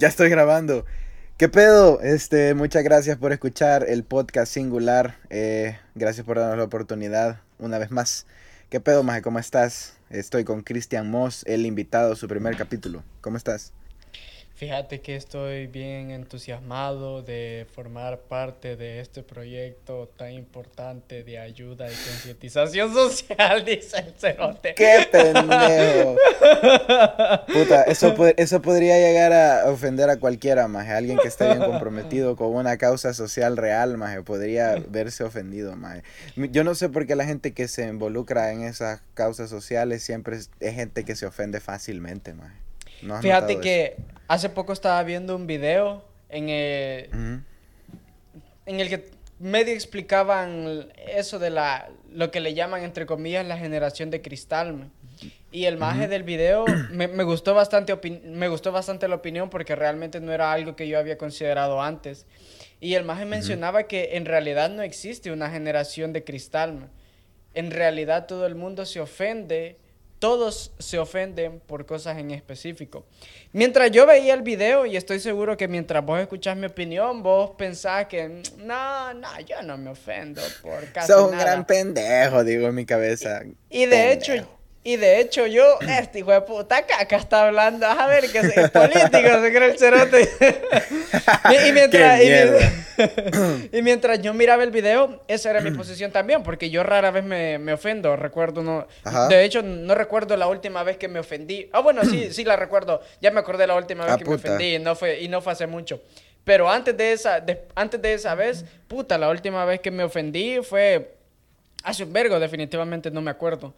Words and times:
Ya 0.00 0.08
estoy 0.08 0.30
grabando. 0.30 0.86
¿Qué 1.36 1.50
pedo? 1.50 2.00
Este, 2.00 2.54
muchas 2.54 2.82
gracias 2.82 3.18
por 3.18 3.32
escuchar 3.32 3.84
el 3.86 4.02
podcast 4.02 4.50
singular. 4.50 5.18
Eh, 5.28 5.76
gracias 5.94 6.24
por 6.24 6.38
darnos 6.38 6.56
la 6.56 6.64
oportunidad 6.64 7.42
una 7.58 7.76
vez 7.76 7.90
más. 7.90 8.24
¿Qué 8.70 8.80
pedo, 8.80 9.02
Maje? 9.02 9.20
¿Cómo 9.20 9.38
estás? 9.38 9.98
Estoy 10.08 10.44
con 10.44 10.62
Cristian 10.62 11.10
Moss, 11.10 11.44
el 11.46 11.66
invitado 11.66 12.16
su 12.16 12.28
primer 12.28 12.56
capítulo. 12.56 13.04
¿Cómo 13.20 13.36
estás? 13.36 13.74
Fíjate 14.60 15.00
que 15.00 15.16
estoy 15.16 15.68
bien 15.68 16.10
entusiasmado 16.10 17.22
de 17.22 17.66
formar 17.72 18.18
parte 18.20 18.76
de 18.76 19.00
este 19.00 19.22
proyecto 19.22 20.12
tan 20.18 20.32
importante 20.32 21.24
de 21.24 21.38
ayuda 21.38 21.86
y 21.90 21.94
concientización 21.94 22.92
social, 22.92 23.64
dice 23.64 24.00
el 24.00 24.12
cerote. 24.18 24.74
¡Qué 24.74 25.08
pendejo! 25.10 26.14
Puta, 27.46 27.84
eso, 27.84 28.14
eso 28.36 28.60
podría 28.60 28.98
llegar 28.98 29.32
a 29.32 29.70
ofender 29.70 30.10
a 30.10 30.18
cualquiera, 30.18 30.68
maje. 30.68 30.92
Alguien 30.92 31.16
que 31.16 31.28
esté 31.28 31.46
bien 31.46 31.60
comprometido 31.60 32.36
con 32.36 32.54
una 32.54 32.76
causa 32.76 33.14
social 33.14 33.56
real, 33.56 33.96
maje, 33.96 34.20
podría 34.20 34.74
verse 34.90 35.24
ofendido, 35.24 35.74
maje. 35.74 36.02
Yo 36.36 36.64
no 36.64 36.74
sé 36.74 36.90
por 36.90 37.06
qué 37.06 37.16
la 37.16 37.24
gente 37.24 37.54
que 37.54 37.66
se 37.66 37.88
involucra 37.88 38.52
en 38.52 38.64
esas 38.64 39.00
causas 39.14 39.48
sociales 39.48 40.02
siempre 40.02 40.36
es, 40.36 40.50
gente 40.60 41.06
que 41.06 41.16
se 41.16 41.24
ofende 41.24 41.60
fácilmente, 41.60 42.34
maje. 42.34 42.69
Fíjate 43.20 43.60
que 43.60 43.96
hace 44.28 44.48
poco 44.48 44.72
estaba 44.72 45.02
viendo 45.02 45.34
un 45.36 45.46
video 45.46 46.04
en 46.28 46.48
el, 46.48 47.42
en 48.66 48.80
el 48.80 48.88
que 48.88 49.10
medio 49.38 49.72
explicaban 49.72 50.92
eso 51.08 51.38
de 51.38 51.50
la 51.50 51.88
lo 52.12 52.30
que 52.30 52.40
le 52.40 52.54
llaman 52.54 52.82
entre 52.82 53.06
comillas 53.06 53.46
la 53.46 53.56
generación 53.56 54.10
de 54.10 54.20
cristal. 54.20 54.90
Y 55.52 55.64
el 55.64 55.76
maje 55.76 56.08
del 56.08 56.22
video 56.22 56.64
me, 56.92 57.06
gustó 57.24 57.54
bastante 57.54 57.98
me 58.24 58.48
gustó 58.48 58.72
bastante 58.72 59.08
la 59.08 59.16
opinión 59.16 59.50
porque 59.50 59.74
realmente 59.74 60.20
no 60.20 60.32
era 60.32 60.52
algo 60.52 60.76
que 60.76 60.88
yo 60.88 60.98
había 60.98 61.18
considerado 61.18 61.82
antes. 61.82 62.26
Y 62.80 62.94
el 62.94 63.04
maje 63.04 63.24
mencionaba 63.24 63.84
que 63.84 64.16
en 64.16 64.24
realidad 64.26 64.70
no 64.70 64.82
existe 64.82 65.32
una 65.32 65.50
generación 65.50 66.12
de 66.12 66.24
cristal. 66.24 66.88
En 67.52 67.70
realidad 67.70 68.26
todo 68.26 68.46
el 68.46 68.54
mundo 68.54 68.86
se 68.86 69.00
ofende 69.00 69.76
todos 70.20 70.72
se 70.78 70.98
ofenden 70.98 71.60
por 71.60 71.86
cosas 71.86 72.18
en 72.18 72.30
específico. 72.30 73.06
Mientras 73.52 73.90
yo 73.90 74.06
veía 74.06 74.34
el 74.34 74.42
video, 74.42 74.84
y 74.84 74.96
estoy 74.96 75.18
seguro 75.18 75.56
que 75.56 75.66
mientras 75.66 76.04
vos 76.04 76.20
escuchás 76.20 76.56
mi 76.56 76.66
opinión, 76.66 77.22
vos 77.22 77.52
pensás 77.56 78.06
que, 78.06 78.42
no, 78.58 79.14
no, 79.14 79.40
yo 79.40 79.62
no 79.62 79.78
me 79.78 79.90
ofendo 79.90 80.42
por 80.62 80.86
casi 80.92 81.10
Sos 81.10 81.32
un 81.32 81.38
gran 81.38 81.66
pendejo, 81.66 82.44
digo 82.44 82.68
en 82.68 82.74
mi 82.74 82.84
cabeza. 82.84 83.42
Y, 83.70 83.86
de 83.86 84.12
hecho, 84.12 84.34
y 84.82 84.96
de 84.96 85.20
hecho 85.20 85.46
yo, 85.46 85.78
este 85.80 86.20
hijo 86.20 86.32
de 86.32 86.40
puta 86.40 86.86
caca 86.86 87.16
está 87.16 87.46
hablando, 87.46 87.86
a 87.86 88.06
ver, 88.06 88.30
que 88.30 88.38
es 88.38 88.70
político, 88.70 89.10
se 89.10 89.52
cree 89.52 89.70
el 89.72 89.78
cerote. 89.78 90.30
y, 91.68 91.72
mientras, 91.72 92.20
y, 93.72 93.82
mientras 93.82 94.22
yo 94.22 94.32
miraba 94.32 94.62
el 94.64 94.70
video, 94.70 95.22
esa 95.28 95.50
era 95.50 95.60
mi 95.60 95.70
posición 95.72 96.10
también, 96.12 96.42
porque 96.42 96.70
yo 96.70 96.82
rara 96.82 97.10
vez 97.10 97.24
me, 97.24 97.58
me 97.58 97.74
ofendo, 97.74 98.16
recuerdo, 98.16 98.62
no, 98.62 98.86
de 99.28 99.44
hecho 99.44 99.60
no 99.62 99.94
recuerdo 99.94 100.34
la 100.38 100.46
última 100.46 100.82
vez 100.82 100.96
que 100.96 101.08
me 101.08 101.18
ofendí. 101.18 101.68
Ah, 101.72 101.80
bueno, 101.80 102.02
sí, 102.06 102.28
sí 102.32 102.44
la 102.44 102.56
recuerdo, 102.56 103.02
ya 103.20 103.30
me 103.30 103.40
acordé 103.40 103.66
la 103.66 103.74
última 103.74 104.04
vez 104.04 104.14
ah, 104.14 104.18
que 104.18 104.24
me 104.24 104.36
ofendí 104.36 104.76
y 104.76 104.78
no, 104.78 104.96
fue, 104.96 105.20
y 105.20 105.28
no 105.28 105.42
fue 105.42 105.52
hace 105.52 105.66
mucho. 105.66 106.00
Pero 106.42 106.70
antes 106.70 106.96
de, 106.96 107.12
esa, 107.12 107.44
antes 107.74 108.00
de 108.00 108.14
esa 108.14 108.34
vez, 108.34 108.64
puta, 108.88 109.18
la 109.18 109.28
última 109.28 109.66
vez 109.66 109.80
que 109.80 109.90
me 109.90 110.04
ofendí 110.04 110.60
fue 110.62 111.16
hace 111.82 112.04
un 112.04 112.14
vergo, 112.14 112.40
definitivamente 112.40 113.10
no 113.10 113.20
me 113.20 113.30
acuerdo. 113.30 113.74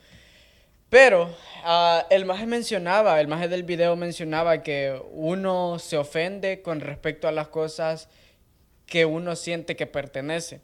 Pero 0.92 1.34
uh, 1.64 2.04
el 2.10 2.26
maje 2.26 2.44
mencionaba, 2.44 3.18
el 3.18 3.26
maje 3.26 3.48
del 3.48 3.62
video 3.62 3.96
mencionaba 3.96 4.62
que 4.62 5.00
uno 5.12 5.78
se 5.78 5.96
ofende 5.96 6.60
con 6.60 6.80
respecto 6.80 7.26
a 7.26 7.32
las 7.32 7.48
cosas 7.48 8.10
que 8.84 9.06
uno 9.06 9.34
siente 9.34 9.74
que 9.74 9.86
pertenece. 9.86 10.60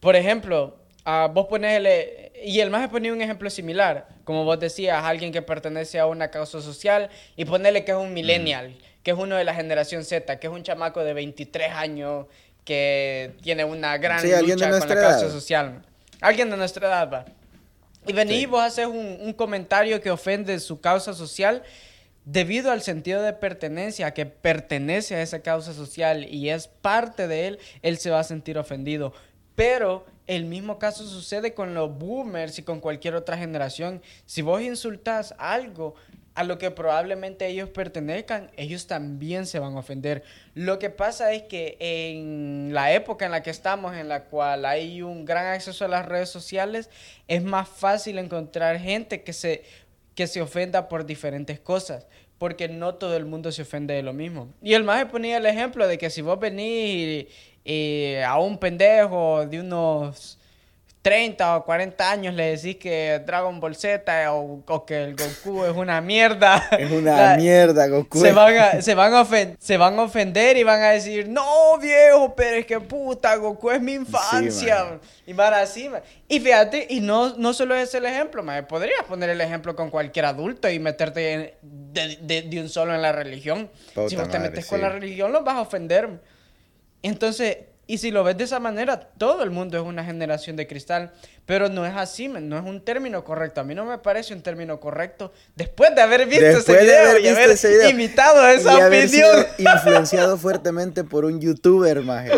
Por 0.00 0.16
ejemplo, 0.16 0.76
uh, 1.06 1.32
vos 1.32 1.46
pones 1.46 1.80
y 2.42 2.58
el 2.58 2.68
maje 2.68 2.88
ponía 2.88 3.12
un 3.12 3.22
ejemplo 3.22 3.48
similar, 3.48 4.08
como 4.24 4.44
vos 4.44 4.58
decías, 4.58 5.04
alguien 5.04 5.30
que 5.30 5.40
pertenece 5.40 6.00
a 6.00 6.06
una 6.06 6.32
causa 6.32 6.60
social 6.60 7.08
y 7.36 7.44
ponerle 7.44 7.84
que 7.84 7.92
es 7.92 7.96
un 7.96 8.12
millennial, 8.12 8.76
que 9.04 9.12
es 9.12 9.16
uno 9.16 9.36
de 9.36 9.44
la 9.44 9.54
generación 9.54 10.02
Z, 10.04 10.40
que 10.40 10.48
es 10.48 10.52
un 10.52 10.64
chamaco 10.64 11.04
de 11.04 11.14
23 11.14 11.70
años 11.70 12.26
que 12.64 13.36
tiene 13.40 13.62
una 13.62 13.96
gran 13.98 14.20
lucha 14.42 14.68
con 14.68 14.88
la 14.88 14.94
causa 14.96 15.30
social. 15.30 15.80
Alguien 16.20 16.50
de 16.50 16.56
nuestra 16.56 16.88
edad, 16.88 17.08
va. 17.08 17.24
Y 18.06 18.12
venís 18.12 18.48
vos 18.48 18.62
haces 18.62 18.86
un, 18.86 19.18
un, 19.20 19.32
comentario 19.32 20.00
que 20.00 20.10
ofende 20.10 20.58
su 20.58 20.80
causa 20.80 21.12
social 21.12 21.62
debido 22.24 22.70
al 22.70 22.82
sentido 22.82 23.22
de 23.22 23.32
pertenencia, 23.32 24.12
que 24.12 24.26
pertenece 24.26 25.16
a 25.16 25.22
esa 25.22 25.40
causa 25.40 25.72
social 25.72 26.26
y 26.32 26.50
es 26.50 26.68
parte 26.68 27.28
de 27.28 27.48
él, 27.48 27.58
él 27.82 27.98
se 27.98 28.10
va 28.10 28.20
a 28.20 28.24
sentir 28.24 28.58
ofendido. 28.58 29.12
Pero 29.54 30.06
el 30.26 30.44
mismo 30.44 30.78
caso 30.78 31.06
sucede 31.06 31.54
con 31.54 31.74
los 31.74 31.98
boomers 31.98 32.58
y 32.58 32.62
con 32.62 32.80
cualquier 32.80 33.14
otra 33.16 33.36
generación. 33.36 34.00
Si 34.26 34.42
vos 34.42 34.62
insultas 34.62 35.34
algo 35.38 35.96
a 36.34 36.44
lo 36.44 36.58
que 36.58 36.70
probablemente 36.70 37.46
ellos 37.46 37.68
pertenezcan, 37.68 38.50
ellos 38.56 38.86
también 38.86 39.46
se 39.46 39.58
van 39.58 39.74
a 39.74 39.80
ofender. 39.80 40.22
Lo 40.54 40.78
que 40.78 40.90
pasa 40.90 41.32
es 41.32 41.42
que 41.42 41.76
en 41.80 42.72
la 42.72 42.92
época 42.92 43.26
en 43.26 43.32
la 43.32 43.42
que 43.42 43.50
estamos, 43.50 43.94
en 43.96 44.08
la 44.08 44.24
cual 44.24 44.64
hay 44.64 45.02
un 45.02 45.24
gran 45.24 45.46
acceso 45.46 45.84
a 45.84 45.88
las 45.88 46.06
redes 46.06 46.28
sociales, 46.28 46.88
es 47.28 47.42
más 47.42 47.68
fácil 47.68 48.18
encontrar 48.18 48.78
gente 48.78 49.22
que 49.22 49.32
se, 49.32 49.64
que 50.14 50.26
se 50.26 50.40
ofenda 50.40 50.88
por 50.88 51.04
diferentes 51.04 51.58
cosas, 51.58 52.06
porque 52.38 52.68
no 52.68 52.94
todo 52.94 53.16
el 53.16 53.26
mundo 53.26 53.52
se 53.52 53.62
ofende 53.62 53.94
de 53.94 54.02
lo 54.02 54.12
mismo. 54.12 54.48
Y 54.62 54.74
el 54.74 54.84
más 54.84 55.04
ponía 55.06 55.36
el 55.36 55.46
ejemplo 55.46 55.86
de 55.86 55.98
que 55.98 56.10
si 56.10 56.22
vos 56.22 56.38
venís 56.38 57.26
a 58.26 58.38
un 58.40 58.58
pendejo 58.58 59.46
de 59.46 59.60
unos 59.60 60.39
30 61.02 61.56
o 61.56 61.64
40 61.64 62.10
años 62.10 62.34
le 62.34 62.56
decís 62.56 62.76
que 62.76 63.22
Dragon 63.24 63.58
Ball 63.58 63.74
Z 63.74 64.32
o, 64.34 64.84
que 64.84 65.02
el 65.04 65.16
Goku 65.16 65.64
es 65.64 65.74
una 65.74 66.00
mierda. 66.00 66.68
Es 66.78 66.90
una 66.90 67.36
mierda, 67.38 67.86
Goku. 67.88 68.20
Se 68.20 68.32
van, 68.32 68.56
a, 68.56 68.82
se, 68.82 68.94
van 68.94 69.14
a 69.14 69.26
se 69.58 69.76
van 69.78 69.98
a 69.98 70.02
ofender 70.02 70.56
y 70.58 70.62
van 70.62 70.82
a 70.82 70.90
decir, 70.90 71.28
no, 71.28 71.78
viejo, 71.78 72.34
pero 72.34 72.56
es 72.56 72.66
que 72.66 72.80
puta, 72.80 73.34
Goku 73.36 73.70
es 73.70 73.80
mi 73.80 73.94
infancia. 73.94 75.00
y 75.26 75.32
van 75.32 75.54
así. 75.54 75.90
Y 76.28 76.40
fíjate, 76.40 76.86
y 76.90 77.00
no, 77.00 77.36
no 77.36 77.54
solo 77.54 77.74
es 77.74 77.94
el 77.94 78.04
ejemplo, 78.04 78.42
me 78.42 78.62
podrías 78.62 79.04
poner 79.04 79.30
el 79.30 79.40
ejemplo 79.40 79.74
con 79.74 79.90
cualquier 79.90 80.26
adulto 80.26 80.68
y 80.68 80.78
meterte 80.78 81.56
de, 81.62 82.42
de, 82.42 82.60
un 82.60 82.68
solo 82.68 82.94
en 82.94 83.00
la 83.00 83.12
religión. 83.12 83.70
si 84.06 84.16
vos 84.16 84.28
te 84.28 84.38
metes 84.38 84.66
con 84.66 84.82
la 84.82 84.90
religión, 84.90 85.32
los 85.32 85.44
vas 85.44 85.56
a 85.56 85.60
ofender. 85.62 86.20
Entonces, 87.02 87.56
y 87.90 87.98
si 87.98 88.12
lo 88.12 88.22
ves 88.22 88.36
de 88.38 88.44
esa 88.44 88.60
manera, 88.60 89.00
todo 89.00 89.42
el 89.42 89.50
mundo 89.50 89.76
es 89.76 89.82
una 89.82 90.04
generación 90.04 90.54
de 90.54 90.68
cristal, 90.68 91.10
pero 91.44 91.68
no 91.68 91.84
es 91.84 91.96
así, 91.96 92.28
no 92.28 92.56
es 92.56 92.64
un 92.64 92.84
término 92.84 93.24
correcto. 93.24 93.62
A 93.62 93.64
mí 93.64 93.74
no 93.74 93.84
me 93.84 93.98
parece 93.98 94.32
un 94.32 94.42
término 94.42 94.78
correcto 94.78 95.32
después 95.56 95.92
de 95.96 96.00
haber 96.00 96.26
visto 96.26 96.46
ese 96.46 96.72
video 96.72 97.18
y 97.18 97.26
haber 97.26 97.58
imitado 97.90 98.46
esa 98.46 98.78
y 98.78 98.82
opinión. 98.82 99.44
influenciado 99.58 100.38
fuertemente 100.38 101.02
por 101.02 101.24
un 101.24 101.40
youtuber, 101.40 102.00
maje. 102.02 102.30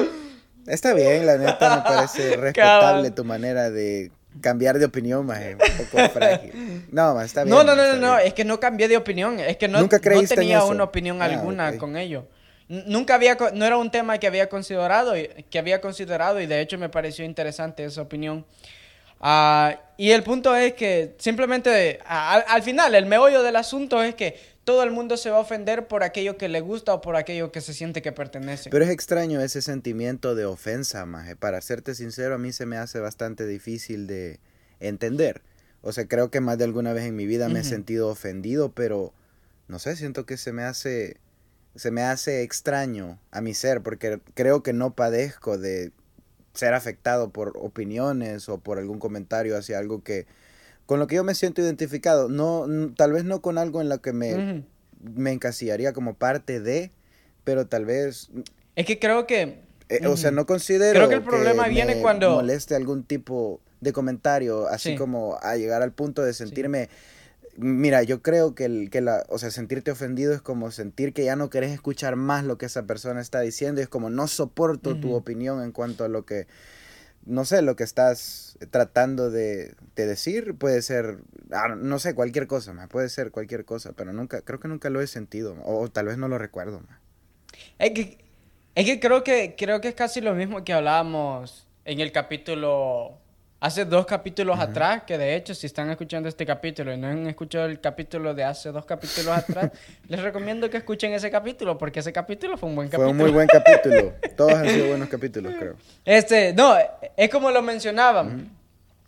Está 0.66 0.94
bien, 0.94 1.26
la 1.26 1.36
neta 1.36 1.76
me 1.76 1.82
parece 1.82 2.34
respetable 2.34 3.10
tu 3.10 3.22
manera 3.22 3.68
de 3.68 4.10
cambiar 4.40 4.78
de 4.78 4.86
opinión, 4.86 5.26
maje. 5.26 5.56
Un 5.56 5.84
poco 5.84 6.08
frágil. 6.08 6.86
No, 6.90 7.20
está 7.20 7.44
bien. 7.44 7.54
No, 7.54 7.62
no, 7.62 7.76
no, 7.76 7.94
no, 7.96 8.18
es 8.18 8.32
que 8.32 8.46
no 8.46 8.58
cambié 8.58 8.88
de 8.88 8.96
opinión, 8.96 9.38
es 9.38 9.58
que 9.58 9.68
no, 9.68 9.80
¿Nunca 9.80 9.98
no 9.98 10.22
tenía 10.22 10.64
una 10.64 10.84
opinión 10.84 11.20
ah, 11.20 11.26
alguna 11.26 11.76
con 11.76 11.98
ello. 11.98 12.26
Nunca 12.72 13.16
había, 13.16 13.36
no 13.52 13.66
era 13.66 13.76
un 13.76 13.90
tema 13.90 14.16
que 14.16 14.26
había 14.26 14.48
considerado, 14.48 15.12
que 15.50 15.58
había 15.58 15.82
considerado 15.82 16.40
y 16.40 16.46
de 16.46 16.62
hecho 16.62 16.78
me 16.78 16.88
pareció 16.88 17.22
interesante 17.22 17.84
esa 17.84 18.00
opinión. 18.00 18.46
Ah, 19.20 19.78
y 19.98 20.12
el 20.12 20.22
punto 20.22 20.56
es 20.56 20.72
que 20.72 21.14
simplemente 21.18 22.00
al 22.06 22.62
final 22.62 22.94
el 22.94 23.04
meollo 23.04 23.42
del 23.42 23.56
asunto 23.56 24.02
es 24.02 24.14
que 24.14 24.36
todo 24.64 24.82
el 24.84 24.90
mundo 24.90 25.18
se 25.18 25.28
va 25.28 25.36
a 25.36 25.40
ofender 25.40 25.86
por 25.86 26.02
aquello 26.02 26.38
que 26.38 26.48
le 26.48 26.62
gusta 26.62 26.94
o 26.94 27.02
por 27.02 27.16
aquello 27.16 27.52
que 27.52 27.60
se 27.60 27.74
siente 27.74 28.00
que 28.00 28.10
pertenece. 28.10 28.70
Pero 28.70 28.84
es 28.84 28.90
extraño 28.90 29.42
ese 29.42 29.60
sentimiento 29.60 30.34
de 30.34 30.46
ofensa, 30.46 31.04
maje. 31.04 31.36
Para 31.36 31.60
serte 31.60 31.94
sincero, 31.94 32.36
a 32.36 32.38
mí 32.38 32.52
se 32.52 32.64
me 32.64 32.78
hace 32.78 33.00
bastante 33.00 33.46
difícil 33.46 34.06
de 34.06 34.40
entender. 34.80 35.42
O 35.82 35.92
sea, 35.92 36.08
creo 36.08 36.30
que 36.30 36.40
más 36.40 36.56
de 36.56 36.64
alguna 36.64 36.94
vez 36.94 37.04
en 37.04 37.16
mi 37.16 37.26
vida 37.26 37.50
me 37.50 37.60
he 37.60 37.64
sentido 37.64 38.08
ofendido, 38.08 38.72
pero 38.72 39.12
no 39.68 39.78
sé, 39.78 39.94
siento 39.96 40.24
que 40.24 40.38
se 40.38 40.52
me 40.52 40.62
hace 40.62 41.18
se 41.74 41.90
me 41.90 42.02
hace 42.02 42.42
extraño 42.42 43.18
a 43.30 43.40
mi 43.40 43.54
ser 43.54 43.82
porque 43.82 44.20
creo 44.34 44.62
que 44.62 44.72
no 44.72 44.94
padezco 44.94 45.58
de 45.58 45.92
ser 46.54 46.74
afectado 46.74 47.30
por 47.30 47.54
opiniones 47.56 48.48
o 48.48 48.58
por 48.58 48.78
algún 48.78 48.98
comentario 48.98 49.56
hacia 49.56 49.78
algo 49.78 50.02
que 50.02 50.26
con 50.86 50.98
lo 50.98 51.06
que 51.06 51.14
yo 51.14 51.24
me 51.24 51.34
siento 51.34 51.62
identificado, 51.62 52.28
no 52.28 52.66
tal 52.96 53.12
vez 53.12 53.24
no 53.24 53.40
con 53.40 53.56
algo 53.56 53.80
en 53.80 53.88
lo 53.88 54.02
que 54.02 54.12
me, 54.12 54.64
me 55.00 55.32
encasillaría 55.32 55.92
como 55.92 56.14
parte 56.14 56.60
de, 56.60 56.90
pero 57.44 57.66
tal 57.66 57.86
vez 57.86 58.28
es 58.76 58.86
que 58.86 58.98
creo 58.98 59.26
que 59.26 59.60
eh, 59.88 60.06
o 60.06 60.16
sea, 60.16 60.30
no 60.30 60.46
considero 60.46 60.94
creo 60.94 61.08
que 61.08 61.14
el 61.16 61.22
problema 61.22 61.68
viene 61.68 62.00
cuando 62.00 62.32
moleste 62.32 62.74
algún 62.74 63.04
tipo 63.04 63.60
de 63.80 63.92
comentario, 63.92 64.68
así 64.68 64.96
como 64.96 65.38
a 65.42 65.56
llegar 65.56 65.82
al 65.82 65.92
punto 65.92 66.22
de 66.22 66.32
sentirme 66.32 66.88
Mira, 67.56 68.02
yo 68.02 68.22
creo 68.22 68.54
que, 68.54 68.64
el, 68.64 68.88
que 68.90 69.02
la, 69.02 69.24
o 69.28 69.38
sea, 69.38 69.50
sentirte 69.50 69.90
ofendido 69.90 70.32
es 70.32 70.40
como 70.40 70.70
sentir 70.70 71.12
que 71.12 71.24
ya 71.24 71.36
no 71.36 71.50
querés 71.50 71.72
escuchar 71.72 72.16
más 72.16 72.44
lo 72.44 72.56
que 72.56 72.66
esa 72.66 72.86
persona 72.86 73.20
está 73.20 73.40
diciendo 73.40 73.80
y 73.80 73.84
es 73.84 73.88
como 73.88 74.08
no 74.08 74.26
soporto 74.26 74.96
tu 74.96 75.14
opinión 75.14 75.62
en 75.62 75.72
cuanto 75.72 76.04
a 76.04 76.08
lo 76.08 76.24
que, 76.24 76.46
no 77.26 77.44
sé, 77.44 77.60
lo 77.60 77.76
que 77.76 77.84
estás 77.84 78.56
tratando 78.70 79.30
de, 79.30 79.74
decir. 79.96 80.54
Puede 80.54 80.80
ser, 80.80 81.18
ah, 81.50 81.74
no 81.76 81.98
sé, 81.98 82.14
cualquier 82.14 82.46
cosa, 82.46 82.74
puede 82.88 83.10
ser 83.10 83.30
cualquier 83.30 83.66
cosa, 83.66 83.92
pero 83.92 84.14
nunca, 84.14 84.40
creo 84.40 84.58
que 84.58 84.68
nunca 84.68 84.88
lo 84.88 85.02
he 85.02 85.06
sentido 85.06 85.56
o, 85.64 85.88
tal 85.88 86.06
vez 86.06 86.16
no 86.16 86.28
lo 86.28 86.38
recuerdo. 86.38 86.82
Es 87.78 87.90
que, 87.90 88.18
es 88.74 88.86
que 88.86 88.98
creo 88.98 89.22
que 89.22 89.54
creo 89.58 89.82
que 89.82 89.88
es 89.88 89.94
casi 89.94 90.22
lo 90.22 90.34
mismo 90.34 90.64
que 90.64 90.72
hablábamos 90.72 91.66
en 91.84 92.00
el 92.00 92.12
capítulo 92.12 93.18
hace 93.62 93.84
dos 93.84 94.06
capítulos 94.06 94.58
atrás, 94.58 95.04
que 95.06 95.16
de 95.16 95.36
hecho 95.36 95.54
si 95.54 95.66
están 95.66 95.88
escuchando 95.88 96.28
este 96.28 96.44
capítulo 96.44 96.92
y 96.92 96.96
no 96.96 97.06
han 97.06 97.28
escuchado 97.28 97.66
el 97.66 97.80
capítulo 97.80 98.34
de 98.34 98.42
hace 98.42 98.72
dos 98.72 98.84
capítulos 98.84 99.28
atrás, 99.28 99.70
les 100.08 100.20
recomiendo 100.20 100.68
que 100.68 100.78
escuchen 100.78 101.12
ese 101.12 101.30
capítulo 101.30 101.78
porque 101.78 102.00
ese 102.00 102.12
capítulo 102.12 102.56
fue 102.56 102.68
un 102.68 102.74
buen 102.74 102.88
capítulo. 102.88 103.06
Fue 103.06 103.12
un 103.12 103.16
muy 103.18 103.30
buen 103.30 103.46
capítulo. 103.46 104.14
Todos 104.36 104.54
han 104.54 104.68
sido 104.68 104.88
buenos 104.88 105.08
capítulos, 105.08 105.54
creo. 105.56 105.76
Este, 106.04 106.52
no, 106.54 106.74
es 107.16 107.30
como 107.30 107.52
lo 107.52 107.62
mencionábamos. 107.62 108.42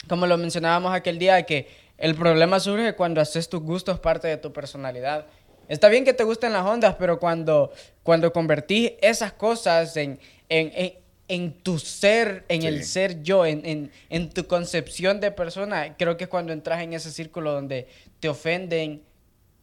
Como 0.09 0.25
lo 0.25 0.37
mencionábamos 0.37 0.95
aquel 0.95 1.19
día 1.19 1.43
que 1.43 1.67
el 1.99 2.15
problema 2.15 2.61
surge 2.61 2.95
cuando 2.95 3.21
haces 3.21 3.49
tus 3.49 3.61
gustos 3.61 3.99
parte 3.99 4.29
de 4.29 4.37
tu 4.37 4.53
personalidad. 4.53 5.27
Está 5.67 5.89
bien 5.89 6.05
que 6.05 6.13
te 6.13 6.23
gusten 6.23 6.53
las 6.53 6.65
ondas, 6.65 6.95
pero 6.97 7.19
cuando, 7.19 7.73
cuando 8.05 8.33
convertís 8.33 8.93
esas 9.01 9.33
cosas 9.33 9.97
en, 9.97 10.21
en 10.49 10.71
en 10.77 11.04
tu 11.63 11.79
ser, 11.79 12.45
en 12.49 12.65
el 12.65 12.85
ser 12.85 13.23
yo, 13.23 13.47
en, 13.47 13.91
tu 14.33 14.47
concepción 14.47 15.21
de 15.21 15.31
persona, 15.31 15.97
creo 15.97 16.17
que 16.17 16.25
es 16.25 16.31
cuando 16.31 16.53
entras 16.53 16.83
en 16.83 16.93
ese 16.93 17.11
círculo 17.11 17.53
donde 17.53 17.89
te 18.21 18.29
ofenden 18.29 19.03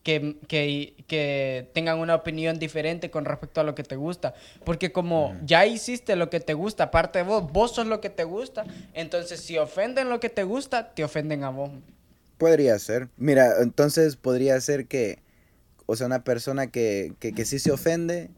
que, 0.04 0.38
que, 0.48 1.70
tengan 1.74 2.00
una 2.00 2.16
opinión 2.16 2.58
diferente 2.58 3.12
con 3.12 3.26
respecto 3.26 3.62
a 3.62 3.64
lo 3.64 3.76
que 3.76 3.84
te 3.84 3.96
gusta. 3.96 4.34
Porque 4.66 4.92
como 4.92 5.38
ya 5.46 5.66
hiciste 5.68 6.16
lo 6.16 6.32
que 6.32 6.40
te 6.40 6.56
gusta, 6.56 6.86
aparte 6.86 7.20
de 7.20 7.26
vos, 7.26 7.52
vos 7.52 7.76
sos 7.76 7.86
lo 7.86 8.02
que 8.02 8.10
te 8.10 8.24
gusta, 8.24 8.66
entonces 8.94 9.40
si 9.42 9.60
ofenden 9.60 10.10
lo 10.10 10.20
que 10.20 10.30
te 10.30 10.44
gusta, 10.44 10.94
te 10.96 11.04
ofenden 11.04 11.44
a 11.44 11.52
vos. 11.52 11.70
Podría 12.40 12.80
ser. 12.80 13.10
Mira, 13.18 13.62
entonces 13.62 14.16
podría 14.16 14.60
ser 14.62 14.88
que, 14.88 15.20
o 15.86 15.96
sea, 15.96 16.08
una 16.08 16.24
persona 16.24 16.72
que, 16.72 17.14
que, 17.20 17.34
que 17.34 17.46
sí 17.46 17.60
se 17.60 17.72
ofende 17.72 18.32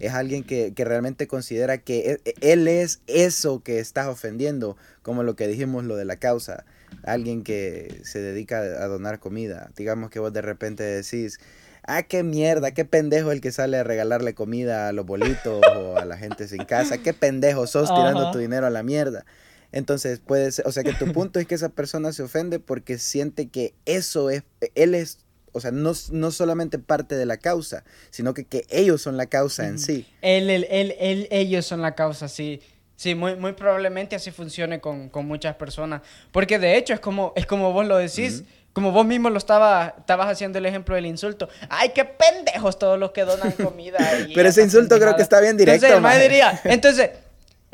es 0.00 0.12
alguien 0.12 0.44
que, 0.44 0.72
realmente 0.76 1.26
considera 1.26 1.78
que 1.78 2.12
e, 2.12 2.20
e, 2.24 2.52
él 2.52 2.68
es 2.68 3.00
eso 3.06 3.62
que 3.62 3.78
estás 3.78 4.06
ofendiendo, 4.06 4.76
como 5.02 5.22
lo 5.22 5.36
que 5.36 5.48
dijimos, 5.48 5.84
lo 5.84 5.96
de 5.96 6.04
la 6.04 6.16
causa. 6.16 6.64
Alguien 7.02 7.42
que 7.42 8.00
se 8.04 8.20
dedica 8.20 8.58
a 8.58 8.86
donar 8.86 9.18
comida. 9.18 9.70
Digamos 9.76 10.10
que 10.10 10.20
vos 10.20 10.32
de 10.32 10.42
repente 10.42 10.82
decís, 10.82 11.38
ah, 11.86 12.02
qué 12.02 12.22
mierda, 12.22 12.72
qué 12.72 12.84
pendejo 12.84 13.32
el 13.32 13.40
que 13.40 13.52
sale 13.52 13.78
a 13.78 13.84
regalarle 13.84 14.34
comida 14.34 14.88
a 14.88 14.92
los 14.92 15.06
bolitos 15.06 15.60
o 15.76 15.96
a 15.96 16.04
la 16.04 16.16
gente 16.16 16.48
sin 16.48 16.64
casa, 16.64 16.98
qué 16.98 17.12
pendejo 17.12 17.66
sos 17.66 17.92
tirando 17.94 18.30
tu 18.30 18.38
dinero 18.38 18.66
a 18.66 18.70
la 18.70 18.82
mierda. 18.82 19.24
Entonces 19.72 20.20
puede 20.20 20.52
ser, 20.52 20.66
o 20.68 20.72
sea 20.72 20.84
que 20.84 20.92
tu 20.92 21.12
punto 21.12 21.40
es 21.40 21.46
que 21.46 21.56
esa 21.56 21.68
persona 21.68 22.12
se 22.12 22.22
ofende 22.22 22.60
porque 22.60 22.96
siente 22.98 23.48
que 23.48 23.74
eso 23.86 24.30
es, 24.30 24.44
él 24.76 24.94
es 24.94 25.18
o 25.54 25.60
sea, 25.60 25.70
no, 25.70 25.92
no 26.10 26.30
solamente 26.30 26.78
parte 26.78 27.14
de 27.14 27.26
la 27.26 27.36
causa, 27.36 27.84
sino 28.10 28.34
que, 28.34 28.44
que 28.44 28.66
ellos 28.68 29.00
son 29.00 29.16
la 29.16 29.26
causa 29.26 29.66
en 29.66 29.78
sí. 29.78 30.06
Él, 30.20 30.50
él, 30.50 30.66
él, 30.68 31.28
ellos 31.30 31.64
son 31.64 31.80
la 31.80 31.94
causa, 31.94 32.28
sí. 32.28 32.60
Sí, 32.96 33.14
muy, 33.14 33.36
muy 33.36 33.52
probablemente 33.52 34.16
así 34.16 34.30
funcione 34.30 34.80
con, 34.80 35.10
muchas 35.26 35.54
personas. 35.56 36.02
Porque 36.32 36.58
de 36.58 36.76
hecho 36.76 36.92
es 36.92 37.00
como, 37.00 37.32
es 37.36 37.46
como 37.46 37.72
vos 37.72 37.86
lo 37.86 37.96
decís. 37.96 38.44
Como 38.72 38.90
vos 38.90 39.06
mismo 39.06 39.30
lo 39.30 39.38
estaba, 39.38 39.94
estabas 39.98 40.26
haciendo 40.26 40.58
el 40.58 40.66
ejemplo 40.66 40.96
del 40.96 41.06
insulto. 41.06 41.48
¡Ay, 41.68 41.92
qué 41.94 42.04
pendejos 42.04 42.76
todos 42.76 42.98
los 42.98 43.12
que 43.12 43.24
donan 43.24 43.52
comida! 43.52 43.98
Pero 44.34 44.48
ese 44.48 44.64
insulto 44.64 44.98
creo 44.98 45.14
que 45.14 45.22
está 45.22 45.40
bien 45.40 45.56
directo. 45.56 45.86
Entonces, 45.94 46.22
diría, 46.22 46.60
entonces, 46.64 47.10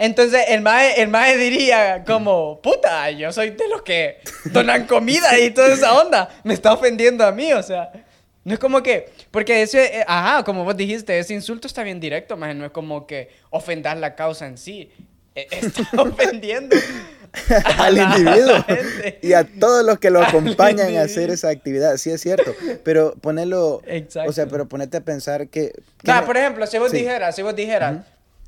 entonces 0.00 0.46
el 0.48 0.62
mae, 0.62 0.94
el 1.02 1.08
mae 1.08 1.36
diría 1.36 2.04
como, 2.06 2.58
puta, 2.62 3.10
yo 3.10 3.30
soy 3.32 3.50
de 3.50 3.68
los 3.68 3.82
que 3.82 4.20
donan 4.46 4.86
comida 4.86 5.38
y 5.38 5.50
toda 5.50 5.74
esa 5.74 5.92
onda. 6.00 6.30
Me 6.42 6.54
está 6.54 6.72
ofendiendo 6.72 7.22
a 7.22 7.32
mí, 7.32 7.52
o 7.52 7.62
sea. 7.62 7.92
No 8.42 8.54
es 8.54 8.58
como 8.58 8.82
que, 8.82 9.10
porque 9.30 9.60
ese, 9.60 9.98
eh, 9.98 10.04
ajá, 10.08 10.42
como 10.42 10.64
vos 10.64 10.74
dijiste, 10.74 11.18
ese 11.18 11.34
insulto 11.34 11.66
está 11.66 11.82
bien 11.82 12.00
directo, 12.00 12.38
más 12.38 12.56
no 12.56 12.64
es 12.64 12.70
como 12.70 13.06
que 13.06 13.28
ofender 13.50 13.98
la 13.98 14.14
causa 14.14 14.46
en 14.46 14.56
sí. 14.56 14.90
E, 15.34 15.46
está 15.50 15.82
ofendiendo 16.00 16.74
al 17.78 17.98
individuo 17.98 18.64
y 19.20 19.34
a 19.34 19.44
todos 19.44 19.84
los 19.84 19.98
que 19.98 20.08
lo 20.08 20.22
acompañan 20.24 20.96
a 20.96 21.02
hacer 21.02 21.28
esa 21.28 21.50
actividad. 21.50 21.98
Sí, 21.98 22.10
es 22.10 22.22
cierto. 22.22 22.54
Pero 22.84 23.14
ponerlo, 23.20 23.82
o 24.26 24.32
sea, 24.32 24.46
pero 24.46 24.66
ponerte 24.66 24.96
a 24.96 25.02
pensar 25.02 25.48
que... 25.48 25.74
por 26.24 26.38
ejemplo, 26.38 26.66
si 26.66 26.78
vos 26.78 26.90
dijeras, 26.90 27.36
si 27.36 27.42
vos 27.42 27.54
dijeras, 27.54 27.98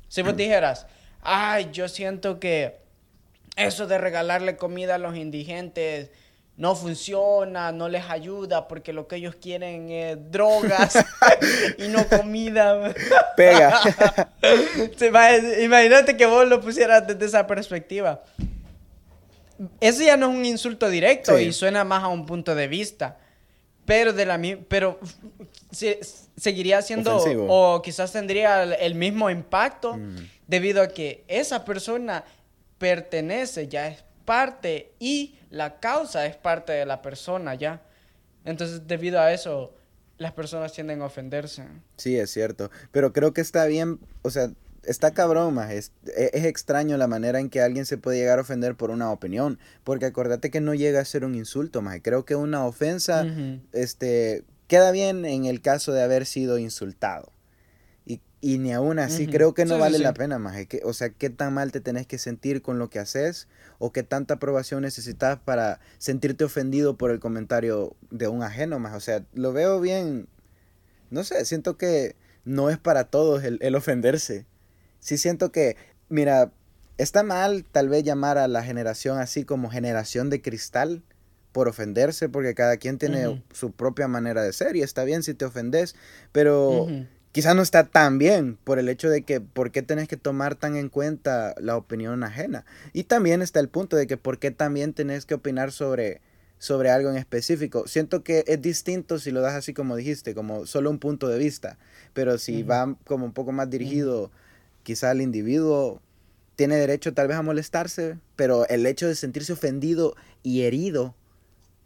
si 0.07 0.23
vos 0.23 0.35
dijeras, 0.35 0.87
ay, 1.23 1.69
yo 1.71 1.87
siento 1.87 2.39
que 2.39 2.77
eso 3.55 3.87
de 3.87 3.97
regalarle 3.97 4.57
comida 4.57 4.95
a 4.95 4.97
los 4.97 5.15
indigentes 5.15 6.09
no 6.55 6.75
funciona, 6.75 7.71
no 7.71 7.89
les 7.89 8.09
ayuda 8.09 8.67
porque 8.67 8.93
lo 8.93 9.07
que 9.07 9.15
ellos 9.15 9.35
quieren 9.35 9.89
es 9.89 10.31
drogas 10.31 11.03
y 11.77 11.87
no 11.87 12.07
comida. 12.07 12.93
Pega. 13.35 13.79
Imagínate 15.61 16.15
que 16.15 16.25
vos 16.25 16.47
lo 16.47 16.61
pusieras 16.61 17.07
desde 17.07 17.25
esa 17.25 17.47
perspectiva. 17.47 18.23
Eso 19.79 20.03
ya 20.03 20.17
no 20.17 20.29
es 20.29 20.37
un 20.37 20.45
insulto 20.45 20.89
directo 20.89 21.39
y 21.39 21.53
suena 21.53 21.83
más 21.83 22.03
a 22.03 22.07
un 22.07 22.25
punto 22.25 22.53
de 22.53 22.67
vista. 22.67 23.17
Pero 23.85 24.13
de 24.13 24.25
la 24.25 24.39
pero 24.67 24.99
seguiría 26.37 26.81
siendo 26.81 27.17
o 27.47 27.81
quizás 27.81 28.11
tendría 28.11 28.63
el, 28.63 28.95
mismo 28.95 29.29
impacto 29.29 29.97
mm. 29.97 30.15
debido 30.47 30.81
a 30.81 30.87
que 30.87 31.23
esa 31.27 31.63
persona 31.65 32.23
pertenece, 32.77 33.67
ya 33.67 33.87
es 33.87 34.03
parte 34.25 34.93
y 34.99 35.35
la 35.49 35.79
causa 35.79 36.25
es 36.25 36.35
parte 36.35 36.73
de 36.73 36.85
la 36.85 37.01
persona 37.01 37.55
ya. 37.55 37.81
Entonces, 38.45 38.87
debido 38.87 39.19
a 39.19 39.31
eso, 39.31 39.73
las 40.17 40.33
personas 40.33 40.73
tienden 40.73 41.01
a 41.01 41.05
ofenderse. 41.05 41.65
Sí, 41.97 42.17
es 42.17 42.31
cierto. 42.31 42.71
Pero 42.91 43.13
creo 43.13 43.33
que 43.33 43.41
está 43.41 43.65
bien, 43.65 43.99
o 44.21 44.29
sea, 44.29 44.51
está 44.83 45.11
cabrón, 45.11 45.53
más. 45.53 45.71
Es, 45.71 45.91
e, 46.07 46.31
es, 46.33 46.45
extraño 46.45 46.97
la 46.97 47.07
manera 47.07 47.39
en 47.39 47.49
que 47.49 47.61
alguien 47.61 47.85
se 47.85 47.97
puede 47.97 48.17
llegar 48.17 48.39
a 48.39 48.41
ofender 48.41 48.75
por 48.75 48.91
una 48.91 49.11
opinión. 49.11 49.59
Porque 49.83 50.05
acordate 50.05 50.51
que 50.51 50.61
no 50.61 50.73
llega 50.73 50.99
a 50.99 51.05
ser 51.05 51.25
un 51.25 51.35
insulto, 51.35 51.81
más. 51.81 51.99
Creo 52.01 52.25
que 52.25 52.35
una 52.35 52.65
ofensa, 52.65 53.25
este, 53.71 54.43
queda 54.73 54.91
bien 54.91 55.25
en 55.25 55.45
el 55.45 55.61
caso 55.61 55.91
de 55.91 56.01
haber 56.01 56.25
sido 56.25 56.57
insultado. 56.57 57.31
Y, 58.05 58.21
y 58.41 58.57
ni 58.57 58.73
aún 58.73 58.97
así, 58.97 59.27
creo 59.27 59.53
que 59.53 59.65
no 59.65 59.77
vale 59.77 59.99
la 59.99 60.13
pena, 60.13 60.39
más. 60.39 60.57
o 60.83 60.93
sea, 60.93 61.09
qué 61.11 61.29
tan 61.29 61.53
mal 61.53 61.71
te 61.71 61.79
tenés 61.79 62.07
que 62.07 62.17
sentir 62.17 62.61
con 62.61 62.79
lo 62.79 62.89
que 62.89 62.99
haces 62.99 63.47
o 63.77 63.91
qué 63.91 64.03
tanta 64.03 64.33
aprobación 64.35 64.81
necesitas 64.81 65.39
para 65.39 65.79
sentirte 65.99 66.43
ofendido 66.43 66.97
por 66.97 67.11
el 67.11 67.19
comentario 67.19 67.95
de 68.09 68.27
un 68.27 68.41
ajeno, 68.41 68.79
más. 68.79 68.95
O 68.95 68.99
sea, 68.99 69.23
lo 69.33 69.53
veo 69.53 69.79
bien. 69.79 70.27
No 71.11 71.23
sé, 71.23 71.45
siento 71.45 71.77
que 71.77 72.15
no 72.43 72.69
es 72.69 72.79
para 72.79 73.05
todos 73.05 73.43
el, 73.43 73.59
el 73.61 73.75
ofenderse 73.75 74.45
sí 75.03 75.17
siento 75.17 75.51
que, 75.51 75.75
mira, 76.09 76.51
está 76.97 77.23
mal 77.23 77.65
tal 77.71 77.89
vez 77.89 78.03
llamar 78.03 78.37
a 78.37 78.47
la 78.47 78.63
generación 78.63 79.19
así 79.19 79.43
como 79.43 79.69
generación 79.69 80.29
de 80.29 80.41
cristal 80.41 81.03
por 81.53 81.69
ofenderse, 81.69 82.27
porque 82.27 82.53
cada 82.53 82.75
quien 82.77 82.97
tiene 82.97 83.41
su 83.53 83.71
propia 83.71 84.09
manera 84.09 84.43
de 84.43 84.51
ser 84.51 84.75
y 84.75 84.81
está 84.81 85.05
bien 85.05 85.23
si 85.23 85.33
te 85.33 85.45
ofendes, 85.45 85.95
pero 86.33 86.87
quizás 87.31 87.55
no 87.55 87.61
está 87.61 87.85
tan 87.85 88.17
bien 88.17 88.57
por 88.63 88.79
el 88.79 88.89
hecho 88.89 89.09
de 89.09 89.21
que 89.21 89.39
por 89.39 89.71
qué 89.71 89.81
tenés 89.81 90.09
que 90.09 90.17
tomar 90.17 90.55
tan 90.55 90.75
en 90.75 90.89
cuenta 90.89 91.55
la 91.59 91.77
opinión 91.77 92.23
ajena. 92.23 92.65
Y 92.91 93.05
también 93.05 93.41
está 93.41 93.61
el 93.61 93.69
punto 93.69 93.95
de 93.95 94.07
que 94.07 94.17
por 94.17 94.39
qué 94.39 94.51
también 94.51 94.93
tenés 94.93 95.25
que 95.25 95.35
opinar 95.35 95.71
sobre 95.71 96.21
sobre 96.57 96.89
algo 96.89 97.09
en 97.09 97.17
específico. 97.17 97.87
Siento 97.87 98.23
que 98.23 98.45
es 98.47 98.61
distinto 98.61 99.19
si 99.19 99.31
lo 99.31 99.41
das 99.41 99.53
así 99.53 99.73
como 99.73 99.97
dijiste, 99.97 100.33
como 100.33 100.65
solo 100.65 100.89
un 100.89 100.97
punto 100.97 101.27
de 101.27 101.37
vista, 101.37 101.77
pero 102.13 102.37
si 102.37 102.63
va 102.63 102.95
como 103.03 103.25
un 103.25 103.33
poco 103.33 103.51
más 103.51 103.69
dirigido 103.69 104.31
quizá 104.83 105.11
el 105.11 105.21
individuo 105.21 106.01
tiene 106.55 106.77
derecho 106.77 107.13
tal 107.13 107.27
vez 107.27 107.37
a 107.37 107.41
molestarse, 107.41 108.17
pero 108.35 108.67
el 108.69 108.85
hecho 108.85 109.07
de 109.07 109.15
sentirse 109.15 109.53
ofendido 109.53 110.15
y 110.41 110.61
herido 110.61 111.15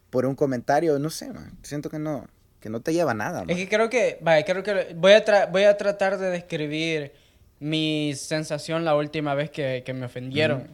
por 0.10 0.26
un 0.26 0.36
comentario, 0.36 1.00
no 1.00 1.10
sé, 1.10 1.30
siento 1.64 1.90
que 1.90 2.00
no, 2.00 2.28
que 2.60 2.70
no 2.70 2.82
te 2.82 2.94
lleva 2.94 3.12
a 3.12 3.16
nada. 3.16 3.44
Es 3.48 3.58
que 3.58 3.68
creo 3.68 3.90
que, 3.90 4.18
vaya, 4.22 4.46
creo 4.46 4.64
que 4.64 4.94
voy 4.96 5.14
a, 5.14 5.46
voy 5.48 5.64
a 5.64 5.78
tratar 5.78 6.18
de 6.18 6.30
describir 6.30 7.14
mi 7.60 8.14
sensación 8.16 8.86
la 8.86 8.96
última 8.96 9.34
vez 9.34 9.50
que, 9.50 9.84
me 9.94 10.06
ofendieron. 10.06 10.68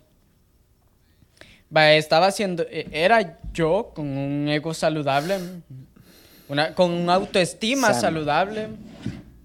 estaba 1.75 2.27
haciendo, 2.27 2.63
e, 2.63 2.87
era 2.91 3.39
yo 3.53 3.91
con 3.95 4.17
un 4.17 4.47
ego 4.49 4.73
saludable, 4.73 5.37
una, 6.47 6.73
con 6.75 6.91
una 6.91 7.15
autoestima 7.15 7.93
saludable 7.93 8.69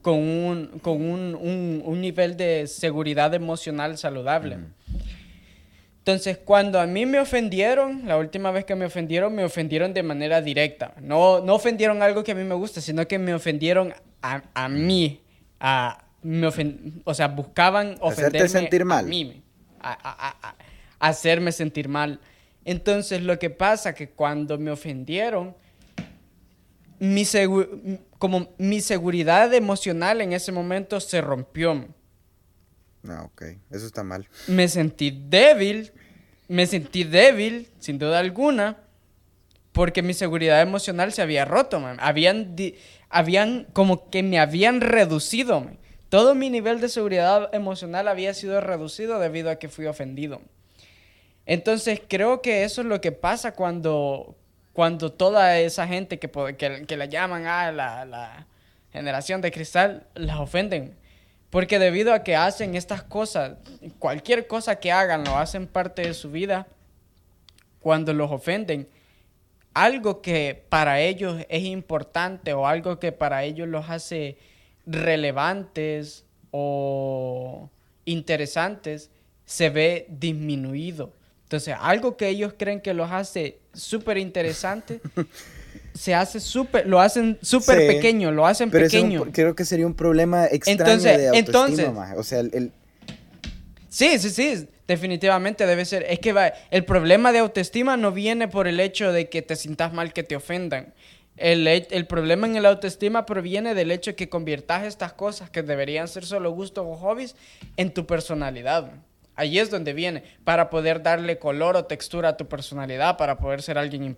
con 0.03 0.17
un, 0.17 0.79
con 0.81 1.03
un, 1.03 1.83
un, 1.85 2.01
nivel 2.01 2.37
de 2.37 2.67
seguridad 2.67 3.35
emocional 3.35 3.99
saludable. 3.99 4.59
Entonces, 6.09 6.39
cuando 6.39 6.81
a 6.81 6.87
mí 6.87 7.05
me 7.05 7.21
ofendieron, 7.21 8.09
la 8.09 8.17
última 8.17 8.51
vez 8.51 8.65
que 8.65 8.75
me 8.75 8.87
ofendieron, 8.87 9.35
me 9.35 9.45
ofendieron 9.45 9.93
de 9.93 10.03
manera 10.03 10.41
directa. 10.41 10.95
No, 11.03 11.41
no 11.41 11.55
ofendieron 11.55 12.01
algo 12.01 12.25
que 12.25 12.33
a 12.33 12.35
mí 12.35 12.45
me 12.45 12.55
gusta, 12.55 12.81
sino 12.81 13.07
que 13.07 13.19
me 13.19 13.35
ofendieron 13.35 13.93
a, 14.23 14.43
a 14.55 14.71
mí. 14.71 15.21
A, 15.61 16.07
me 16.23 16.49
o 17.05 17.13
sea, 17.13 17.29
buscaban 17.29 17.97
ofenderme 18.01 18.49
sentir 18.49 18.87
mal. 18.87 19.05
a 19.05 19.09
mí. 19.09 19.43
A, 19.81 20.55
hacerme 20.99 21.53
sentir 21.53 21.91
mal. 21.91 22.21
Entonces, 22.65 23.23
lo 23.23 23.39
que 23.39 23.51
pasa 23.51 23.95
que 23.95 24.09
cuando 24.09 24.57
me 24.57 24.71
ofendieron, 24.71 25.55
mi 26.99 27.25
como 28.19 28.49
mi 28.57 28.81
seguridad 28.81 29.53
emocional 29.53 30.23
en 30.23 30.33
ese 30.33 30.53
momento 30.53 31.01
se 31.01 31.21
rompió. 31.21 31.87
Ah, 33.09 33.25
ok. 33.25 33.43
Eso 33.71 33.87
está 33.87 34.05
mal. 34.05 34.29
Me 34.47 34.69
sentí 34.69 35.11
débil. 35.11 35.93
Me 36.49 36.67
sentí 36.67 37.05
débil, 37.05 37.69
sin 37.79 37.99
duda 37.99 38.21
alguna, 38.21 38.79
porque 39.73 40.03
mi 40.03 40.15
seguridad 40.15 40.63
emocional 40.63 41.13
se 41.13 41.21
había 41.21 41.45
roto, 41.45 41.79
man. 41.79 41.99
Habían, 42.01 42.57
habían 43.11 43.67
como 43.75 44.09
que 44.09 44.23
me 44.23 44.39
habían 44.39 44.81
reducido, 44.81 45.67
Todo 46.09 46.35
mi 46.35 46.49
nivel 46.49 46.81
de 46.81 46.89
seguridad 46.89 47.55
emocional 47.55 48.09
había 48.09 48.33
sido 48.33 48.63
reducido 48.63 49.19
debido 49.21 49.51
a 49.51 49.57
que 49.57 49.69
fui 49.69 49.85
ofendido. 49.87 50.41
Entonces 51.45 52.01
creo 52.09 52.41
que 52.41 52.65
eso 52.65 52.81
es 52.81 52.87
lo 52.87 53.03
que 53.03 53.13
pasa 53.13 53.53
cuando, 53.53 54.35
cuando 54.73 55.13
toda 55.13 55.59
esa 55.59 55.87
gente 55.87 56.19
que, 56.19 56.31
que, 56.57 56.87
que 56.87 56.97
la 56.97 57.05
llaman 57.05 57.45
a 57.45 57.67
ah, 57.67 57.73
la, 57.73 58.05
la 58.07 58.47
generación 58.91 59.43
de 59.43 59.51
cristal, 59.51 60.07
las 60.15 60.39
ofenden. 60.39 60.97
Porque 61.51 61.79
debido 61.79 62.13
a 62.13 62.23
que 62.23 62.37
hacen 62.37 62.75
estas 62.75 63.03
cosas, 63.03 63.57
cualquier 63.99 64.47
cosa 64.47 64.77
que 64.77 64.93
hagan 64.93 65.25
lo 65.25 65.37
hacen 65.39 65.67
parte 65.67 66.03
de 66.03 66.15
su 66.15 66.31
vida, 66.31 66.67
cuando 67.81 68.13
los 68.13 68.31
ofenden, 68.31 68.89
algo 69.73 70.21
que 70.21 70.63
para 70.69 71.01
ellos 71.01 71.45
es 71.49 71.63
importante 71.65 72.53
o 72.53 72.67
algo 72.67 72.99
que 72.99 73.13
para 73.13 73.45
ellos 73.45 73.69
los 73.69 73.89
hace 73.89 74.37
relevantes 74.87 76.25
o 76.51 77.71
interesantes, 78.05 79.11
se 79.45 79.71
ve 79.71 80.07
disminuido. 80.11 81.13
Entonces, 81.45 81.75
algo 81.81 82.17
que 82.17 82.29
ellos 82.29 82.55
creen 82.59 82.81
que 82.83 82.93
los 82.93 83.11
hace 83.11 83.59
súper 83.73 84.19
interesantes 84.19 85.01
se 85.99 86.15
hace 86.15 86.39
súper, 86.39 86.87
lo 86.87 87.01
hacen 87.01 87.39
súper 87.43 87.89
pequeño, 87.89 88.31
lo 88.31 88.47
hacen 88.47 88.71
pequeño. 88.71 89.27
creo 89.33 89.57
que 89.57 89.65
sería 89.65 89.85
un 89.85 89.95
problema 89.95 90.47
extraño 90.47 90.81
entonces, 90.81 91.19
de 91.19 91.29
autoestima, 91.29 92.11
entonces, 92.11 92.19
O 92.19 92.23
sea, 92.23 92.39
el, 92.41 92.73
Sí, 93.89 94.19
sí, 94.19 94.31
sí, 94.31 94.69
definitivamente 94.87 95.67
debe 95.67 95.85
ser. 95.85 96.05
Es 96.09 96.21
que 96.21 96.33
va, 96.33 96.53
el 96.71 96.85
problema 96.85 97.33
de 97.33 97.41
autoestima 97.41 97.97
no 97.97 98.13
viene 98.13 98.47
por 98.47 98.69
el 98.69 98.79
hecho 98.79 99.13
de 99.13 99.29
que 99.29 99.43
te 99.43 99.57
sientas 99.57 99.93
mal 99.93 100.13
que 100.13 100.23
te 100.23 100.37
ofendan. 100.37 100.95
El, 101.37 101.67
el, 101.67 102.07
problema 102.07 102.47
en 102.47 102.57
el 102.57 102.67
autoestima 102.67 103.27
proviene 103.27 103.75
del 103.75 103.91
hecho 103.91 104.13
de 104.13 104.15
que 104.15 104.29
conviertas 104.29 104.85
estas 104.85 105.15
cosas 105.15 105.51
que 105.51 105.63
deberían 105.63 106.07
ser 106.07 106.25
solo 106.25 106.51
gustos 106.51 106.85
o 106.87 106.97
hobbies 106.97 107.35
en 107.77 107.93
tu 107.93 108.07
personalidad. 108.07 108.93
Allí 109.39 109.61
es 109.61 109.71
donde 109.71 109.93
viene, 109.93 110.25
para 110.43 110.69
poder 110.69 111.01
darle 111.01 111.39
color 111.39 111.77
o 111.77 111.85
textura 111.85 112.31
a 112.31 112.37
tu 112.37 112.49
personalidad, 112.49 113.17
para 113.17 113.39
poder 113.39 113.63
ser 113.63 113.79
alguien 113.79 114.17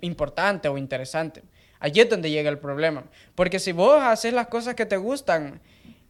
importante 0.00 0.68
o 0.68 0.76
interesante. 0.76 1.44
Allí 1.78 2.00
es 2.00 2.10
donde 2.10 2.28
llega 2.28 2.50
el 2.50 2.58
problema. 2.58 3.04
Porque 3.36 3.60
si 3.60 3.70
vos 3.70 4.02
haces 4.02 4.32
las 4.32 4.48
cosas 4.48 4.74
que 4.74 4.84
te 4.84 4.96
gustan 4.96 5.60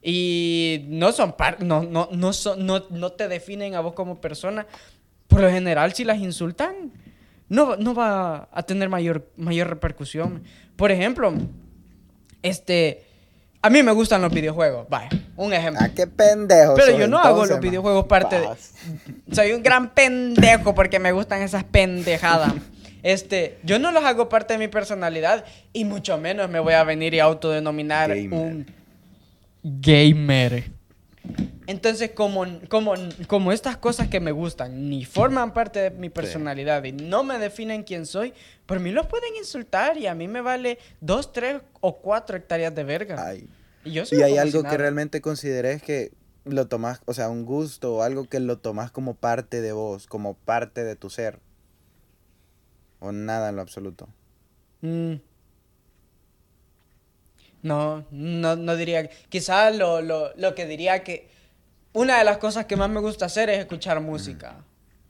y 0.00 0.86
no 0.88 1.12
son 1.12 1.34
no, 1.58 1.82
no, 1.82 2.08
no, 2.10 2.32
son, 2.32 2.64
no, 2.64 2.86
no 2.88 3.12
te 3.12 3.28
definen 3.28 3.74
a 3.74 3.80
vos 3.80 3.92
como 3.92 4.18
persona, 4.18 4.66
por 5.26 5.42
lo 5.42 5.50
general 5.50 5.92
si 5.92 6.04
las 6.04 6.16
insultan, 6.16 6.90
no, 7.50 7.76
no 7.76 7.92
va 7.92 8.48
a 8.50 8.62
tener 8.62 8.88
mayor, 8.88 9.30
mayor 9.36 9.68
repercusión. 9.68 10.42
Por 10.74 10.90
ejemplo, 10.90 11.34
este 12.40 13.07
a 13.60 13.70
mí 13.70 13.82
me 13.82 13.92
gustan 13.92 14.22
los 14.22 14.32
videojuegos, 14.32 14.88
vaya, 14.88 15.08
un 15.36 15.52
ejemplo. 15.52 15.84
Ah, 15.84 15.90
qué 15.94 16.06
pendejo. 16.06 16.74
Pero 16.74 16.96
yo 16.96 17.08
no 17.08 17.18
hago 17.18 17.44
los 17.44 17.60
videojuegos 17.60 18.06
parte 18.06 18.40
de. 18.40 18.48
Soy 19.32 19.52
un 19.52 19.62
gran 19.62 19.90
pendejo 19.90 20.74
porque 20.74 20.98
me 20.98 21.12
gustan 21.12 21.42
esas 21.42 21.64
pendejadas. 21.64 22.52
Este, 23.02 23.58
yo 23.62 23.78
no 23.78 23.92
los 23.92 24.04
hago 24.04 24.28
parte 24.28 24.54
de 24.54 24.58
mi 24.58 24.68
personalidad 24.68 25.44
y 25.72 25.84
mucho 25.84 26.18
menos 26.18 26.50
me 26.50 26.58
voy 26.58 26.74
a 26.74 26.84
venir 26.84 27.14
y 27.14 27.20
autodenominar 27.20 28.10
un 28.10 28.66
gamer. 29.62 30.77
Entonces, 31.66 32.12
como, 32.12 32.46
como, 32.70 32.94
como 33.26 33.52
estas 33.52 33.76
cosas 33.76 34.08
que 34.08 34.20
me 34.20 34.32
gustan 34.32 34.88
ni 34.88 35.04
forman 35.04 35.52
parte 35.52 35.80
de 35.80 35.90
mi 35.90 36.08
personalidad 36.08 36.82
y 36.84 36.92
no 36.92 37.24
me 37.24 37.38
definen 37.38 37.82
quién 37.82 38.06
soy, 38.06 38.32
por 38.64 38.80
mí 38.80 38.90
los 38.90 39.06
pueden 39.06 39.36
insultar 39.36 39.98
y 39.98 40.06
a 40.06 40.14
mí 40.14 40.28
me 40.28 40.40
vale 40.40 40.78
dos, 41.02 41.30
tres 41.30 41.60
o 41.80 41.98
cuatro 41.98 42.38
hectáreas 42.38 42.74
de 42.74 42.84
verga. 42.84 43.34
Y, 43.34 43.92
yo 43.92 44.04
y 44.10 44.22
hay 44.22 44.38
algo 44.38 44.62
que 44.62 44.78
realmente 44.78 45.20
consideré 45.20 45.78
que 45.80 46.12
lo 46.46 46.68
tomas, 46.68 47.02
o 47.04 47.12
sea, 47.12 47.28
un 47.28 47.44
gusto 47.44 47.96
o 47.96 48.02
algo 48.02 48.24
que 48.28 48.40
lo 48.40 48.58
tomas 48.58 48.90
como 48.90 49.14
parte 49.14 49.60
de 49.60 49.72
vos, 49.72 50.06
como 50.06 50.34
parte 50.34 50.84
de 50.84 50.96
tu 50.96 51.10
ser. 51.10 51.38
O 52.98 53.12
nada 53.12 53.50
en 53.50 53.56
lo 53.56 53.62
absoluto. 53.62 54.08
Mm. 54.80 55.16
No, 57.62 58.04
no, 58.10 58.56
no 58.56 58.76
diría. 58.76 59.08
Quizás 59.28 59.74
lo, 59.76 60.00
lo, 60.00 60.32
lo 60.36 60.54
que 60.54 60.66
diría 60.66 61.02
que 61.02 61.28
una 61.92 62.18
de 62.18 62.24
las 62.24 62.38
cosas 62.38 62.66
que 62.66 62.76
más 62.76 62.88
me 62.88 63.00
gusta 63.00 63.26
hacer 63.26 63.50
es 63.50 63.58
escuchar 63.58 64.00
música. 64.00 64.56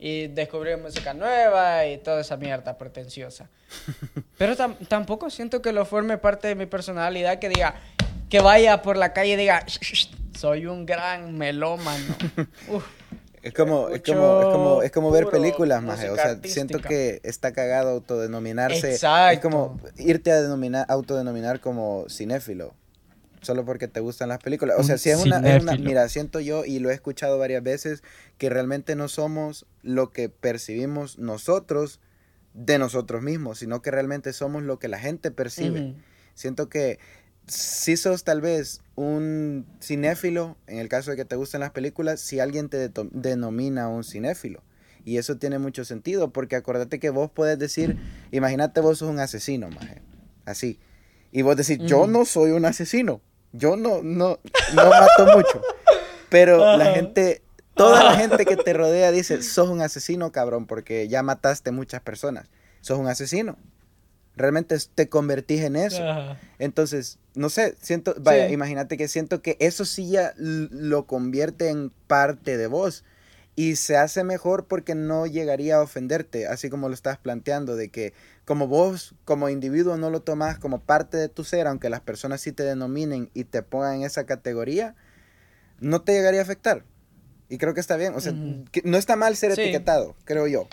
Y 0.01 0.29
descubrir 0.29 0.79
música 0.79 1.13
nueva 1.13 1.85
y 1.87 1.99
toda 1.99 2.21
esa 2.21 2.37
mierda 2.37 2.79
pretenciosa. 2.79 3.51
Pero 4.39 4.55
tampoco 4.89 5.29
siento 5.29 5.61
que 5.61 5.73
lo 5.73 5.85
forme 5.85 6.19
parte 6.19 6.47
de 6.47 6.55
mi 6.55 6.67
personalidad 6.67 7.41
que 7.41 7.49
diga, 7.49 7.75
que 8.31 8.41
vaya 8.41 8.81
por 8.81 8.97
la 8.97 9.13
calle 9.13 9.33
y 9.33 9.37
diga, 9.37 9.67
soy 10.37 10.67
un 10.67 10.87
gran 10.87 11.37
melómano. 11.37 12.15
Es 13.49 13.55
como, 13.55 13.89
es 13.89 14.03
como, 14.03 14.41
es 14.41 14.47
como, 14.47 14.83
es 14.83 14.91
como 14.93 15.11
ver 15.11 15.27
películas, 15.29 15.83
más 15.83 16.05
O 16.05 16.15
sea, 16.15 16.39
siento 16.45 16.81
que 16.81 17.21
está 17.25 17.53
cagado 17.53 17.91
autodenominarse. 17.91 18.93
Exacto. 18.93 19.35
Es 19.35 19.41
como 19.41 19.81
irte 19.97 20.31
a 20.31 20.43
denominar, 20.43 20.87
autodenominar 20.89 21.61
como 21.61 22.05
cinéfilo 22.09 22.75
solo 23.41 23.65
porque 23.65 23.89
te 23.89 24.01
gustan 24.01 24.29
las 24.29 24.39
películas. 24.39 24.77
O 24.79 24.83
sea, 24.83 24.99
si 24.99 25.11
es 25.11 25.25
una, 25.25 25.41
Mira, 25.79 26.09
siento 26.09 26.41
yo, 26.41 26.65
y 26.65 26.81
lo 26.81 26.91
he 26.91 26.95
escuchado 26.95 27.39
varias 27.39 27.63
veces, 27.63 28.03
que 28.37 28.51
realmente 28.51 28.97
no 28.97 29.09
somos 29.09 29.65
lo 29.83 30.11
que 30.11 30.29
percibimos 30.29 31.19
nosotros 31.19 32.01
de 32.53 32.79
nosotros 32.79 33.23
mismos, 33.23 33.61
sino 33.61 33.81
que 33.81 33.91
realmente 33.91 34.33
somos 34.33 34.63
lo 34.63 34.79
que 34.79 34.89
la 34.89 34.99
gente 34.99 35.31
percibe. 35.31 35.95
Siento 36.35 36.69
que 36.69 36.99
si 37.49 37.97
sos 37.97 38.25
tal 38.25 38.41
vez 38.41 38.83
un 38.95 39.67
cinéfilo, 39.81 40.57
en 40.67 40.79
el 40.79 40.89
caso 40.89 41.11
de 41.11 41.17
que 41.17 41.25
te 41.25 41.37
gusten 41.37 41.61
las 41.61 41.71
películas, 41.71 42.21
si 42.21 42.41
alguien 42.41 42.69
te 42.69 42.91
denomina 43.11 43.89
un 43.89 44.05
cinéfilo. 44.05 44.63
Y 45.05 45.17
eso 45.17 45.39
tiene 45.39 45.59
mucho 45.59 45.85
sentido, 45.85 46.33
porque 46.33 46.57
acuérdate 46.57 46.99
que 46.99 47.11
vos 47.11 47.31
puedes 47.33 47.59
decir, 47.59 47.97
imagínate 48.31 48.81
vos 48.81 48.99
sos 48.99 49.09
un 49.09 49.21
asesino, 49.21 49.71
maje. 49.71 50.03
Así. 50.45 50.79
Y 51.33 51.43
vos 51.43 51.57
decís, 51.57 51.79
yo 51.81 52.07
no 52.07 52.25
soy 52.25 52.51
un 52.51 52.65
asesino. 52.65 53.21
Yo 53.53 53.77
no, 53.77 54.03
no, 54.03 54.39
no 54.75 54.91
mato 54.91 55.37
mucho. 55.37 55.63
Pero 56.29 56.77
la 56.77 56.93
gente, 56.95 57.43
toda 57.75 58.05
la 58.05 58.17
gente 58.17 58.45
que 58.45 58.57
te 58.57 58.73
rodea 58.75 59.11
dice, 59.11 59.43
sos 59.43 59.71
un 59.71 59.81
asesino, 59.81 60.31
cabrón, 60.33 60.67
porque 60.67 61.09
ya 61.09 61.23
mataste 61.23 61.71
muchas 61.71 62.03
personas. 62.03 62.49
Sos 62.81 62.99
un 62.99 63.09
asesino. 63.09 63.57
Realmente 64.39 64.77
te 64.95 65.09
convertís 65.09 65.63
en 65.63 65.77
eso. 65.77 66.03
Entonces, 66.59 67.19
no 67.35 67.51
sé, 67.51 67.77
siento, 67.81 68.15
vaya, 68.19 68.51
imagínate 68.51 68.97
que 68.97 69.09
siento 69.09 69.43
que 69.43 69.57
eso 69.61 69.85
sí 69.85 70.11
ya 70.11 70.35
lo 70.37 71.07
convierte 71.07 71.69
en 71.69 71.91
parte 72.07 72.57
de 72.57 72.67
vos 72.67 73.05
y 73.59 73.75
se 73.75 73.97
hace 73.97 74.23
mejor 74.23 74.67
porque 74.67 74.95
no 74.95 75.27
llegaría 75.27 75.77
a 75.77 75.83
ofenderte, 75.83 76.47
así 76.47 76.71
como 76.71 76.89
lo 76.89 76.95
estás 76.95 77.19
planteando, 77.19 77.75
de 77.75 77.89
que 77.89 78.13
como 78.45 78.69
vos 78.69 79.17
como 79.25 79.49
individuo 79.49 79.97
no 79.97 80.11
lo 80.11 80.23
tomas 80.23 80.59
como 80.59 80.81
parte 80.81 81.17
de 81.17 81.29
tu 81.29 81.43
ser, 81.43 81.67
aunque 81.67 81.91
las 81.91 82.01
personas 82.01 82.41
sí 82.41 82.53
te 82.53 82.63
denominen 82.63 83.31
y 83.35 83.43
te 83.43 83.63
pongan 83.63 83.97
en 83.97 84.03
esa 84.05 84.27
categoría, 84.27 84.95
no 85.81 86.03
te 86.03 86.13
llegaría 86.13 86.39
a 86.39 86.45
afectar. 86.45 86.85
Y 87.49 87.59
creo 87.59 87.75
que 87.75 87.81
está 87.81 87.97
bien, 87.97 88.15
o 88.15 88.21
sea, 88.21 88.33
no 88.33 88.97
está 88.97 89.17
mal 89.17 89.35
ser 89.35 89.51
etiquetado, 89.51 90.15
creo 90.25 90.47
yo. 90.47 90.69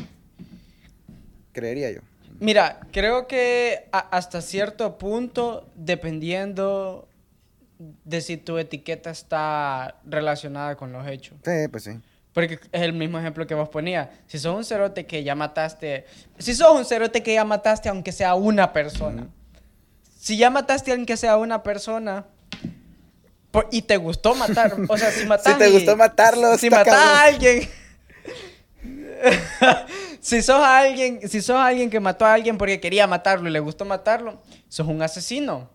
Creería 1.53 1.89
yo. 1.89 2.01
Mira, 2.39 2.79
creo 2.91 3.27
que 3.27 3.87
hasta 3.91 4.41
cierto 4.41 4.97
punto, 4.97 5.69
dependiendo 5.75 7.07
de 7.77 8.21
si 8.21 8.37
tu 8.37 8.57
etiqueta 8.57 9.09
está 9.09 9.99
relacionada 10.05 10.75
con 10.75 10.91
los 10.91 11.07
hechos. 11.07 11.37
Sí, 11.43 11.67
pues 11.69 11.83
sí. 11.83 11.91
Porque 12.33 12.59
es 12.71 12.81
el 12.81 12.93
mismo 12.93 13.17
ejemplo 13.17 13.47
que 13.47 13.55
vos 13.55 13.69
ponías. 13.69 14.09
Si 14.27 14.39
sos 14.39 14.55
un 14.55 14.65
cerote 14.65 15.05
que 15.05 15.23
ya 15.23 15.35
mataste. 15.35 16.05
Si 16.37 16.53
sos 16.53 16.77
un 16.77 16.83
cerote 16.85 17.23
que 17.23 17.33
ya 17.33 17.45
mataste, 17.45 17.87
aunque 17.87 18.11
sea 18.11 18.35
una 18.35 18.73
persona. 18.73 19.29
Si 20.19 20.37
ya 20.37 20.49
mataste 20.49 20.91
aunque 20.91 21.15
sea 21.15 21.37
una 21.37 21.63
persona. 21.63 22.25
y 23.71 23.83
te 23.83 23.95
gustó 23.95 24.35
matar. 24.35 24.75
O 24.89 24.97
sea, 24.97 25.11
si 25.11 25.25
mataste. 25.25 25.51
Si 25.53 25.59
te 25.59 25.69
gustó 25.69 25.95
matarlo. 25.95 26.57
Si 26.57 26.69
matas 26.69 26.93
a 26.93 27.23
alguien. 27.23 27.69
Si 30.19 30.41
sos 30.41 30.63
alguien, 30.63 31.27
si 31.27 31.41
sos 31.41 31.57
alguien 31.57 31.89
que 31.89 31.99
mató 31.99 32.25
a 32.25 32.33
alguien 32.33 32.57
porque 32.57 32.79
quería 32.79 33.07
matarlo 33.07 33.49
y 33.49 33.51
le 33.51 33.59
gustó 33.59 33.85
matarlo, 33.85 34.41
sos 34.67 34.87
un 34.87 35.01
asesino. 35.01 35.69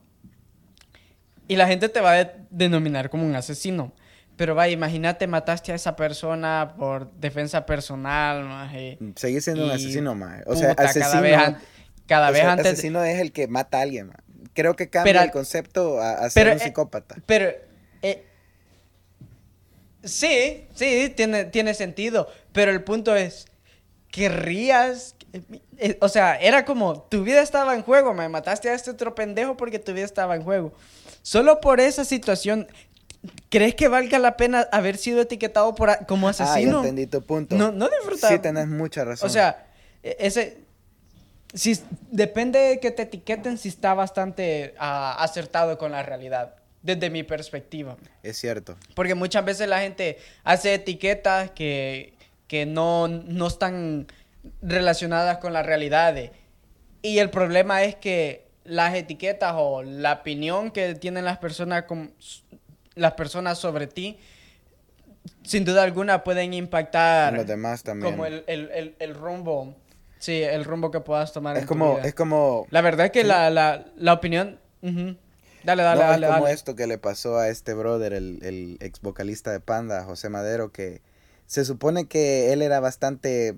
Y 1.48 1.56
la 1.56 1.66
gente 1.66 1.88
te 1.88 2.00
va 2.00 2.18
a 2.18 2.32
denominar 2.50 3.10
como 3.10 3.26
un 3.26 3.34
asesino. 3.34 3.92
Pero 4.36 4.54
vaya, 4.54 4.72
imagínate, 4.72 5.26
mataste 5.26 5.72
a 5.72 5.74
esa 5.74 5.96
persona 5.96 6.74
por 6.78 7.12
defensa 7.14 7.66
personal, 7.66 8.44
maje. 8.44 8.98
Seguís 9.16 9.44
siendo 9.44 9.66
un 9.66 9.70
asesino, 9.70 10.14
maje. 10.14 10.44
O 10.46 10.56
sea, 10.56 10.72
asesino... 10.72 11.58
Cada 12.06 12.30
vez, 12.30 12.44
antes... 12.44 12.66
Asesino 12.66 13.04
es 13.04 13.20
el 13.20 13.32
que 13.32 13.48
mata 13.48 13.78
a 13.78 13.82
alguien, 13.82 14.06
maje. 14.06 14.22
Creo 14.54 14.76
que 14.76 14.88
cambia 14.88 15.22
el 15.22 15.30
concepto 15.30 16.00
a, 16.00 16.30
ser 16.30 16.46
un 16.46 16.52
eh, 16.54 16.58
psicópata. 16.58 17.16
Pero... 17.26 17.50
Eh, 18.00 18.24
sí, 20.02 20.66
sí, 20.74 21.12
tiene, 21.14 21.44
tiene 21.44 21.74
sentido. 21.74 22.28
Pero 22.52 22.70
el 22.70 22.82
punto 22.82 23.14
es, 23.14 23.46
¿querrías 24.10 25.14
eh, 25.78 25.96
o 26.00 26.08
sea, 26.08 26.36
era 26.36 26.64
como, 26.64 27.02
tu 27.02 27.22
vida 27.24 27.40
estaba 27.40 27.74
en 27.74 27.82
juego, 27.82 28.12
me 28.14 28.28
mataste 28.28 28.68
a 28.68 28.74
este 28.74 28.90
otro 28.90 29.14
pendejo 29.14 29.56
porque 29.56 29.78
tu 29.78 29.92
vida 29.92 30.04
estaba 30.04 30.36
en 30.36 30.42
juego. 30.42 30.72
Solo 31.22 31.60
por 31.60 31.80
esa 31.80 32.04
situación, 32.04 32.68
¿crees 33.48 33.74
que 33.74 33.88
valga 33.88 34.18
la 34.18 34.36
pena 34.36 34.68
haber 34.72 34.96
sido 34.96 35.20
etiquetado 35.20 35.74
por, 35.74 36.06
como 36.06 36.28
asesino? 36.28 36.78
Ah, 36.78 36.80
entendí 36.80 37.06
tu 37.06 37.22
punto. 37.22 37.56
No, 37.56 37.70
no 37.72 37.88
Sí, 38.16 38.38
tenés 38.40 38.66
mucha 38.68 39.04
razón. 39.04 39.26
O 39.26 39.30
sea, 39.32 39.66
e, 40.02 40.16
ese... 40.20 40.58
Si, 41.52 41.80
depende 42.12 42.60
de 42.60 42.80
que 42.80 42.92
te 42.92 43.02
etiqueten 43.02 43.58
si 43.58 43.68
está 43.68 43.94
bastante 43.94 44.74
ah, 44.78 45.16
acertado 45.18 45.78
con 45.78 45.90
la 45.90 46.02
realidad, 46.04 46.54
desde 46.82 47.10
mi 47.10 47.24
perspectiva. 47.24 47.96
Es 48.22 48.38
cierto. 48.38 48.76
Porque 48.94 49.16
muchas 49.16 49.44
veces 49.44 49.68
la 49.68 49.80
gente 49.80 50.18
hace 50.44 50.74
etiquetas 50.74 51.50
que, 51.50 52.14
que 52.50 52.66
no, 52.66 53.06
no 53.06 53.46
están 53.46 54.08
relacionadas 54.60 55.38
con 55.38 55.52
la 55.52 55.62
realidad. 55.62 56.16
y 57.00 57.18
el 57.18 57.30
problema 57.30 57.84
es 57.84 57.94
que 57.94 58.48
las 58.64 58.92
etiquetas 58.96 59.54
o 59.56 59.84
la 59.84 60.14
opinión 60.14 60.72
que 60.72 60.96
tienen 60.96 61.24
las 61.24 61.38
personas, 61.38 61.84
con, 61.84 62.12
las 62.96 63.12
personas 63.12 63.56
sobre 63.56 63.86
ti, 63.86 64.18
sin 65.44 65.64
duda 65.64 65.84
alguna 65.84 66.24
pueden 66.24 66.52
impactar. 66.52 67.34
los 67.34 67.46
demás 67.46 67.84
también. 67.84 68.10
Como 68.10 68.26
el, 68.26 68.42
el, 68.48 68.96
el, 68.98 69.14
rumbo. 69.14 69.76
Sí, 70.18 70.42
el 70.42 70.64
rumbo 70.64 70.90
que 70.90 70.98
puedas 70.98 71.32
tomar. 71.32 71.56
Es 71.56 71.66
como, 71.66 72.00
es 72.00 72.14
como. 72.14 72.66
La 72.70 72.80
verdad 72.80 73.06
es 73.06 73.12
que 73.12 73.22
la, 73.22 73.48
la, 73.50 73.86
la, 73.96 74.12
opinión. 74.12 74.58
Dale, 74.82 75.84
dale, 75.84 76.02
dale. 76.02 76.26
Es 76.26 76.32
como 76.32 76.48
esto 76.48 76.74
que 76.74 76.88
le 76.88 76.98
pasó 76.98 77.38
a 77.38 77.48
este 77.48 77.74
brother, 77.74 78.12
el, 78.12 78.40
el 78.42 78.76
ex 78.80 79.00
vocalista 79.00 79.52
de 79.52 79.60
Panda, 79.60 80.02
José 80.02 80.30
Madero, 80.30 80.72
que 80.72 81.00
se 81.50 81.64
supone 81.64 82.06
que 82.06 82.52
él 82.52 82.62
era 82.62 82.78
bastante. 82.78 83.56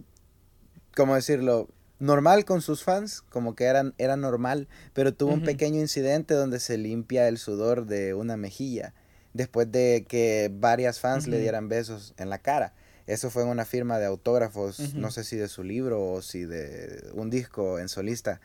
¿Cómo 0.97 1.15
decirlo? 1.15 1.69
normal 1.99 2.45
con 2.45 2.63
sus 2.63 2.83
fans, 2.83 3.21
como 3.29 3.55
que 3.55 3.65
eran, 3.65 3.95
era 3.97 4.17
normal, 4.17 4.67
pero 4.93 5.15
tuvo 5.15 5.35
un 5.35 5.45
pequeño 5.45 5.79
incidente 5.79 6.35
donde 6.35 6.59
se 6.59 6.77
limpia 6.77 7.29
el 7.29 7.39
sudor 7.39 7.87
de 7.87 8.13
una 8.15 8.37
mejilla, 8.37 8.93
después 9.35 9.71
de 9.71 10.05
que 10.09 10.51
varias 10.53 10.99
fans 10.99 11.29
le 11.29 11.39
dieran 11.39 11.69
besos 11.69 12.13
en 12.17 12.29
la 12.29 12.39
cara. 12.39 12.75
Eso 13.07 13.31
fue 13.31 13.45
en 13.45 13.51
una 13.51 13.65
firma 13.65 14.01
de 14.01 14.07
autógrafos, 14.07 14.95
no 14.95 15.13
sé 15.13 15.23
si 15.23 15.37
de 15.37 15.47
su 15.47 15.63
libro 15.63 16.03
o 16.03 16.23
si 16.23 16.45
de 16.45 17.09
un 17.15 17.31
disco 17.31 17.79
en 17.79 17.89
solista. 17.89 18.41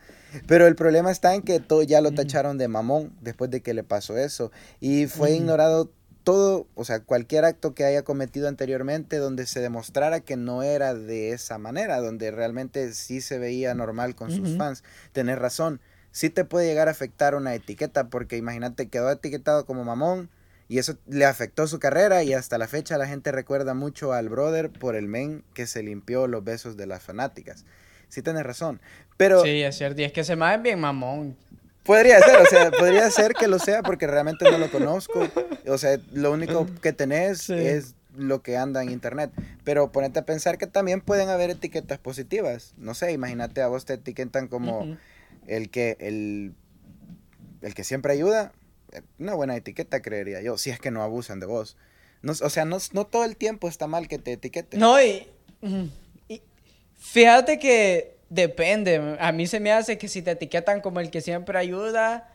Pero 0.46 0.68
el 0.68 0.76
problema 0.76 1.10
está 1.10 1.34
en 1.34 1.42
que 1.42 1.58
todo 1.58 1.82
ya 1.82 2.00
lo 2.00 2.12
tacharon 2.12 2.58
de 2.58 2.68
mamón 2.68 3.12
después 3.20 3.50
de 3.50 3.60
que 3.60 3.74
le 3.74 3.82
pasó 3.82 4.16
eso. 4.16 4.52
Y 4.78 5.06
fue 5.06 5.32
ignorado 5.32 5.90
todo, 6.28 6.66
o 6.74 6.84
sea, 6.84 7.00
cualquier 7.00 7.46
acto 7.46 7.72
que 7.72 7.86
haya 7.86 8.02
cometido 8.02 8.48
anteriormente 8.48 9.16
donde 9.16 9.46
se 9.46 9.60
demostrara 9.60 10.20
que 10.20 10.36
no 10.36 10.62
era 10.62 10.92
de 10.92 11.32
esa 11.32 11.56
manera, 11.56 12.02
donde 12.02 12.30
realmente 12.30 12.92
sí 12.92 13.22
se 13.22 13.38
veía 13.38 13.72
normal 13.72 14.14
con 14.14 14.30
sus 14.30 14.58
fans, 14.58 14.84
tener 15.12 15.38
razón, 15.38 15.80
sí 16.10 16.28
te 16.28 16.44
puede 16.44 16.66
llegar 16.66 16.88
a 16.88 16.90
afectar 16.90 17.34
una 17.34 17.54
etiqueta, 17.54 18.10
porque 18.10 18.36
imagínate, 18.36 18.90
quedó 18.90 19.10
etiquetado 19.10 19.64
como 19.64 19.84
mamón 19.84 20.28
y 20.68 20.76
eso 20.76 20.98
le 21.06 21.24
afectó 21.24 21.66
su 21.66 21.78
carrera 21.78 22.22
y 22.22 22.34
hasta 22.34 22.58
la 22.58 22.68
fecha 22.68 22.98
la 22.98 23.06
gente 23.06 23.32
recuerda 23.32 23.72
mucho 23.72 24.12
al 24.12 24.28
brother 24.28 24.68
por 24.68 24.96
el 24.96 25.08
men 25.08 25.44
que 25.54 25.66
se 25.66 25.82
limpió 25.82 26.26
los 26.26 26.44
besos 26.44 26.76
de 26.76 26.84
las 26.84 27.02
fanáticas. 27.02 27.64
Sí 28.10 28.20
tienes 28.20 28.42
razón, 28.42 28.82
pero... 29.16 29.42
Sí, 29.44 29.62
es 29.62 29.78
cierto, 29.78 30.02
y 30.02 30.04
es 30.04 30.12
que 30.12 30.24
se 30.24 30.36
me 30.36 30.58
bien 30.58 30.78
mamón. 30.78 31.38
Podría 31.88 32.20
ser, 32.20 32.36
o 32.36 32.44
sea, 32.44 32.70
podría 32.70 33.10
ser 33.10 33.32
que 33.32 33.48
lo 33.48 33.58
sea 33.58 33.82
porque 33.82 34.06
realmente 34.06 34.44
no 34.50 34.58
lo 34.58 34.70
conozco. 34.70 35.26
O 35.66 35.78
sea, 35.78 35.98
lo 36.12 36.32
único 36.32 36.66
que 36.82 36.92
tenés 36.92 37.48
es 37.48 37.94
lo 38.14 38.42
que 38.42 38.58
anda 38.58 38.82
en 38.82 38.90
internet. 38.90 39.30
Pero 39.64 39.90
ponete 39.90 40.18
a 40.18 40.26
pensar 40.26 40.58
que 40.58 40.66
también 40.66 41.00
pueden 41.00 41.30
haber 41.30 41.48
etiquetas 41.48 41.98
positivas. 41.98 42.74
No 42.76 42.92
sé, 42.92 43.12
imagínate 43.12 43.62
a 43.62 43.68
vos 43.68 43.86
te 43.86 43.94
etiquetan 43.94 44.48
como 44.48 44.98
el 45.46 45.70
que 45.70 45.96
el, 46.00 46.54
el 47.62 47.72
que 47.72 47.84
siempre 47.84 48.12
ayuda. 48.12 48.52
Una 49.18 49.32
buena 49.32 49.56
etiqueta, 49.56 50.02
creería 50.02 50.42
yo, 50.42 50.58
si 50.58 50.68
es 50.68 50.78
que 50.78 50.90
no 50.90 51.02
abusan 51.02 51.40
de 51.40 51.46
vos. 51.46 51.78
No, 52.20 52.32
o 52.32 52.50
sea, 52.50 52.66
no, 52.66 52.76
no 52.92 53.06
todo 53.06 53.24
el 53.24 53.34
tiempo 53.34 53.66
está 53.66 53.86
mal 53.86 54.08
que 54.08 54.18
te 54.18 54.32
etiqueten. 54.32 54.78
No, 54.78 55.02
y 55.02 55.26
fíjate 56.98 57.58
que 57.58 58.17
Depende. 58.30 59.16
A 59.20 59.32
mí 59.32 59.46
se 59.46 59.60
me 59.60 59.72
hace 59.72 59.96
que 59.98 60.08
si 60.08 60.22
te 60.22 60.32
etiquetan 60.32 60.80
como 60.80 61.00
el 61.00 61.10
que 61.10 61.20
siempre 61.20 61.58
ayuda, 61.58 62.28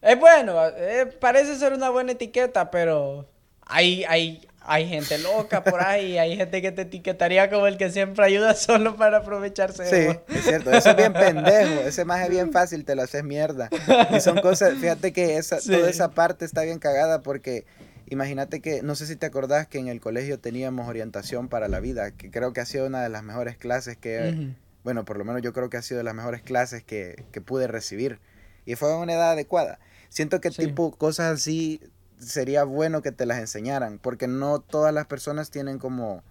es 0.00 0.18
bueno. 0.18 0.54
Eh, 0.76 1.06
parece 1.20 1.56
ser 1.56 1.72
una 1.72 1.90
buena 1.90 2.12
etiqueta, 2.12 2.70
pero 2.70 3.28
hay, 3.66 4.04
hay, 4.04 4.46
hay 4.60 4.88
gente 4.88 5.18
loca 5.18 5.64
por 5.64 5.82
ahí. 5.82 6.18
hay 6.18 6.36
gente 6.36 6.62
que 6.62 6.70
te 6.70 6.82
etiquetaría 6.82 7.50
como 7.50 7.66
el 7.66 7.76
que 7.76 7.90
siempre 7.90 8.24
ayuda 8.24 8.54
solo 8.54 8.96
para 8.96 9.18
aprovecharse. 9.18 9.86
Sí, 9.86 10.18
es 10.28 10.44
cierto. 10.44 10.70
Eso 10.70 10.90
es 10.90 10.96
bien 10.96 11.12
pendejo. 11.12 11.80
Ese 11.86 12.04
más 12.04 12.22
es 12.22 12.30
bien 12.30 12.52
fácil, 12.52 12.84
te 12.84 12.94
lo 12.94 13.02
haces 13.02 13.24
mierda. 13.24 13.68
Y 14.14 14.20
son 14.20 14.40
cosas, 14.40 14.74
fíjate 14.78 15.12
que 15.12 15.38
esa, 15.38 15.58
toda 15.60 15.90
esa 15.90 16.10
parte 16.10 16.44
está 16.44 16.62
bien 16.62 16.78
cagada 16.78 17.22
porque... 17.22 17.64
Imagínate 18.08 18.60
que, 18.60 18.82
no 18.82 18.94
sé 18.94 19.06
si 19.06 19.16
te 19.16 19.24
acordás 19.24 19.66
que 19.66 19.78
en 19.78 19.88
el 19.88 19.98
colegio 19.98 20.38
teníamos 20.38 20.86
orientación 20.86 21.48
para 21.48 21.66
la 21.68 21.80
vida, 21.80 22.10
que 22.10 22.30
creo 22.30 22.52
que 22.52 22.60
ha 22.60 22.66
sido 22.66 22.86
una 22.86 23.02
de 23.02 23.08
las 23.08 23.22
mejores 23.22 23.56
clases 23.56 23.96
que, 23.96 24.52
bueno, 24.84 25.04
por 25.04 25.16
lo 25.16 25.24
menos 25.24 25.42
yo 25.42 25.52
creo 25.52 25.70
que 25.70 25.76
ha 25.76 25.82
sido 25.82 25.98
de 25.98 26.04
las 26.04 26.14
mejores 26.14 26.42
clases 26.42 26.82
que, 26.82 27.24
pude 27.44 27.66
recibir. 27.66 28.20
Y 28.64 28.76
fue 28.76 28.92
a 28.92 28.96
una 28.96 29.14
edad 29.14 29.32
adecuada. 29.32 29.78
Siento 30.08 30.40
que 30.40 30.50
tipo 30.50 30.96
cosas 30.96 31.32
así 31.32 31.80
sería 32.18 32.64
bueno 32.64 33.02
que 33.02 33.12
te 33.12 33.26
las 33.26 33.38
enseñaran, 33.38 33.98
porque 33.98 34.28
no 34.28 34.60
todas 34.60 34.94
las 34.94 35.06
personas 35.06 35.50
tienen 35.50 35.78
como 35.78 36.22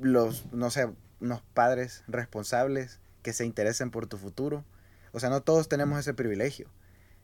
los, 0.00 0.52
no 0.52 0.70
sé, 0.70 0.88
unos 1.20 1.42
padres 1.54 2.02
responsables 2.08 2.98
que 3.22 3.32
se 3.32 3.44
interesen 3.44 3.90
por 3.90 4.06
tu 4.06 4.18
futuro. 4.18 4.64
O 5.12 5.20
sea, 5.20 5.30
no 5.30 5.42
todos 5.42 5.68
tenemos 5.68 5.98
ese 6.00 6.14
privilegio. 6.14 6.68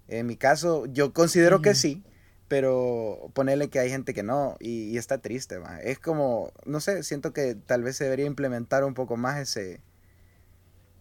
En 0.07 0.27
mi 0.27 0.37
caso, 0.37 0.87
yo 0.87 1.13
considero 1.13 1.61
que 1.61 1.75
sí, 1.75 2.03
pero 2.47 3.31
ponerle 3.35 3.69
que 3.69 3.79
hay 3.79 3.91
gente 3.91 4.15
que 4.15 4.23
no 4.23 4.57
y, 4.59 4.97
está 4.97 5.19
triste. 5.19 5.61
Es 5.83 5.99
como, 5.99 6.53
no 6.65 6.81
sé, 6.81 7.03
siento 7.03 7.33
que 7.33 7.55
tal 7.55 7.83
vez 7.83 7.97
se 7.97 8.05
debería 8.05 8.27
implementar 8.27 8.85
un 8.85 8.95
poco 8.95 9.17
más 9.17 9.39
ese, 9.39 9.81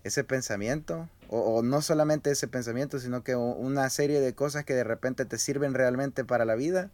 ese 0.07 0.23
pensamiento, 0.23 1.07
o, 1.29 1.61
no 1.61 1.81
solamente 1.81 2.31
ese 2.31 2.47
pensamiento, 2.47 2.99
sino 2.99 3.23
que 3.23 3.35
una 3.35 3.89
serie 3.89 4.19
de 4.19 4.33
cosas 4.33 4.65
que 4.65 4.73
de 4.73 4.83
repente 4.83 5.25
te 5.25 5.37
sirven 5.37 5.73
realmente 5.73 6.25
para 6.25 6.45
la 6.45 6.55
vida 6.55 6.89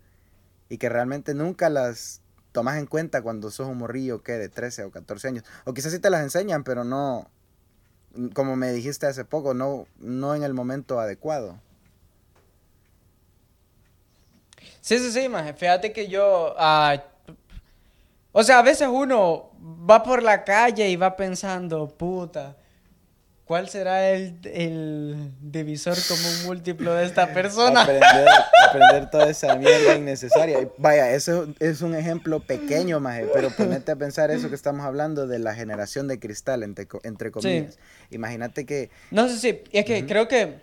y 0.70 0.78
que 0.78 0.90
realmente 0.90 1.34
nunca 1.34 1.70
las 1.70 2.22
tomas 2.52 2.78
en 2.78 2.86
cuenta 2.86 3.22
cuando 3.22 3.52
sos 3.52 3.68
un 3.68 3.78
morrillo 3.78 4.24
que 4.24 4.34
de 4.34 4.50
13 4.50 4.86
o 4.86 4.92
14 4.92 5.28
años. 5.28 5.44
O 5.66 5.74
quizás 5.74 5.92
sí 5.92 6.00
te 6.00 6.10
las 6.10 6.22
enseñan, 6.22 6.64
pero 6.64 6.84
no, 6.84 7.30
como 8.34 8.56
me 8.56 8.72
dijiste 8.72 9.08
hace 9.08 9.26
poco, 9.26 9.54
no, 9.54 9.88
no 10.00 10.36
en 10.36 10.44
el 10.44 10.54
momento 10.54 11.00
adecuado. 11.00 11.60
Sí, 14.82 15.00
sí, 15.00 15.12
sí, 15.12 15.30
más. 15.30 15.56
Fíjate 15.58 15.92
que 15.94 16.08
yo... 16.08 16.56
Uh, 16.58 17.00
o 18.36 18.44
sea, 18.44 18.60
a 18.60 18.64
veces 18.64 18.88
uno 18.92 19.52
va 19.62 20.02
por 20.02 20.24
la 20.24 20.44
calle 20.44 20.90
y 20.90 20.96
va 20.96 21.16
pensando, 21.16 21.88
puta, 21.88 22.58
¿Cuál 23.54 23.70
será 23.70 24.10
el, 24.10 24.40
el, 24.46 25.32
divisor 25.40 25.96
común 26.08 26.46
múltiplo 26.46 26.96
de 26.96 27.06
esta 27.06 27.28
persona? 27.36 27.84
Aprender, 27.84 28.28
aprender 28.68 29.12
toda 29.12 29.30
esa 29.30 29.56
mierda 29.58 29.94
innecesaria. 29.94 30.68
Vaya, 30.80 31.12
eso 31.12 31.54
es 31.60 31.84
un 31.84 31.94
ejemplo 31.94 32.40
pequeño, 32.40 33.00
Maje, 33.00 33.28
pero 33.32 33.52
ponete 33.52 33.92
a 33.92 33.96
pensar 33.96 34.32
eso 34.32 34.50
que 34.50 34.56
estamos 34.56 34.84
hablando 34.84 35.28
de 35.28 35.38
la 35.38 35.54
generación 35.54 36.08
de 36.08 36.20
cristal, 36.20 36.64
entre, 36.64 36.88
entre 37.04 37.30
comillas. 37.30 37.78
Imagínate 38.10 38.66
que... 38.66 38.90
No 39.12 39.30
sé 39.30 39.38
si, 39.38 39.62
es 39.72 39.86
que 39.86 40.08
creo 40.08 40.28
que... 40.28 40.58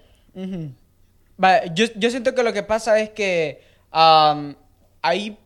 yo, 1.72 1.86
yo, 1.94 2.10
siento 2.10 2.34
que 2.34 2.42
lo 2.42 2.52
que 2.52 2.64
pasa 2.64 2.98
es 2.98 3.10
que 3.10 3.62
ahí, 3.92 5.38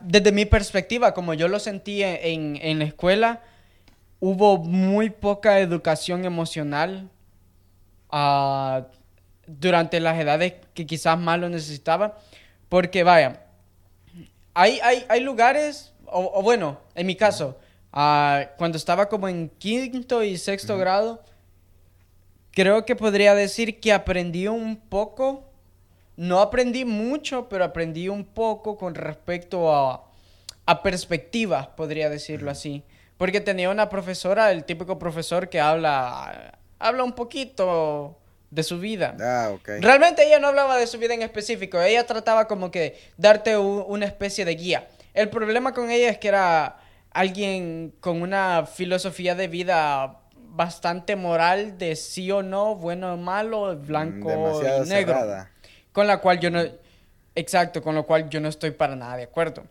desde 0.00 0.32
mi 0.32 0.44
perspectiva, 0.44 1.14
como 1.14 1.32
yo 1.32 1.48
lo 1.48 1.60
sentí 1.60 2.02
en, 2.02 2.58
en 2.60 2.80
la 2.80 2.84
escuela 2.84 3.40
hubo 4.20 4.58
muy 4.58 5.10
poca 5.10 5.60
educación 5.60 6.24
emocional 6.24 7.08
ah, 8.10 8.86
durante 9.46 10.00
las 10.00 10.18
edades 10.18 10.54
que 10.74 10.86
quizás 10.86 11.18
más 11.18 11.38
lo 11.38 11.48
necesitaba. 11.48 12.18
Porque 12.68 13.02
vaya, 13.02 13.46
hay, 14.54 14.78
hay, 14.82 15.06
hay 15.08 15.20
lugares, 15.20 15.92
o, 16.06 16.42
bueno, 16.42 16.78
en 16.94 17.06
mi 17.06 17.16
caso, 17.16 17.56
Ah, 17.92 18.50
cuando 18.58 18.76
estaba 18.76 19.08
como 19.08 19.28
en 19.28 19.48
quinto 19.48 20.22
y 20.22 20.36
sexto 20.36 20.76
grado, 20.76 21.22
creo 22.52 22.84
que 22.84 22.94
podría 22.96 23.34
decir 23.34 23.80
que 23.80 23.92
aprendí 23.92 24.46
un 24.46 24.76
poco. 24.76 25.44
No 26.16 26.40
aprendí 26.40 26.84
mucho, 26.84 27.48
pero 27.48 27.64
aprendí 27.64 28.08
un 28.08 28.24
poco 28.24 28.76
con 28.76 28.94
respecto 28.94 29.72
a, 29.72 30.04
a 30.66 30.82
perspectivas, 30.82 31.68
podría 31.68 32.10
decirlo 32.10 32.50
así. 32.50 32.82
Porque 33.18 33.40
tenía 33.40 33.68
una 33.68 33.90
profesora, 33.90 34.50
el 34.50 34.64
típico 34.64 34.98
profesor 34.98 35.48
que 35.48 35.60
habla, 35.60 36.58
habla 36.78 37.04
un 37.04 37.12
poquito 37.12 38.18
de 38.50 38.62
su 38.62 38.78
vida. 38.78 39.16
Ah, 39.20 39.50
ok. 39.52 39.68
Realmente 39.80 40.26
ella 40.26 40.38
no 40.38 40.48
hablaba 40.48 40.78
de 40.78 40.86
su 40.86 40.98
vida 40.98 41.14
en 41.14 41.22
específico, 41.22 41.80
ella 41.80 42.06
trataba 42.06 42.48
como 42.48 42.70
que 42.70 42.98
darte 43.16 43.56
una 43.58 44.06
especie 44.06 44.44
de 44.44 44.54
guía. 44.54 44.88
El 45.14 45.28
problema 45.28 45.74
con 45.74 45.90
ella 45.90 46.08
es 46.08 46.18
que 46.18 46.28
era 46.28 46.78
alguien 47.10 47.92
con 48.00 48.22
una 48.22 48.66
filosofía 48.66 49.34
de 49.34 49.48
vida 49.48 50.20
bastante 50.36 51.16
moral 51.16 51.76
de 51.76 51.96
sí 51.96 52.30
o 52.30 52.42
no, 52.42 52.76
bueno 52.76 53.14
o 53.14 53.16
malo, 53.16 53.76
blanco 53.76 54.28
o 54.28 54.84
negro. 54.84 55.18
Con 55.92 56.06
la 56.06 56.18
cual 56.18 56.38
yo 56.38 56.50
no... 56.50 56.62
Exacto, 57.34 57.82
con 57.82 57.94
lo 57.94 58.06
cual 58.06 58.28
yo 58.28 58.40
no 58.40 58.48
estoy 58.48 58.72
para 58.72 58.96
nada 58.96 59.16
de 59.16 59.24
acuerdo. 59.24 59.64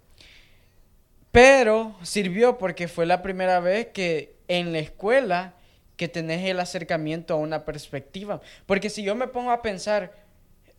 Pero 1.31 1.95
sirvió 2.03 2.57
porque 2.57 2.87
fue 2.87 3.05
la 3.05 3.21
primera 3.21 3.59
vez 3.59 3.87
que 3.87 4.35
en 4.47 4.71
la 4.71 4.79
escuela 4.79 5.53
que 5.97 6.07
tenés 6.07 6.45
el 6.45 6.59
acercamiento 6.59 7.33
a 7.33 7.37
una 7.37 7.65
perspectiva. 7.65 8.39
Porque 8.65 8.89
si 8.89 9.03
yo 9.03 9.15
me 9.15 9.27
pongo 9.27 9.51
a 9.51 9.61
pensar, 9.61 10.13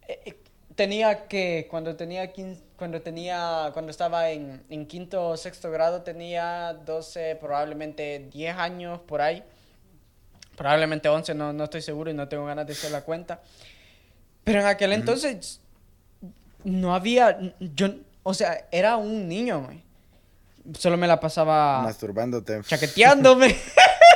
eh, 0.07 0.21
eh, 0.25 0.35
tenía 0.75 1.27
que, 1.27 1.67
cuando 1.69 1.97
tenía, 1.97 2.33
cuando 2.77 3.03
tenía, 3.03 3.71
cuando 3.73 3.91
estaba 3.91 4.31
en, 4.31 4.63
en, 4.71 4.87
quinto 4.87 5.31
o 5.31 5.37
sexto 5.37 5.71
grado, 5.71 6.03
tenía 6.03 6.73
12, 6.73 7.37
probablemente 7.41 8.29
10 8.33 8.57
años 8.57 9.01
por 9.01 9.21
ahí. 9.21 9.43
Probablemente 10.57 11.09
11, 11.09 11.35
no, 11.35 11.53
no 11.53 11.65
estoy 11.65 11.83
seguro 11.83 12.11
y 12.11 12.15
no 12.15 12.29
tengo 12.29 12.47
ganas 12.47 12.67
de 12.67 12.73
hacer 12.73 12.93
la 12.93 13.03
cuenta. 13.03 13.43
Pero 14.45 14.61
en 14.61 14.67
aquel 14.67 14.93
entonces 14.93 15.61
no 16.65 16.95
había, 16.95 17.39
yo, 17.59 17.89
o 18.23 18.35
sea, 18.35 18.67
era 18.71 18.97
un 18.97 19.29
niño, 19.29 19.69
Solo 20.77 20.97
me 20.97 21.07
la 21.07 21.21
pasaba... 21.21 21.83
Masturbándote. 21.83 22.61
Chaqueteándome. 22.63 23.57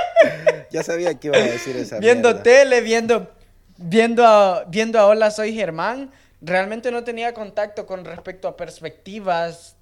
ya 0.70 0.82
sabía 0.82 1.14
que 1.14 1.28
iba 1.28 1.36
a 1.36 1.42
decir 1.42 1.76
esa 1.76 1.98
Viendo 1.98 2.36
tele, 2.42 2.80
viendo, 2.80 3.30
viendo, 3.76 4.26
a, 4.26 4.64
viendo 4.64 4.98
a 4.98 5.06
Hola 5.06 5.30
Soy 5.30 5.54
Germán 5.54 6.10
realmente 6.42 6.90
no 6.90 7.04
tenía 7.04 7.32
contacto 7.32 7.86
con 7.86 8.04
respecto 8.04 8.48
a 8.48 8.56
perspectivas 8.56 9.76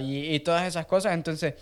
y, 0.00 0.40
todas 0.40 0.66
esas 0.66 0.86
cosas. 0.86 1.14
Entonces, 1.14 1.54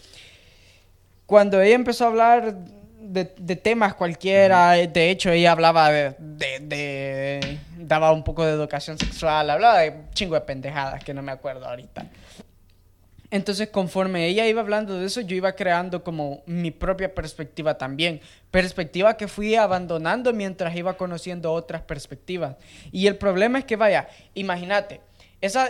cuando 1.26 1.60
ella 1.60 1.74
empezó 1.74 2.04
a 2.04 2.08
hablar 2.08 2.54
de, 2.98 3.24
temas 3.56 3.94
cualquiera, 3.94 4.72
de 4.72 5.10
hecho 5.10 5.30
ella 5.30 5.52
hablaba 5.52 5.90
de, 5.90 7.58
daba 7.76 8.12
un 8.12 8.24
poco 8.24 8.44
de 8.44 8.52
educación 8.52 8.98
sexual, 8.98 9.50
hablaba 9.50 9.80
de 9.80 9.94
chingo 10.14 10.34
de 10.34 10.40
pendejadas 10.40 11.04
que 11.04 11.14
no 11.14 11.22
me 11.22 11.32
acuerdo 11.32 11.66
ahorita. 11.66 12.06
Entonces, 13.30 13.68
conforme 13.68 14.26
ella 14.26 14.46
iba 14.46 14.60
hablando 14.60 14.98
de 14.98 15.06
eso, 15.06 15.20
yo 15.20 15.36
iba 15.36 15.52
creando 15.52 16.04
como 16.04 16.42
mi 16.46 16.70
propia 16.70 17.14
perspectiva 17.14 17.76
también. 17.76 18.20
Perspectiva 18.50 19.16
que 19.16 19.28
fui 19.28 19.54
abandonando 19.54 20.32
mientras 20.32 20.76
iba 20.76 20.96
conociendo 20.96 21.52
otras 21.52 21.82
perspectivas. 21.82 22.56
Y 22.92 23.06
el 23.06 23.16
problema 23.16 23.58
es 23.58 23.64
que, 23.64 23.76
vaya, 23.76 24.08
imagínate, 24.34 25.00
esa, 25.40 25.68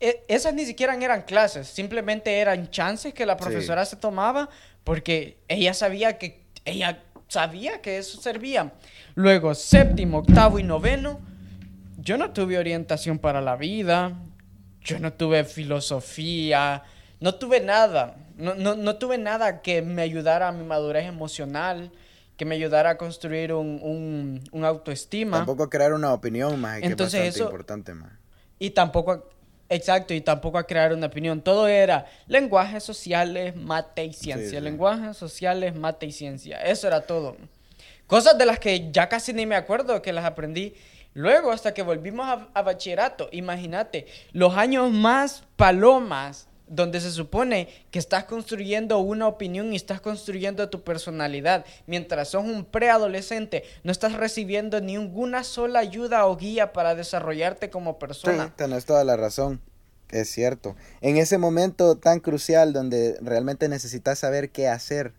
e, 0.00 0.24
esas 0.28 0.54
ni 0.54 0.64
siquiera 0.64 0.94
eran 0.94 1.22
clases, 1.22 1.68
simplemente 1.68 2.38
eran 2.38 2.70
chances 2.70 3.14
que 3.14 3.26
la 3.26 3.36
profesora 3.36 3.84
se 3.84 3.96
tomaba 3.96 4.48
porque 4.82 5.38
ella 5.48 5.74
sabía 5.74 6.18
que, 6.18 6.44
ella 6.64 7.02
sabía 7.28 7.80
que 7.80 7.98
eso 7.98 8.20
servía. 8.20 8.72
Luego, 9.14 9.54
séptimo, 9.54 10.18
octavo 10.18 10.58
y 10.58 10.62
noveno, 10.62 11.20
yo 11.98 12.18
no 12.18 12.30
tuve 12.30 12.58
orientación 12.58 13.18
para 13.18 13.40
la 13.40 13.56
vida, 13.56 14.12
yo 14.84 14.98
no 14.98 15.12
tuve 15.12 15.44
filosofía, 15.44 16.82
no 17.20 17.34
tuve 17.34 17.60
nada, 17.60 18.16
no, 18.36 18.54
no, 18.54 18.76
no, 18.76 18.96
tuve 18.96 19.18
nada 19.18 19.62
que 19.62 19.82
me 19.82 20.02
ayudara 20.02 20.48
a 20.48 20.52
mi 20.52 20.64
madurez 20.64 21.06
emocional, 21.06 21.90
que 22.36 22.44
me 22.44 22.54
ayudara 22.54 22.90
a 22.90 22.96
construir 22.98 23.52
un, 23.52 23.80
un, 23.82 24.44
un 24.52 24.64
autoestima. 24.64 25.38
Tampoco 25.38 25.62
a 25.62 25.70
crear 25.70 25.92
una 25.92 26.12
opinión 26.12 26.60
más, 26.60 26.80
que 26.80 26.86
Entonces, 26.86 27.20
es 27.20 27.26
bastante 27.26 27.44
importante 27.44 27.94
más. 27.94 28.12
Y 28.58 28.70
tampoco, 28.70 29.30
exacto, 29.68 30.12
y 30.14 30.20
tampoco 30.20 30.58
a 30.58 30.66
crear 30.66 30.92
una 30.92 31.06
opinión. 31.06 31.40
Todo 31.40 31.66
era 31.66 32.06
lenguajes 32.26 32.82
sociales, 32.82 33.56
mate 33.56 34.04
y 34.04 34.12
ciencia. 34.12 34.60
Lenguajes 34.60 35.16
sociales, 35.16 35.74
mate 35.74 36.06
y 36.06 36.12
ciencia. 36.12 36.60
Eso 36.62 36.86
era 36.88 37.02
todo. 37.06 37.36
Cosas 38.06 38.36
de 38.36 38.46
las 38.46 38.58
que 38.58 38.90
ya 38.92 39.08
casi 39.08 39.32
ni 39.32 39.46
me 39.46 39.56
acuerdo 39.56 40.02
que 40.02 40.12
las 40.12 40.24
aprendí. 40.24 40.74
Luego, 41.14 41.52
hasta 41.52 41.72
que 41.72 41.82
volvimos 41.82 42.26
a, 42.52 42.62
bachillerato, 42.62 43.28
imagínate, 43.30 44.06
los 44.32 44.56
años 44.56 44.90
más 44.90 45.44
palomas 45.56 46.48
donde 46.66 47.00
se 47.00 47.10
supone 47.10 47.68
que 47.90 47.98
estás 47.98 48.24
construyendo 48.24 48.98
una 48.98 49.28
opinión 49.28 49.72
y 49.72 49.76
estás 49.76 50.00
construyendo 50.00 50.68
tu 50.70 50.82
personalidad. 50.82 51.64
Mientras 51.86 52.28
sos 52.28 52.44
un 52.44 52.64
preadolescente, 52.64 53.64
no 53.84 53.92
estás 53.92 54.14
recibiendo 54.14 54.80
ninguna 54.80 55.44
sola 55.44 55.78
ayuda 55.78 56.26
o 56.26 56.36
guía 56.36 56.72
para 56.72 56.94
desarrollarte 56.94 57.70
como 57.70 57.98
persona. 57.98 58.46
Sí, 58.46 58.52
tenés 58.56 58.84
toda 58.84 59.04
la 59.04 59.16
razón. 59.16 59.60
Es 60.10 60.30
cierto. 60.30 60.74
En 61.00 61.16
ese 61.16 61.38
momento 61.38 61.96
tan 61.96 62.20
crucial 62.20 62.72
donde 62.72 63.16
realmente 63.20 63.68
necesitas 63.68 64.18
saber 64.18 64.50
qué 64.50 64.68
hacer. 64.68 65.12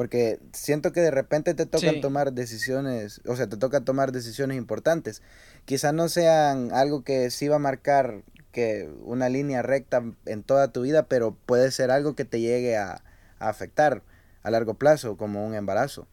Porque 0.00 0.40
siento 0.54 0.92
que 0.92 1.02
de 1.02 1.10
repente 1.10 1.52
te 1.52 1.66
tocan 1.66 2.00
tomar 2.00 2.32
decisiones, 2.32 3.20
o 3.26 3.36
sea, 3.36 3.48
te 3.48 3.58
toca 3.58 3.82
tomar 3.82 4.12
decisiones 4.12 4.56
importantes. 4.56 5.20
Quizás 5.66 5.92
no 5.92 6.08
sean 6.08 6.72
algo 6.72 7.04
que 7.04 7.30
sí 7.30 7.48
va 7.48 7.56
a 7.56 7.58
marcar 7.58 8.22
que 8.50 8.88
una 9.04 9.28
línea 9.28 9.60
recta 9.60 10.02
en 10.24 10.42
toda 10.42 10.72
tu 10.72 10.80
vida, 10.80 11.02
pero 11.02 11.36
puede 11.44 11.70
ser 11.70 11.90
algo 11.90 12.16
que 12.16 12.24
te 12.24 12.40
llegue 12.40 12.78
a, 12.78 13.04
afectar 13.38 14.02
a 14.42 14.50
largo 14.50 14.72
plazo, 14.72 15.18
como 15.18 15.46
un 15.46 15.54
embarazo. 15.54 16.08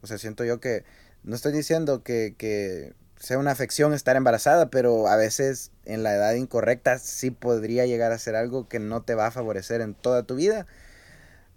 O 0.00 0.08
sea, 0.08 0.18
siento 0.18 0.44
yo 0.44 0.58
que, 0.58 0.82
no 1.22 1.36
estoy 1.36 1.52
diciendo 1.52 2.02
que, 2.02 2.34
que 2.36 2.94
sea 3.14 3.38
una 3.38 3.52
afección 3.52 3.94
estar 3.94 4.16
embarazada, 4.16 4.70
pero 4.70 5.06
a 5.06 5.14
veces 5.14 5.70
en 5.84 6.02
la 6.02 6.16
edad 6.16 6.34
incorrecta 6.34 6.98
sí 6.98 7.30
podría 7.30 7.86
llegar 7.86 8.10
a 8.10 8.18
ser 8.18 8.34
algo 8.34 8.66
que 8.66 8.80
no 8.80 9.02
te 9.02 9.14
va 9.14 9.28
a 9.28 9.30
favorecer 9.30 9.82
en 9.82 9.94
toda 9.94 10.24
tu 10.24 10.34
vida. 10.34 10.66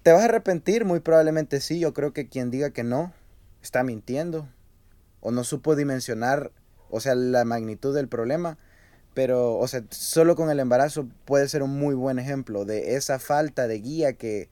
¿Te 0.04 0.12
vas 0.12 0.22
a 0.22 0.26
arrepentir? 0.26 0.84
Muy 0.84 1.00
probablemente 1.00 1.62
sí. 1.62 1.80
Yo 1.80 1.94
creo 1.94 2.12
que 2.12 2.28
quien 2.28 2.52
diga 2.52 2.72
que 2.72 2.84
no 2.84 3.14
está 3.62 3.84
mintiendo. 3.84 4.48
O 5.22 5.32
no 5.32 5.46
supo 5.46 5.78
dimensionar, 5.78 6.52
o 6.90 7.00
sea, 7.00 7.16
la 7.16 7.46
magnitud 7.46 7.96
del 7.96 8.10
problema. 8.10 8.58
Pero, 9.14 9.58
o 9.58 9.68
sea, 9.68 9.84
solo 9.90 10.36
con 10.36 10.50
el 10.50 10.60
embarazo 10.60 11.08
puede 11.24 11.48
ser 11.48 11.64
un 11.64 11.80
muy 11.80 11.96
buen 11.96 12.20
ejemplo 12.20 12.66
de 12.66 12.96
esa 12.96 13.20
falta 13.20 13.68
de 13.68 13.80
guía 13.80 14.14
que, 14.14 14.50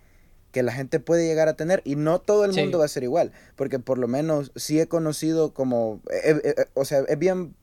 la 0.54 0.72
gente 0.72 1.00
puede 1.00 1.26
llegar 1.26 1.50
a 1.50 1.56
tener. 1.56 1.82
Y 1.84 1.98
no 1.98 2.22
todo 2.22 2.46
el 2.46 2.54
mundo 2.54 2.80
va 2.80 2.86
a 2.86 2.90
ser 2.90 3.04
igual, 3.04 3.34
porque 3.58 3.80
por 3.80 3.98
lo 3.98 4.08
menos 4.08 4.54
sí 4.56 4.80
he 4.80 4.88
conocido 4.88 5.54
como, 5.54 6.02
eh, 6.12 6.40
eh, 6.44 6.56
eh, 6.58 6.66
o 6.74 6.86
sea, 6.86 7.00
es 7.08 7.18
bien, 7.18 7.56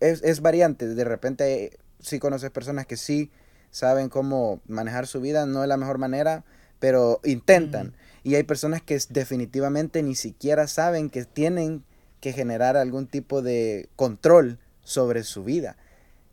es, 0.00 0.22
es 0.22 0.40
variante, 0.40 0.86
de 0.86 1.04
repente 1.04 1.78
sí 2.00 2.18
conoces 2.18 2.50
personas 2.50 2.86
que 2.86 2.96
sí 2.96 3.30
saben 3.70 4.08
cómo 4.08 4.60
manejar 4.66 5.06
su 5.06 5.20
vida, 5.20 5.46
no 5.46 5.62
de 5.62 5.66
la 5.66 5.76
mejor 5.76 5.98
manera, 5.98 6.44
pero 6.78 7.20
intentan. 7.24 7.94
Y 8.22 8.34
hay 8.34 8.42
personas 8.42 8.82
que 8.82 8.98
definitivamente 9.10 10.02
ni 10.02 10.14
siquiera 10.14 10.66
saben 10.66 11.10
que 11.10 11.24
tienen 11.24 11.84
que 12.20 12.32
generar 12.32 12.76
algún 12.76 13.06
tipo 13.06 13.42
de 13.42 13.88
control 13.96 14.58
sobre 14.82 15.22
su 15.22 15.44
vida. 15.44 15.76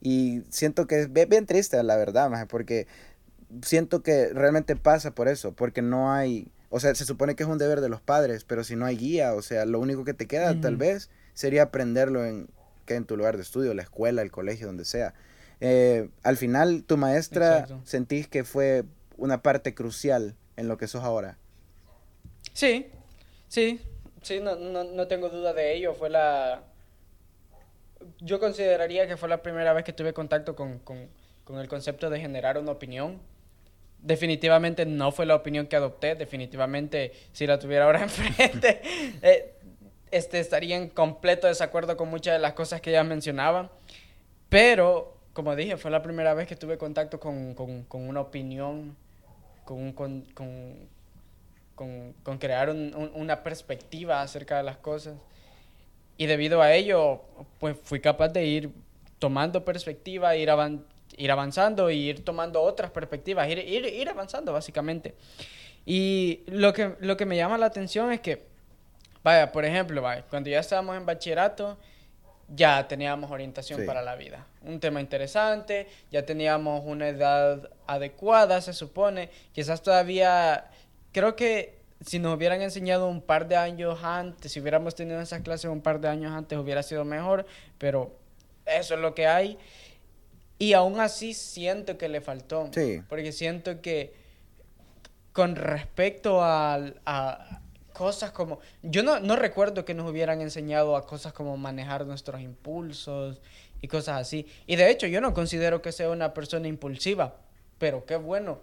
Y 0.02 0.44
siento 0.50 0.88
que 0.88 1.02
es 1.02 1.14
bien 1.14 1.46
triste, 1.46 1.82
la 1.84 1.96
verdad, 1.96 2.48
porque 2.48 2.88
siento 3.62 4.04
que 4.04 4.30
realmente 4.34 4.76
pasa 4.76 5.12
por 5.12 5.28
eso, 5.28 5.54
porque 5.54 5.82
no 5.82 6.12
hay, 6.12 6.52
o 6.70 6.80
sea, 6.80 6.94
se 6.96 7.06
supone 7.06 7.36
que 7.36 7.44
es 7.44 7.50
un 7.50 7.58
deber 7.58 7.82
de 7.82 7.90
los 7.90 8.02
padres, 8.02 8.44
pero 8.44 8.64
si 8.64 8.76
no 8.76 8.86
hay 8.86 8.98
guía, 8.98 9.34
o 9.34 9.42
sea, 9.42 9.66
lo 9.66 9.80
único 9.80 10.04
que 10.04 10.14
te 10.14 10.28
queda 10.28 10.60
tal 10.60 10.78
vez 10.78 11.10
sería 11.34 11.64
aprenderlo 11.64 12.26
en, 12.26 12.50
que 12.86 12.96
en 12.96 13.06
tu 13.06 13.18
lugar 13.18 13.36
de 13.36 13.44
estudio, 13.44 13.74
la 13.74 13.84
escuela, 13.84 14.22
el 14.22 14.32
colegio, 14.32 14.68
donde 14.68 14.86
sea. 14.86 15.14
Eh, 15.62 16.10
al 16.24 16.38
final, 16.38 16.84
tu 16.84 16.98
maestra 16.98 17.68
sentís 17.84 18.28
que 18.28 18.44
fue 18.44 18.84
una 19.18 19.42
parte 19.42 19.74
crucial 19.74 20.36
en 20.58 20.68
lo 20.68 20.78
que 20.78 20.88
sos 20.88 21.04
ahora. 21.04 21.38
Sí, 22.54 22.88
sí, 23.48 23.82
sí, 24.22 24.40
no, 24.40 24.56
no, 24.56 24.84
no 24.84 25.08
tengo 25.08 25.30
duda 25.30 25.54
de 25.54 25.76
ello. 25.76 25.94
Fue 25.94 26.10
la, 26.10 26.64
yo 28.20 28.40
consideraría 28.40 29.08
que 29.08 29.18
fue 29.18 29.30
la 29.30 29.42
primera 29.42 29.74
vez 29.74 29.84
que 29.84 29.94
tuve 29.94 30.14
contacto 30.14 30.56
con, 30.56 30.82
el 31.50 31.68
concepto 31.68 32.10
de 32.10 32.20
generar 32.20 32.58
una 32.58 32.72
opinión. 32.72 33.20
Definitivamente 34.00 34.86
no 34.86 35.12
fue 35.12 35.26
la 35.26 35.36
opinión 35.36 35.68
que 35.68 35.76
adopté, 35.76 36.16
definitivamente 36.16 37.12
si 37.32 37.48
la 37.48 37.58
tuviera 37.58 37.86
ahora 37.86 38.04
enfrente, 38.04 38.82
eh, 39.22 39.54
este, 40.12 40.40
estaría 40.40 40.76
en 40.76 40.90
completo 40.90 41.48
desacuerdo 41.48 41.98
con 41.98 42.10
muchas 42.10 42.34
de 42.34 42.40
las 42.40 42.54
cosas 42.54 42.82
que 42.82 42.92
ella 42.92 43.04
mencionaba. 43.04 43.72
Pero, 44.50 45.18
como 45.34 45.56
dije, 45.56 45.78
fue 45.78 45.92
la 45.92 46.04
primera 46.04 46.34
vez 46.34 46.48
que 46.48 46.56
tuve 46.56 46.78
contacto 46.78 47.20
con, 47.20 47.56
una 47.92 48.22
opinión, 48.22 48.96
con, 49.66 49.92
con, 49.92 50.26
con, 51.76 52.38
crear 52.40 52.70
una 52.70 53.44
perspectiva 53.44 54.22
acerca 54.22 54.58
de 54.58 54.64
las 54.64 54.78
cosas. 54.78 55.16
Y 56.18 56.28
debido 56.28 56.62
a 56.62 56.72
ello, 56.74 57.22
pues 57.60 57.76
fui 57.84 58.00
capaz 58.00 58.30
de 58.30 58.46
ir 58.46 58.72
tomando 59.20 59.66
perspectiva, 59.66 60.36
ir, 60.36 60.50
ir 61.18 61.32
avanzando 61.32 61.90
y 61.90 61.98
ir 61.98 62.24
tomando 62.24 62.62
otras 62.62 62.92
perspectivas, 62.92 63.50
ir, 63.50 63.60
ir, 63.60 63.86
ir 63.86 64.10
avanzando 64.10 64.54
básicamente. 64.54 65.16
Y 65.86 66.44
lo 66.48 66.74
que, 66.74 66.96
lo 67.00 67.18
que 67.18 67.26
me 67.26 67.36
llama 67.36 67.58
la 67.58 67.66
atención 67.66 68.12
es 68.12 68.22
que, 68.22 68.44
vaya, 69.24 69.52
por 69.52 69.66
ejemplo, 69.66 70.02
vaya, 70.02 70.24
cuando 70.30 70.50
ya 70.50 70.60
estábamos 70.60 70.96
en 70.96 71.06
bachillerato, 71.06 71.78
ya 72.48 72.88
teníamos 72.88 73.30
orientación 73.32 73.86
para 73.86 74.02
la 74.02 74.16
vida. 74.16 74.46
Un 74.66 74.80
tema 74.80 75.00
interesante, 75.02 75.88
ya 76.12 76.26
teníamos 76.26 76.84
una 76.86 77.08
edad 77.10 77.70
adecuada, 77.88 78.62
se 78.62 78.74
supone. 78.74 79.30
Quizás 79.52 79.82
todavía, 79.82 80.72
creo 81.12 81.36
que 81.36 81.80
si 82.02 82.20
nos 82.20 82.36
hubieran 82.36 82.62
enseñado 82.62 83.08
un 83.08 83.22
par 83.22 83.48
de 83.48 83.56
años 83.56 84.04
antes, 84.04 84.52
si 84.52 84.60
hubiéramos 84.60 84.96
tenido 84.96 85.20
esas 85.22 85.42
clases 85.42 85.70
un 85.70 85.82
par 85.82 86.00
de 86.00 86.08
años 86.08 86.34
antes, 86.34 86.58
hubiera 86.58 86.84
sido 86.84 87.06
mejor, 87.06 87.46
pero 87.78 88.16
eso 88.66 88.96
es 88.96 89.00
lo 89.00 89.14
que 89.14 89.28
hay. 89.28 89.58
Y 90.58 90.74
aún 90.74 91.00
así 91.00 91.34
siento 91.34 91.98
que 91.98 92.10
le 92.10 92.22
faltó. 92.22 92.70
Porque 93.10 93.32
siento 93.32 93.82
que 93.82 94.14
con 95.34 95.56
respecto 95.56 96.42
a, 96.42 96.80
a 97.06 97.62
cosas 97.94 98.32
como... 98.32 98.60
Yo 98.82 99.04
no, 99.04 99.20
no 99.20 99.36
recuerdo 99.36 99.84
que 99.84 99.94
nos 99.94 100.10
hubieran 100.10 100.42
enseñado 100.42 100.96
a 100.96 101.06
cosas 101.06 101.34
como 101.34 101.58
manejar 101.58 102.06
nuestros 102.06 102.42
impulsos 102.42 103.42
y 103.86 103.88
cosas 103.88 104.20
así. 104.20 104.48
Y 104.66 104.78
de 104.78 104.90
hecho 104.90 105.06
yo 105.06 105.22
no 105.22 105.36
considero 105.36 105.84
que 105.84 105.92
sea 105.92 106.10
una 106.10 106.34
persona 106.34 106.68
impulsiva, 106.68 107.36
pero 107.78 108.04
qué 108.08 108.16
bueno. 108.16 108.60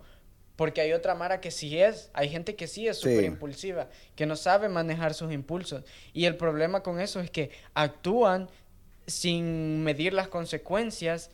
Porque 0.57 0.81
hay 0.81 0.93
otra 0.93 1.15
Mara 1.15 1.41
que 1.41 1.53
sí 1.53 1.79
es, 1.79 2.11
hay 2.13 2.29
gente 2.29 2.57
que 2.57 2.67
sí 2.67 2.89
es 2.89 2.99
súper 2.99 3.23
impulsiva, 3.23 3.87
que 4.17 4.27
no 4.27 4.35
sabe 4.35 4.69
manejar 4.69 5.15
sus 5.15 5.33
impulsos. 5.33 5.85
Y 6.13 6.25
el 6.25 6.37
problema 6.37 6.83
con 6.83 6.99
eso 6.99 7.21
es 7.21 7.31
que 7.31 7.53
actúan 7.73 8.51
sin 9.07 9.85
medir 9.85 10.13
las 10.13 10.27
consecuencias 10.27 11.31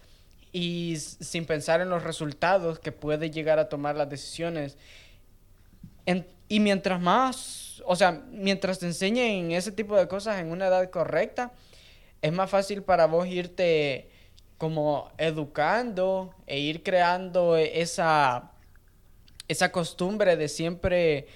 y 0.53 0.97
sin 0.99 1.47
pensar 1.47 1.81
en 1.81 1.89
los 1.89 2.05
resultados 2.05 2.79
que 2.79 2.93
puede 2.93 3.31
llegar 3.31 3.59
a 3.59 3.71
tomar 3.71 3.97
las 3.97 4.11
decisiones. 4.11 4.77
y 6.49 6.61
mientras 6.61 7.01
más 7.01 7.69
o 7.87 7.97
sea, 7.97 8.23
mientras 8.31 8.79
te 8.79 8.87
enseñen 8.87 9.51
ese 9.53 9.73
tipo 9.73 9.97
de 9.97 10.09
cosas 10.09 10.41
en 10.41 10.51
una 10.51 10.67
edad 10.67 10.91
correcta, 10.91 11.53
es 12.23 12.33
más 12.33 12.51
fácil 12.51 12.83
para 12.83 13.07
vos 13.07 13.27
irte 13.27 14.11
como 14.57 15.11
educando 15.19 16.35
e 16.47 16.59
ir 16.59 16.83
creando 16.83 17.57
esa, 17.57 18.51
esa 19.47 19.71
costumbre 19.71 20.37
de 20.37 20.49
siempre 20.49 21.29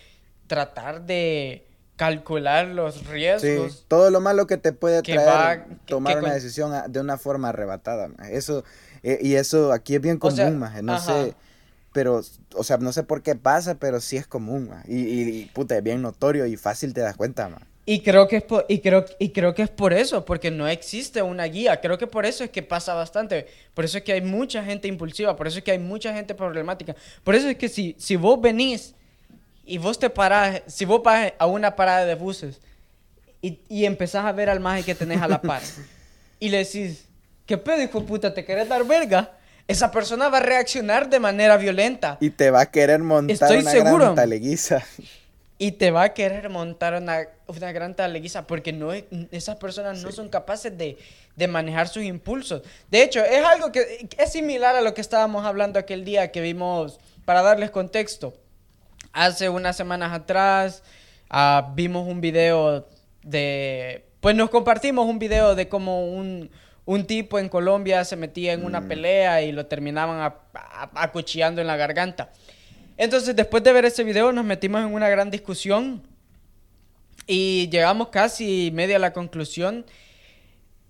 tratar 0.49 1.03
de 1.07 1.66
calcular 1.97 2.66
los 2.66 3.07
riesgos. 3.07 3.73
Sí, 3.73 3.85
todo 3.87 4.11
lo 4.11 4.21
malo 4.21 4.47
que 4.47 4.57
te 4.57 4.73
puede 4.73 5.03
traer 5.03 5.66
tomar 5.87 6.18
una 6.18 6.35
decisión 6.35 6.73
de 6.90 7.01
una 7.01 7.16
forma 7.16 7.51
arrebatada. 7.51 8.11
Eso, 8.31 8.64
eh, 9.03 9.18
y 9.23 9.35
eso 9.35 9.73
aquí 9.73 9.95
es 9.95 10.01
bien 10.01 10.18
común, 10.18 10.64
no 10.83 10.99
sé 10.99 11.35
pero, 11.92 12.23
o 12.55 12.64
sea, 12.64 12.79
no 12.79 12.92
sé 12.92 13.03
por 13.03 13.23
qué 13.23 13.35
pasa, 13.35 13.77
pero 13.77 14.01
sí 14.01 14.16
es 14.16 14.27
común, 14.27 14.71
Y, 14.87 14.99
y, 14.99 15.45
puta, 15.47 15.77
es 15.77 15.83
bien 15.83 16.03
notorio 16.03 16.47
y 16.47 16.57
fácil 16.57 16.95
te 16.95 17.01
das 17.01 17.16
cuenta. 17.16 17.51
Y 17.85 18.01
creo 18.01 18.29
que 18.29 18.37
es 18.37 18.42
por, 18.45 18.64
y 18.68 18.79
creo, 18.79 19.05
y 19.18 19.31
creo 19.31 19.55
que 19.55 19.62
es 19.62 19.68
por 19.68 19.92
eso, 19.92 20.25
porque 20.25 20.53
no 20.53 20.68
existe 20.68 21.21
una 21.21 21.45
guía. 21.45 21.81
Creo 21.81 21.99
que 21.99 22.07
por 22.07 22.25
eso 22.27 22.45
es 22.45 22.51
que 22.51 22.62
pasa 22.62 22.95
bastante. 22.95 23.49
Por 23.75 23.85
eso 23.85 23.99
es 23.99 24.05
que 24.05 24.12
hay 24.12 24.21
mucha 24.21 24.62
gente 24.62 24.87
impulsiva, 24.87 25.35
por 25.35 25.49
eso 25.49 25.59
es 25.59 25.64
que 25.64 25.73
hay 25.73 25.81
mucha 25.81 26.14
gente 26.14 26.35
problemática. 26.35 26.95
Por 27.25 27.35
eso 27.35 27.49
es 27.49 27.57
que 27.57 27.68
si, 27.68 27.97
si 27.99 28.14
vos 28.14 28.40
venís 28.40 28.95
y 29.66 29.79
vos 29.79 29.99
te 29.99 30.11
parás, 30.11 30.62
si 30.68 30.85
vos 30.85 31.03
vas 31.03 31.33
a 31.37 31.47
una 31.47 31.75
parada 31.75 32.05
de 32.05 32.14
buses 32.14 32.61
y, 33.40 33.59
y 33.68 33.85
empezás 33.85 34.25
a 34.25 34.33
ver 34.33 34.49
al 34.49 34.61
maje 34.61 34.85
que 34.85 34.95
tenés 34.95 35.21
a 35.21 35.27
la 35.27 35.42
par 35.42 35.62
y 36.38 36.51
le 36.51 36.59
decís, 36.59 37.07
¿qué 37.47 37.59
pedo, 37.59 37.83
hijo 37.83 38.01
de 38.01 38.07
puta? 38.07 38.33
¿Te 38.33 38.45
querés 38.45 38.68
dar 38.68 38.85
verga? 38.85 39.33
esa 39.68 39.90
persona 39.90 40.29
va 40.29 40.38
a 40.38 40.42
reaccionar 40.42 41.09
de 41.09 41.21
manera 41.21 41.57
violenta. 41.57 42.18
Y 42.21 42.31
te 42.31 42.51
va 42.51 42.62
a 42.62 42.66
querer 42.71 43.01
montar 43.01 43.33
Estoy 43.33 43.59
una 43.59 43.71
seguro. 43.71 44.05
gran 44.05 44.14
taleguiza. 44.14 44.85
Y 45.62 45.70
te 45.70 45.92
va 45.92 46.03
a 46.03 46.12
querer 46.12 46.48
montar 46.48 47.01
una, 47.01 47.29
una 47.46 47.70
gran 47.70 47.94
taleguiza 47.94 48.48
porque 48.48 48.72
no 48.72 48.92
esas 49.31 49.55
personas 49.59 50.03
no 50.03 50.11
son 50.11 50.29
capaces 50.29 50.77
de, 50.77 50.98
de, 51.37 51.46
manejar 51.46 51.87
sus 51.87 52.03
impulsos. 52.03 52.62
De 52.90 53.05
hecho, 53.05 53.25
es 53.25 53.44
algo 53.44 53.70
que 53.70 54.09
es 54.18 54.33
similar 54.33 54.75
a 54.75 54.81
lo 54.81 54.92
que 54.92 55.01
estábamos 55.01 55.46
hablando 55.46 55.79
aquel 55.79 56.05
día 56.05 56.33
que 56.33 56.40
vimos, 56.40 56.98
para 57.25 57.42
darles 57.42 57.70
contexto. 57.70 58.35
Hace 59.12 59.48
unas 59.48 59.77
semanas 59.77 60.12
atrás 60.12 60.83
ah, 61.31 61.72
vimos 61.77 62.09
un 62.09 62.20
video 62.20 62.88
de... 63.22 64.05
Pues 64.18 64.35
nos 64.35 64.51
compartimos 64.51 65.07
un 65.07 65.20
video 65.20 65.55
de 65.55 65.68
cómo 65.68 66.09
un, 66.09 66.51
un 66.87 67.07
tipo 67.07 67.38
en 67.38 67.48
Colombia 67.48 68.05
se 68.05 68.16
metía 68.16 68.53
en 68.53 68.64
una 68.64 68.81
mm. 68.81 68.88
pelea 68.88 69.42
y 69.42 69.53
lo 69.53 69.66
terminaban 69.66 70.35
acuchillando 70.94 71.61
en 71.61 71.68
la 71.68 71.77
garganta. 71.77 72.33
Entonces, 73.03 73.35
después 73.35 73.65
de 73.65 73.73
ver 73.73 73.85
ese 73.85 74.05
video, 74.05 74.31
nos 74.31 74.45
metimos 74.45 74.81
en 74.81 74.95
una 74.95 75.09
gran 75.09 75.29
discusión 75.29 76.03
y 77.27 77.69
llegamos 77.69 78.11
casi 78.11 78.71
media 78.73 78.95
a 78.95 78.99
la 79.01 79.12
conclusión 79.12 79.85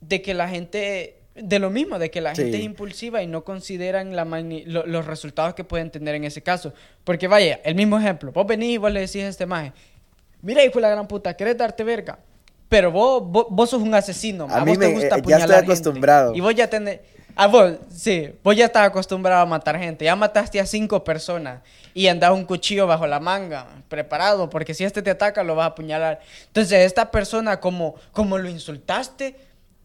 de 0.02 0.20
que 0.20 0.34
la 0.34 0.46
gente, 0.46 1.16
de 1.34 1.58
lo 1.58 1.70
mismo, 1.70 1.98
de 1.98 2.10
que 2.10 2.20
la 2.20 2.34
gente 2.34 2.58
es 2.58 2.64
impulsiva 2.64 3.22
y 3.22 3.26
no 3.26 3.44
consideran 3.44 4.14
la 4.14 4.26
los 4.26 5.06
resultados 5.06 5.54
que 5.54 5.64
pueden 5.64 5.90
tener 5.90 6.14
en 6.14 6.24
ese 6.24 6.42
caso. 6.42 6.74
Porque 7.02 7.28
vaya, 7.28 7.60
el 7.64 7.76
mismo 7.76 7.98
ejemplo, 7.98 8.30
vos 8.30 8.46
venís 8.46 8.74
y 8.74 8.76
vos 8.76 8.92
le 8.92 9.00
decís 9.00 9.22
a 9.22 9.28
este 9.28 9.46
maje, 9.46 9.72
mira 10.42 10.62
hijo 10.62 10.74
de 10.74 10.82
la 10.82 10.90
gran 10.90 11.08
puta, 11.08 11.34
¿querés 11.34 11.56
darte 11.56 11.82
verga? 11.82 12.18
Pero 12.68 12.92
vos, 12.92 13.22
vos, 13.48 13.70
sos 13.70 13.80
un 13.80 13.94
asesino. 13.94 14.48
A, 14.50 14.62
mí 14.66 14.76
me, 14.76 14.88
gusta 14.88 15.16
ya 15.24 15.38
estoy 15.38 15.54
acostumbrado. 15.54 16.34
Y 16.34 16.40
vos 16.40 16.54
ya 16.54 16.68
tenés... 16.68 17.00
Ah, 17.36 17.46
vos, 17.46 17.74
sí, 17.90 18.30
vos 18.42 18.56
ya 18.56 18.66
estás 18.66 18.86
acostumbrado 18.86 19.42
a 19.42 19.46
matar 19.46 19.78
gente. 19.78 20.04
Ya 20.04 20.16
mataste 20.16 20.60
a 20.60 20.66
cinco 20.66 21.04
personas 21.04 21.60
y 21.94 22.06
andás 22.06 22.32
un 22.32 22.44
cuchillo 22.44 22.86
bajo 22.86 23.06
la 23.06 23.20
manga, 23.20 23.66
preparado, 23.88 24.48
porque 24.50 24.74
si 24.74 24.84
este 24.84 25.02
te 25.02 25.10
ataca 25.10 25.42
lo 25.42 25.54
vas 25.54 25.64
a 25.64 25.68
apuñalar. 25.68 26.20
Entonces, 26.46 26.86
esta 26.86 27.10
persona, 27.10 27.60
como, 27.60 27.94
como 28.12 28.38
lo 28.38 28.48
insultaste, 28.48 29.36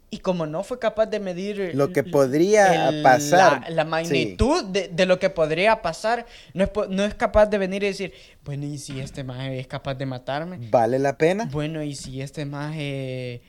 y 0.10 0.20
como 0.20 0.46
no 0.46 0.64
fue 0.64 0.80
capaz 0.80 1.08
de 1.08 1.20
medir 1.20 1.72
lo 1.74 1.92
que 1.92 2.04
podría 2.04 2.94
pasar, 3.04 3.70
la, 3.70 3.84
magnitud 3.84 4.64
de, 4.64 5.06
lo 5.06 5.20
que 5.20 5.30
podría 5.30 5.82
pasar, 5.82 6.26
no 6.54 6.64
es, 6.64 6.72
no 6.90 7.04
es 7.04 7.14
capaz 7.14 7.48
de 7.48 7.58
venir 7.58 7.84
y 7.84 7.88
decir, 7.88 8.14
bueno, 8.46 8.66
¿y 8.66 8.78
si 8.78 9.02
este 9.02 9.26
maje 9.26 9.60
es 9.60 9.68
capaz 9.68 9.96
de 9.96 10.06
matarme? 10.06 10.60
¿Vale 10.72 10.98
la 10.98 11.18
pena? 11.18 11.50
Bueno, 11.52 11.84
¿y 11.84 11.94
si 11.94 12.22
este 12.22 12.46
maje 12.46 13.42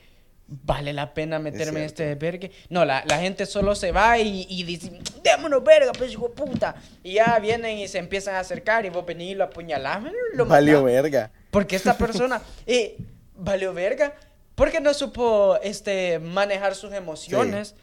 vale 0.49 0.93
la 0.93 1.13
pena 1.13 1.39
meterme 1.39 1.79
en 1.79 1.85
este 1.85 2.05
desvergue? 2.05 2.51
No, 2.69 2.85
la, 2.85 3.03
gente 3.19 3.45
solo 3.45 3.75
se 3.75 3.91
va 3.91 4.17
y, 4.17 4.45
y 4.49 4.63
dice, 4.63 4.91
démonos 5.23 5.63
verga, 5.63 5.91
pues 5.93 6.11
hijo 6.11 6.31
puta. 6.31 6.75
Y 7.03 7.13
ya 7.13 7.37
vienen 7.39 7.77
y 7.77 7.87
se 7.87 7.99
empiezan 7.99 8.35
a 8.35 8.39
acercar 8.39 8.85
y 8.85 8.89
vos 8.89 9.05
venís 9.05 9.31
y 9.31 9.35
lo 9.35 9.45
apuñalás, 9.45 10.03
lo 10.33 10.45
Valió 10.45 10.83
verga. 10.83 11.31
Porque 11.51 11.75
esta 11.75 11.97
persona, 11.97 12.41
eh, 12.65 12.97
valió 13.35 13.73
verga 13.73 14.13
porque 14.59 14.81
no 14.81 14.93
supo 14.93 15.57
este, 15.63 16.19
manejar 16.19 16.75
sus 16.75 16.91
emociones. 16.91 17.75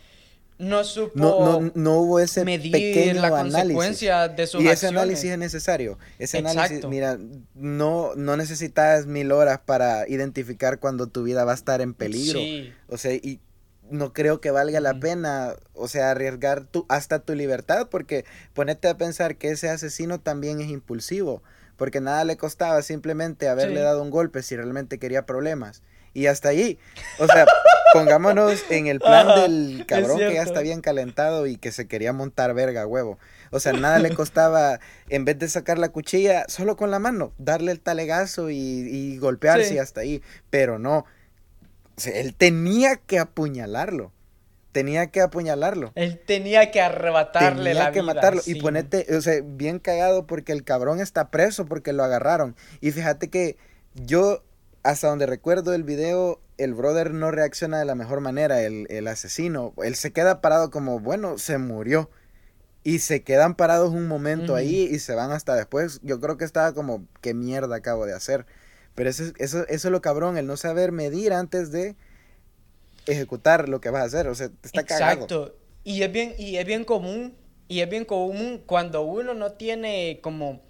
No 0.59 0.85
supo 0.85 1.13
no, 1.17 1.73
no, 1.75 1.99
hubo 1.99 2.19
ese 2.19 2.45
medir 2.45 2.73
pequeño 2.73 3.21
la 3.21 3.31
consecuencia 3.31 4.29
de 4.29 4.47
sus 4.47 4.63
Y 4.63 4.69
ese 4.69 4.87
análisis 4.87 5.31
es 5.31 5.39
necesario. 5.39 5.99
Ese 6.19 6.39
análisis, 6.39 6.87
mira, 6.87 7.19
no, 7.55 8.15
no 8.17 8.37
necesitas 8.37 9.07
mil 9.07 9.33
horas 9.33 9.61
para 9.65 10.09
identificar 10.09 10.79
cuando 10.79 11.09
tu 11.09 11.25
vida 11.25 11.45
va 11.45 11.53
a 11.53 11.55
estar 11.57 11.83
en 11.83 11.93
peligro. 11.93 12.41
O 12.89 12.97
sea, 12.97 13.13
y 13.13 13.41
no 13.91 14.13
creo 14.13 14.41
que 14.41 14.51
valga 14.51 14.81
la 14.81 14.99
pena, 14.99 15.55
o 15.75 15.89
sea, 15.89 16.11
arriesgar 16.11 16.65
tu, 16.65 16.87
hasta 16.89 17.19
tu 17.19 17.35
libertad, 17.35 17.89
porque 17.91 18.25
ponete 18.55 18.89
a 18.89 18.97
pensar 18.97 19.37
que 19.37 19.51
ese 19.51 19.69
asesino 19.69 20.21
también 20.21 20.61
es 20.61 20.69
impulsivo, 20.69 21.43
porque 21.77 22.01
nada 22.01 22.25
le 22.25 22.37
costaba 22.37 22.81
simplemente 22.83 23.49
haberle 23.49 23.81
dado 23.81 24.03
un 24.03 24.11
golpe 24.11 24.43
si 24.43 24.57
realmente 24.57 24.99
quería 24.99 25.27
problemas 25.27 25.83
y 26.17 26.29
hasta 26.29 26.49
ahí. 26.49 26.79
O 27.19 27.27
sea, 27.27 27.45
pongámonos 27.93 28.65
en 28.71 28.87
el 28.87 29.01
plan 29.01 29.29
del 29.35 29.85
cabrón 29.87 30.19
que 30.19 30.33
ya 30.33 30.43
está 30.43 30.61
bien 30.61 30.81
calentado 30.81 31.47
y 31.47 31.59
que 31.59 31.73
se 31.73 31.87
quería 31.87 32.15
montar 32.15 32.55
verga 32.55 32.87
huevo. 32.87 33.19
O 33.51 33.61
sea, 33.61 33.75
nada 33.75 33.99
le 33.99 34.15
costaba, 34.15 34.81
en 35.11 35.27
vez 35.27 35.39
de 35.39 35.47
sacar 35.49 35.79
la 35.79 35.91
cuchilla, 35.91 36.47
solo 36.49 36.77
con 36.77 36.91
la 36.91 36.99
mano, 36.99 37.35
darle 37.37 37.71
el 37.71 37.81
talegazo 37.81 38.49
y, 38.49 39.19
golpearse 39.19 39.75
y 39.75 39.79
hasta 39.79 40.01
ahí. 40.01 40.23
Pero 40.49 40.79
no, 40.79 41.01
o 41.01 42.01
sea, 42.01 42.19
él 42.19 42.35
tenía 42.35 42.97
que 42.97 43.19
apuñalarlo. 43.19 44.11
Tenía 44.73 45.09
que 45.09 45.21
apuñalarlo. 45.21 45.93
Él 45.95 46.19
tenía 46.19 46.71
que 46.71 46.81
arrebatarle 46.81 47.75
la 47.75 47.93
que 47.93 48.03
matarlo. 48.03 48.41
Y 48.47 48.55
ponete, 48.55 49.07
o 49.15 49.21
sea, 49.21 49.35
bien 49.45 49.81
cagado 49.81 50.27
porque 50.27 50.53
el 50.53 50.65
cabrón 50.65 51.01
está 51.01 51.31
preso 51.31 51.67
porque 51.67 51.93
lo 51.93 52.05
agarraron. 52.05 52.57
Y 52.81 52.91
fíjate 52.93 53.29
que 53.29 53.57
yo 53.95 54.43
hasta 54.87 55.09
donde 55.09 55.27
recuerdo 55.27 55.75
el 55.75 55.83
video, 55.83 56.41
el 56.59 56.73
brother 56.73 57.13
no 57.13 57.33
reacciona 57.33 57.81
de 57.81 57.85
la 57.85 57.97
mejor 57.97 58.21
manera, 58.21 58.63
el, 58.63 59.09
asesino. 59.09 59.75
Él 59.83 59.97
se 59.97 60.13
queda 60.13 60.41
parado 60.41 60.71
como, 60.71 61.01
bueno, 61.01 61.39
se 61.39 61.59
murió. 61.59 62.09
y 62.85 63.01
se 63.01 63.25
quedan 63.25 63.57
parados 63.57 63.91
un 63.91 64.07
momento 64.07 64.55
ahí 64.55 64.89
y 64.89 65.01
se 65.01 65.17
van 65.17 65.33
hasta 65.33 65.57
después. 65.57 65.99
Yo 66.05 66.21
creo 66.21 66.37
que 66.37 66.45
estaba 66.45 66.73
como, 66.73 67.05
¿qué 67.21 67.35
mierda 67.35 67.75
acabo 67.75 68.07
de 68.07 68.15
hacer? 68.15 68.47
Pero 68.95 69.11
eso, 69.11 69.25
eso, 69.39 69.67
eso 69.67 69.89
es 69.89 69.93
lo 69.93 70.01
cabrón, 70.01 70.39
el 70.39 70.47
no 70.47 70.57
saber 70.57 70.93
medir 70.93 71.33
antes 71.33 71.73
de 71.73 71.97
ejecutar 73.07 73.69
lo 73.69 73.81
que 73.81 73.91
vas 73.91 74.03
a 74.03 74.07
hacer. 74.07 74.29
O 74.29 74.37
sea, 74.37 74.51
está 74.63 74.83
Exacto. 74.83 75.57
Y 75.83 76.03
es 76.03 76.13
bien, 76.13 76.35
y 76.39 76.59
es 76.59 76.65
bien 76.65 76.85
común, 76.85 77.37
y 77.67 77.81
es 77.81 77.91
bien 77.91 78.05
común 78.05 78.63
cuando 78.65 79.03
uno 79.03 79.35
no 79.35 79.53
tiene 79.53 80.21
como 80.23 80.63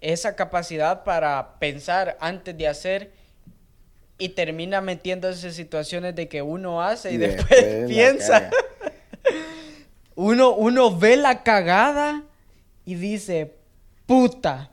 esa 0.00 0.36
capacidad 0.36 1.02
para 1.02 1.58
pensar 1.58 2.16
antes 2.20 2.56
de 2.56 2.68
hacer 2.68 3.25
y 4.18 4.30
termina 4.30 4.80
metiéndose 4.80 5.48
en 5.48 5.52
situaciones 5.52 6.14
de 6.14 6.28
que 6.28 6.42
uno 6.42 6.82
hace 6.82 7.12
y, 7.12 7.16
después, 7.16 7.64
piensa. 7.88 8.50
uno, 10.14 10.54
uno 10.54 10.96
ve 10.96 11.16
la 11.16 11.42
cagada 11.42 12.24
y 12.84 12.94
dice, 12.94 13.54
puta, 14.06 14.70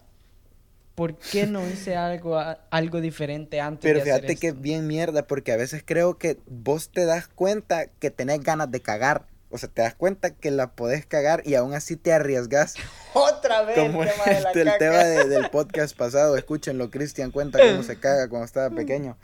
¿por 0.95 1.15
qué 1.17 1.45
no 1.47 1.67
hice 1.67 1.95
algo, 1.95 2.39
algo 2.69 3.01
diferente 3.01 3.60
antes 3.60 3.82
Pero 3.82 4.01
fíjate 4.01 4.36
que 4.36 4.49
es 4.49 4.62
bien 4.62 4.88
mierda, 4.88 5.27
porque 5.27 5.51
a 5.51 5.58
veces 5.58 5.84
creo 5.86 6.17
que 6.17 6.38
vos 6.47 6.89
te 6.89 7.06
das 7.06 7.27
cuenta 7.27 7.88
que 7.88 8.12
tenés 8.12 8.41
ganas 8.41 8.71
de 8.71 8.82
cagar. 8.82 9.25
O 9.54 9.58
sea, 9.58 9.70
te 9.70 9.82
das 9.82 9.96
cuenta 9.96 10.32
que 10.32 10.52
la 10.52 10.72
podés 10.72 11.06
cagar 11.06 11.44
y 11.46 11.56
aún 11.56 11.74
así 11.74 11.96
te 11.96 12.12
arriesgas. 12.12 12.76
Otra 13.13 13.62
vez. 13.63 13.78
Como 13.78 14.04
el 14.04 14.10
tema, 14.10 14.52
de 14.54 14.62
el 14.62 14.78
tema 14.78 15.04
del 15.04 15.50
podcast 15.50 15.96
pasado. 15.96 16.36
Escúchenlo, 16.36 16.89
Cristian 16.89 17.32
cuenta 17.32 17.60
cómo 17.60 17.84
se 17.84 18.00
caga 18.00 18.28
cuando 18.28 18.46
estaba 18.46 18.70
pequeño. 18.76 19.18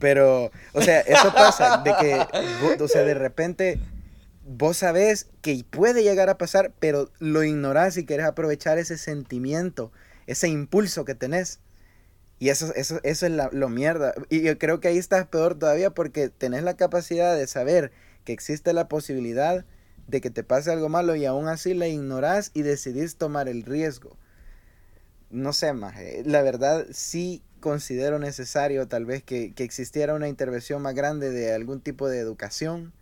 Pero, 0.00 0.50
o 0.72 0.82
sea, 0.82 1.00
eso 1.00 1.32
pasa, 1.34 1.78
de 1.78 1.94
que, 2.00 2.82
o 2.82 2.88
sea, 2.88 3.02
de 3.02 3.14
repente 3.14 3.80
vos 4.46 4.78
sabés 4.78 5.26
que 5.42 5.62
puede 5.68 6.02
llegar 6.02 6.30
a 6.30 6.38
pasar, 6.38 6.72
pero 6.78 7.10
lo 7.18 7.42
ignorás 7.42 7.96
y 7.96 8.06
querés 8.06 8.26
aprovechar 8.26 8.78
ese 8.78 8.96
sentimiento 8.96 9.92
ese 10.30 10.48
impulso 10.48 11.04
que 11.04 11.16
tenés. 11.16 11.58
Y 12.38 12.48
eso, 12.48 12.72
eso, 12.74 13.00
eso 13.02 13.26
es 13.26 13.32
la, 13.32 13.50
lo 13.52 13.68
mierda. 13.68 14.14
Y 14.28 14.42
yo 14.42 14.56
creo 14.58 14.80
que 14.80 14.88
ahí 14.88 14.96
estás 14.96 15.26
peor 15.26 15.58
todavía 15.58 15.90
porque 15.90 16.28
tenés 16.28 16.62
la 16.62 16.76
capacidad 16.76 17.36
de 17.36 17.46
saber 17.48 17.90
que 18.24 18.32
existe 18.32 18.72
la 18.72 18.88
posibilidad 18.88 19.64
de 20.06 20.20
que 20.20 20.30
te 20.30 20.42
pase 20.42 20.70
algo 20.72 20.88
malo 20.88 21.14
y 21.14 21.24
aún 21.24 21.48
así 21.48 21.74
la 21.74 21.86
ignorás 21.86 22.50
y 22.54 22.62
decidís 22.62 23.16
tomar 23.16 23.48
el 23.48 23.62
riesgo. 23.62 24.16
No 25.30 25.52
sé, 25.52 25.72
más. 25.72 25.94
La 26.24 26.42
verdad 26.42 26.86
sí 26.90 27.42
considero 27.60 28.18
necesario 28.18 28.88
tal 28.88 29.04
vez 29.04 29.22
que, 29.22 29.52
que 29.54 29.64
existiera 29.64 30.14
una 30.14 30.28
intervención 30.28 30.82
más 30.82 30.94
grande 30.94 31.30
de 31.30 31.54
algún 31.54 31.80
tipo 31.80 32.08
de 32.08 32.18
educación 32.18 32.92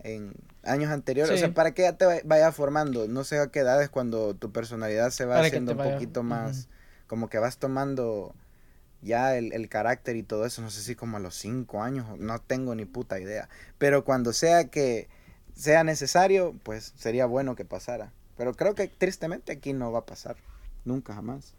en 0.00 0.32
años 0.62 0.90
anteriores. 0.90 1.34
O 1.34 1.38
sea, 1.38 1.52
para 1.52 1.72
que 1.72 1.82
ya 1.82 1.96
te 1.96 2.22
vaya 2.24 2.52
formando. 2.52 3.06
No 3.08 3.24
sé 3.24 3.38
a 3.38 3.48
qué 3.48 3.60
edades 3.60 3.88
cuando 3.88 4.34
tu 4.34 4.52
personalidad 4.52 5.10
se 5.10 5.24
va 5.24 5.40
haciendo 5.40 5.72
un 5.72 5.78
poquito 5.78 6.22
más. 6.22 6.68
Como 7.06 7.28
que 7.28 7.38
vas 7.38 7.58
tomando 7.58 8.34
ya 9.02 9.36
el, 9.36 9.68
carácter 9.68 10.16
y 10.16 10.22
todo 10.22 10.46
eso. 10.46 10.62
No 10.62 10.70
sé 10.70 10.82
si 10.82 10.94
como 10.94 11.16
a 11.16 11.20
los 11.20 11.34
cinco 11.34 11.82
años. 11.82 12.18
No 12.18 12.38
tengo 12.40 12.74
ni 12.74 12.84
puta 12.84 13.20
idea. 13.20 13.48
Pero 13.78 14.04
cuando 14.04 14.32
sea 14.32 14.68
que 14.68 15.08
sea 15.54 15.84
necesario, 15.84 16.54
pues 16.62 16.92
sería 16.96 17.26
bueno 17.26 17.56
que 17.56 17.64
pasara. 17.64 18.12
Pero 18.36 18.54
creo 18.54 18.74
que 18.74 18.88
tristemente 18.88 19.52
aquí 19.52 19.72
no 19.72 19.92
va 19.92 20.00
a 20.00 20.06
pasar. 20.06 20.36
Nunca 20.84 21.14
jamás. 21.14 21.54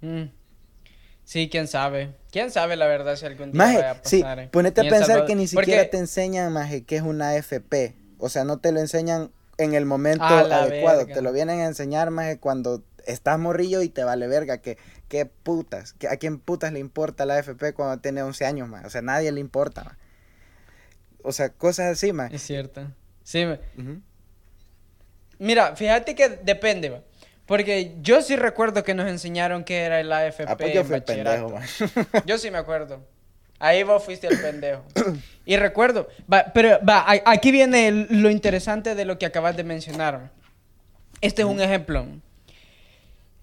Mm. 0.00 0.24
Sí, 1.24 1.48
quién 1.48 1.68
sabe. 1.68 2.14
Quién 2.30 2.50
sabe 2.50 2.76
la 2.76 2.86
verdad 2.86 3.16
si 3.16 3.26
algún 3.26 3.52
día 3.52 3.64
vaya 3.64 3.90
a 3.92 3.94
pasar. 3.94 4.08
Sí, 4.08 4.22
eh. 4.24 4.48
ponete 4.52 4.82
a 4.82 4.90
pensar 4.90 5.24
que 5.26 5.34
ni 5.34 5.46
siquiera 5.46 5.88
te 5.88 5.98
enseñan, 5.98 6.52
Maje, 6.52 6.84
que 6.84 6.96
es 6.96 7.02
una 7.02 7.30
AFP. 7.30 7.94
O 8.18 8.28
sea, 8.28 8.44
no 8.44 8.58
te 8.58 8.72
lo 8.72 8.80
enseñan 8.80 9.30
en 9.56 9.74
el 9.74 9.86
momento 9.86 10.24
adecuado. 10.24 11.06
Te 11.06 11.22
lo 11.22 11.32
vienen 11.32 11.60
a 11.60 11.66
enseñar, 11.66 12.10
Maje, 12.10 12.38
cuando 12.38 12.82
estás 13.06 13.38
morrillo 13.38 13.82
y 13.82 13.88
te 13.88 14.04
vale 14.04 14.26
verga. 14.26 14.58
Que, 14.58 14.78
qué 15.08 15.26
putas. 15.26 15.92
Que, 15.94 16.08
¿A 16.08 16.16
quién 16.16 16.38
putas 16.38 16.72
le 16.72 16.78
importa 16.78 17.26
la 17.26 17.36
AFP 17.36 17.72
cuando 17.74 18.00
tiene 18.00 18.22
11 18.22 18.44
años, 18.44 18.68
más? 18.68 18.84
O 18.84 18.90
sea, 18.90 19.02
nadie 19.02 19.30
le 19.32 19.40
importa, 19.40 19.96
O 21.22 21.32
sea, 21.32 21.50
cosas 21.50 21.92
así, 21.92 22.12
más. 22.12 22.32
Es 22.32 22.42
cierto. 22.42 22.86
Sí. 23.22 23.46
Mira, 25.38 25.74
fíjate 25.76 26.14
que 26.14 26.28
depende, 26.28 26.90
¿va? 26.90 27.02
Porque 27.46 27.96
yo 28.00 28.22
sí 28.22 28.36
recuerdo 28.36 28.84
que 28.84 28.94
nos 28.94 29.08
enseñaron 29.08 29.64
que 29.64 29.82
era 29.82 30.00
el 30.00 30.10
AFP. 30.10 30.44
Ah, 30.48 30.56
pues 30.56 30.74
yo 30.74 30.84
fui 30.84 31.02
Yo 32.26 32.38
sí 32.38 32.50
me 32.50 32.58
acuerdo. 32.58 33.06
Ahí 33.58 33.82
vos 33.82 34.02
fuiste 34.02 34.26
el 34.26 34.40
pendejo. 34.40 34.84
Y 35.46 35.56
recuerdo, 35.56 36.08
pero 36.54 36.80
va, 36.86 37.04
aquí 37.26 37.50
viene 37.50 38.06
lo 38.10 38.30
interesante 38.30 38.94
de 38.94 39.04
lo 39.04 39.18
que 39.18 39.26
acabas 39.26 39.56
de 39.56 39.64
mencionar. 39.64 40.30
Este 41.20 41.42
es 41.42 41.48
un 41.48 41.60
ejemplo. 41.60 42.06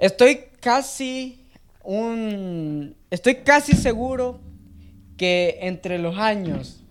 Estoy 0.01 0.45
casi 0.59 1.47
un 1.83 2.95
estoy 3.11 3.35
casi 3.35 3.73
seguro 3.73 4.41
que 5.15 5.59
entre 5.61 5.99
los 5.99 6.17
años 6.17 6.83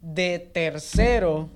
de 0.00 0.38
tercero 0.38 1.50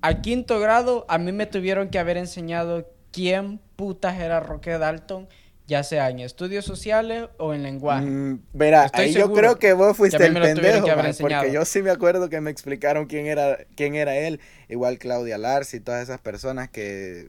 a 0.00 0.22
quinto 0.22 0.60
grado 0.60 1.04
a 1.10 1.18
mí 1.18 1.30
me 1.32 1.44
tuvieron 1.44 1.90
que 1.90 1.98
haber 1.98 2.16
enseñado 2.16 2.88
quién 3.12 3.60
putas 3.76 4.18
era 4.18 4.40
Roque 4.40 4.78
Dalton, 4.78 5.28
ya 5.66 5.82
sea 5.82 6.08
en 6.08 6.20
estudios 6.20 6.64
sociales 6.64 7.28
o 7.36 7.52
en 7.52 7.62
lenguaje. 7.62 8.06
Mm, 8.06 8.40
verá, 8.54 8.90
ahí 8.94 9.12
yo 9.12 9.30
creo 9.30 9.58
que 9.58 9.74
vos 9.74 9.94
fuiste 9.94 10.24
el 10.24 10.40
pendejo, 10.40 10.86
porque 11.20 11.52
yo 11.52 11.66
sí 11.66 11.82
me 11.82 11.90
acuerdo 11.90 12.30
que 12.30 12.40
me 12.40 12.50
explicaron 12.50 13.04
quién 13.04 13.26
era, 13.26 13.58
quién 13.76 13.94
era 13.94 14.16
él, 14.16 14.40
igual 14.70 14.98
Claudia 14.98 15.36
Lars 15.36 15.74
y 15.74 15.80
todas 15.80 16.02
esas 16.02 16.18
personas 16.18 16.70
que 16.70 17.28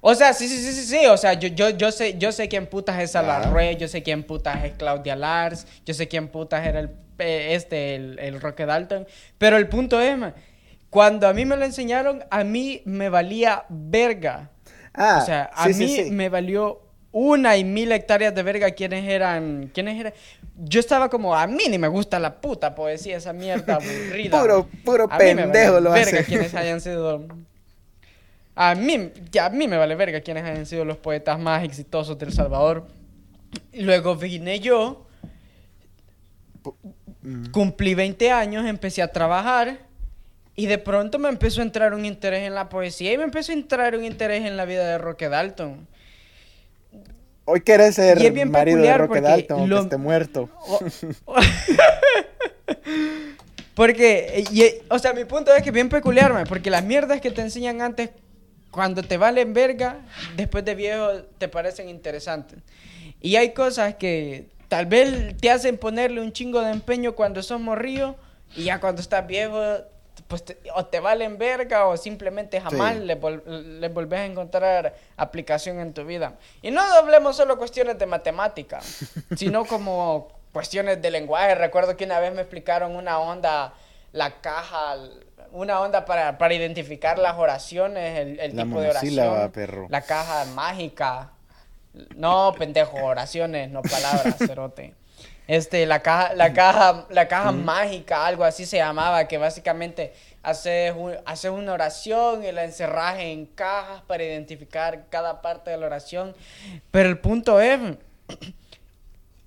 o 0.00 0.14
sea, 0.14 0.32
sí, 0.32 0.48
sí, 0.48 0.56
sí, 0.58 0.72
sí, 0.72 0.84
sí. 0.84 1.06
O 1.06 1.16
sea, 1.16 1.34
yo, 1.34 1.48
yo, 1.48 1.70
yo 1.70 1.92
sé, 1.92 2.16
yo 2.18 2.32
sé 2.32 2.48
quién 2.48 2.66
putas 2.66 3.00
es 3.00 3.16
Alarre, 3.16 3.76
yo 3.76 3.88
sé 3.88 4.02
quién 4.02 4.22
putas 4.22 4.64
es 4.64 4.72
Claudia 4.74 5.16
Lars, 5.16 5.66
yo 5.84 5.94
sé 5.94 6.08
quién 6.08 6.28
putas 6.28 6.66
era 6.66 6.80
el 6.80 6.90
este, 7.18 7.96
el, 7.96 8.18
el 8.18 8.40
Roque 8.40 8.64
Dalton. 8.64 9.06
Pero 9.36 9.56
el 9.58 9.68
punto 9.68 10.00
es, 10.00 10.16
cuando 10.88 11.28
a 11.28 11.34
mí 11.34 11.44
me 11.44 11.56
lo 11.56 11.64
enseñaron, 11.64 12.24
a 12.30 12.44
mí 12.44 12.82
me 12.86 13.10
valía 13.10 13.64
verga 13.68 14.50
Ah, 14.92 15.20
o 15.22 15.26
sea, 15.26 15.50
a 15.54 15.68
mí 15.68 16.10
me 16.10 16.28
valió 16.28 16.80
una 17.12 17.56
y 17.56 17.64
mil 17.64 17.90
hectáreas 17.92 18.34
de 18.34 18.42
verga 18.42 18.70
quiénes 18.72 19.08
eran, 19.08 19.70
quiénes 19.72 20.00
eran. 20.00 20.12
Yo 20.56 20.80
estaba 20.80 21.08
como, 21.08 21.34
a 21.34 21.46
mí 21.46 21.64
ni 21.68 21.78
me 21.78 21.88
gusta 21.88 22.18
la 22.18 22.40
puta 22.40 22.74
poesía, 22.74 23.16
esa 23.16 23.32
mierda 23.32 23.74
aburrida. 23.76 24.40
puro, 24.40 24.68
puro 24.84 25.08
pendejo 25.08 25.80
lo 25.80 25.92
verga 25.92 26.22
quienes 26.24 26.54
hayan 26.54 26.80
sido... 26.80 27.26
A 28.62 28.74
mí, 28.74 29.10
ya, 29.32 29.46
a 29.46 29.48
mí 29.48 29.66
me 29.66 29.78
vale 29.78 29.94
verga 29.94 30.20
quienes 30.20 30.44
hayan 30.44 30.66
sido 30.66 30.84
los 30.84 30.98
poetas 30.98 31.38
más 31.38 31.64
exitosos 31.64 32.18
del 32.18 32.30
Salvador. 32.30 32.86
Luego 33.72 34.16
vine 34.16 34.60
yo, 34.60 35.06
mm. 37.22 37.52
cumplí 37.52 37.94
20 37.94 38.30
años, 38.30 38.66
empecé 38.66 39.00
a 39.00 39.10
trabajar 39.10 39.78
y 40.56 40.66
de 40.66 40.76
pronto 40.76 41.18
me 41.18 41.30
empezó 41.30 41.62
a 41.62 41.64
entrar 41.64 41.94
un 41.94 42.04
interés 42.04 42.46
en 42.46 42.54
la 42.54 42.68
poesía 42.68 43.14
y 43.14 43.16
me 43.16 43.24
empezó 43.24 43.52
a 43.52 43.54
entrar 43.54 43.96
un 43.96 44.04
interés 44.04 44.44
en 44.44 44.58
la 44.58 44.66
vida 44.66 44.86
de 44.86 44.98
Roque 44.98 45.30
Dalton. 45.30 45.88
Hoy 47.46 47.62
quieres 47.62 47.94
ser 47.94 48.18
marido 48.46 48.82
de 48.82 48.98
Roque 48.98 49.22
Dalton, 49.22 49.70
lo... 49.70 49.76
que 49.76 49.82
esté 49.84 49.96
muerto. 49.96 50.50
porque, 53.74 54.82
o 54.90 54.98
sea, 54.98 55.14
mi 55.14 55.24
punto 55.24 55.50
es 55.54 55.62
que 55.62 55.70
es 55.70 55.74
bien 55.74 55.88
peculiar, 55.88 56.46
porque 56.46 56.68
las 56.68 56.84
mierdas 56.84 57.22
que 57.22 57.30
te 57.30 57.40
enseñan 57.40 57.80
antes, 57.80 58.10
cuando 58.70 59.02
te 59.02 59.16
valen 59.16 59.52
verga, 59.52 60.00
después 60.36 60.64
de 60.64 60.74
viejo 60.74 61.22
te 61.38 61.48
parecen 61.48 61.88
interesantes. 61.88 62.58
Y 63.20 63.36
hay 63.36 63.52
cosas 63.52 63.96
que 63.96 64.48
tal 64.68 64.86
vez 64.86 65.36
te 65.38 65.50
hacen 65.50 65.76
ponerle 65.76 66.20
un 66.20 66.32
chingo 66.32 66.60
de 66.60 66.70
empeño 66.70 67.14
cuando 67.14 67.42
sos 67.42 67.60
morrillo 67.60 68.14
y 68.56 68.64
ya 68.64 68.80
cuando 68.80 69.00
estás 69.00 69.26
viejo 69.26 69.60
pues 70.28 70.44
o 70.74 70.86
te 70.86 71.00
valen 71.00 71.38
verga 71.38 71.86
o 71.86 71.96
simplemente 71.96 72.60
jamás 72.60 72.96
le, 72.96 73.14
volvés 73.14 74.20
a 74.20 74.24
encontrar 74.26 74.94
aplicación 75.16 75.80
en 75.80 75.92
tu 75.92 76.04
vida. 76.04 76.34
Y 76.62 76.70
no 76.70 76.80
hablemos 76.80 77.36
solo 77.36 77.58
cuestiones 77.58 77.98
de 77.98 78.06
matemática, 78.06 78.80
sino 79.36 79.64
como 79.64 80.28
cuestiones 80.52 81.02
de 81.02 81.10
lenguaje. 81.10 81.54
Recuerdo 81.54 81.96
que 81.96 82.04
una 82.04 82.20
vez 82.20 82.32
me 82.32 82.42
explicaron 82.42 82.94
una 82.94 83.18
onda, 83.18 83.74
la 84.12 84.40
caja, 84.40 84.96
una 85.52 85.80
onda 85.80 86.04
para, 86.04 86.38
para 86.38 86.54
identificar 86.54 87.18
las 87.18 87.38
oraciones, 87.38 88.18
el, 88.18 88.40
el 88.40 88.56
tipo 88.56 88.80
de 88.80 88.90
oración. 88.90 89.50
Perro. 89.52 89.86
La 89.88 90.02
caja 90.02 90.44
mágica. 90.46 91.32
No, 92.14 92.54
pendejo, 92.56 92.98
oraciones, 92.98 93.70
no 93.70 93.82
palabras, 93.82 94.36
cerote. 94.38 94.94
Este, 95.48 95.84
la 95.84 96.00
caja, 96.00 96.34
la 96.34 96.52
caja, 96.52 97.06
la 97.10 97.26
caja 97.26 97.50
mágica, 97.50 98.24
algo 98.24 98.44
así 98.44 98.66
se 98.66 98.76
llamaba, 98.76 99.26
que 99.26 99.36
básicamente 99.36 100.12
haces, 100.42 100.94
una 100.94 101.72
oración 101.72 102.44
y 102.44 102.52
la 102.52 102.64
encerras 102.64 103.18
en 103.18 103.46
cajas 103.46 104.02
para 104.02 104.22
identificar 104.22 105.06
cada 105.10 105.42
parte 105.42 105.70
de 105.70 105.76
la 105.76 105.86
oración. 105.86 106.34
Pero 106.90 107.08
el 107.08 107.18
punto 107.18 107.60
es, 107.60 107.80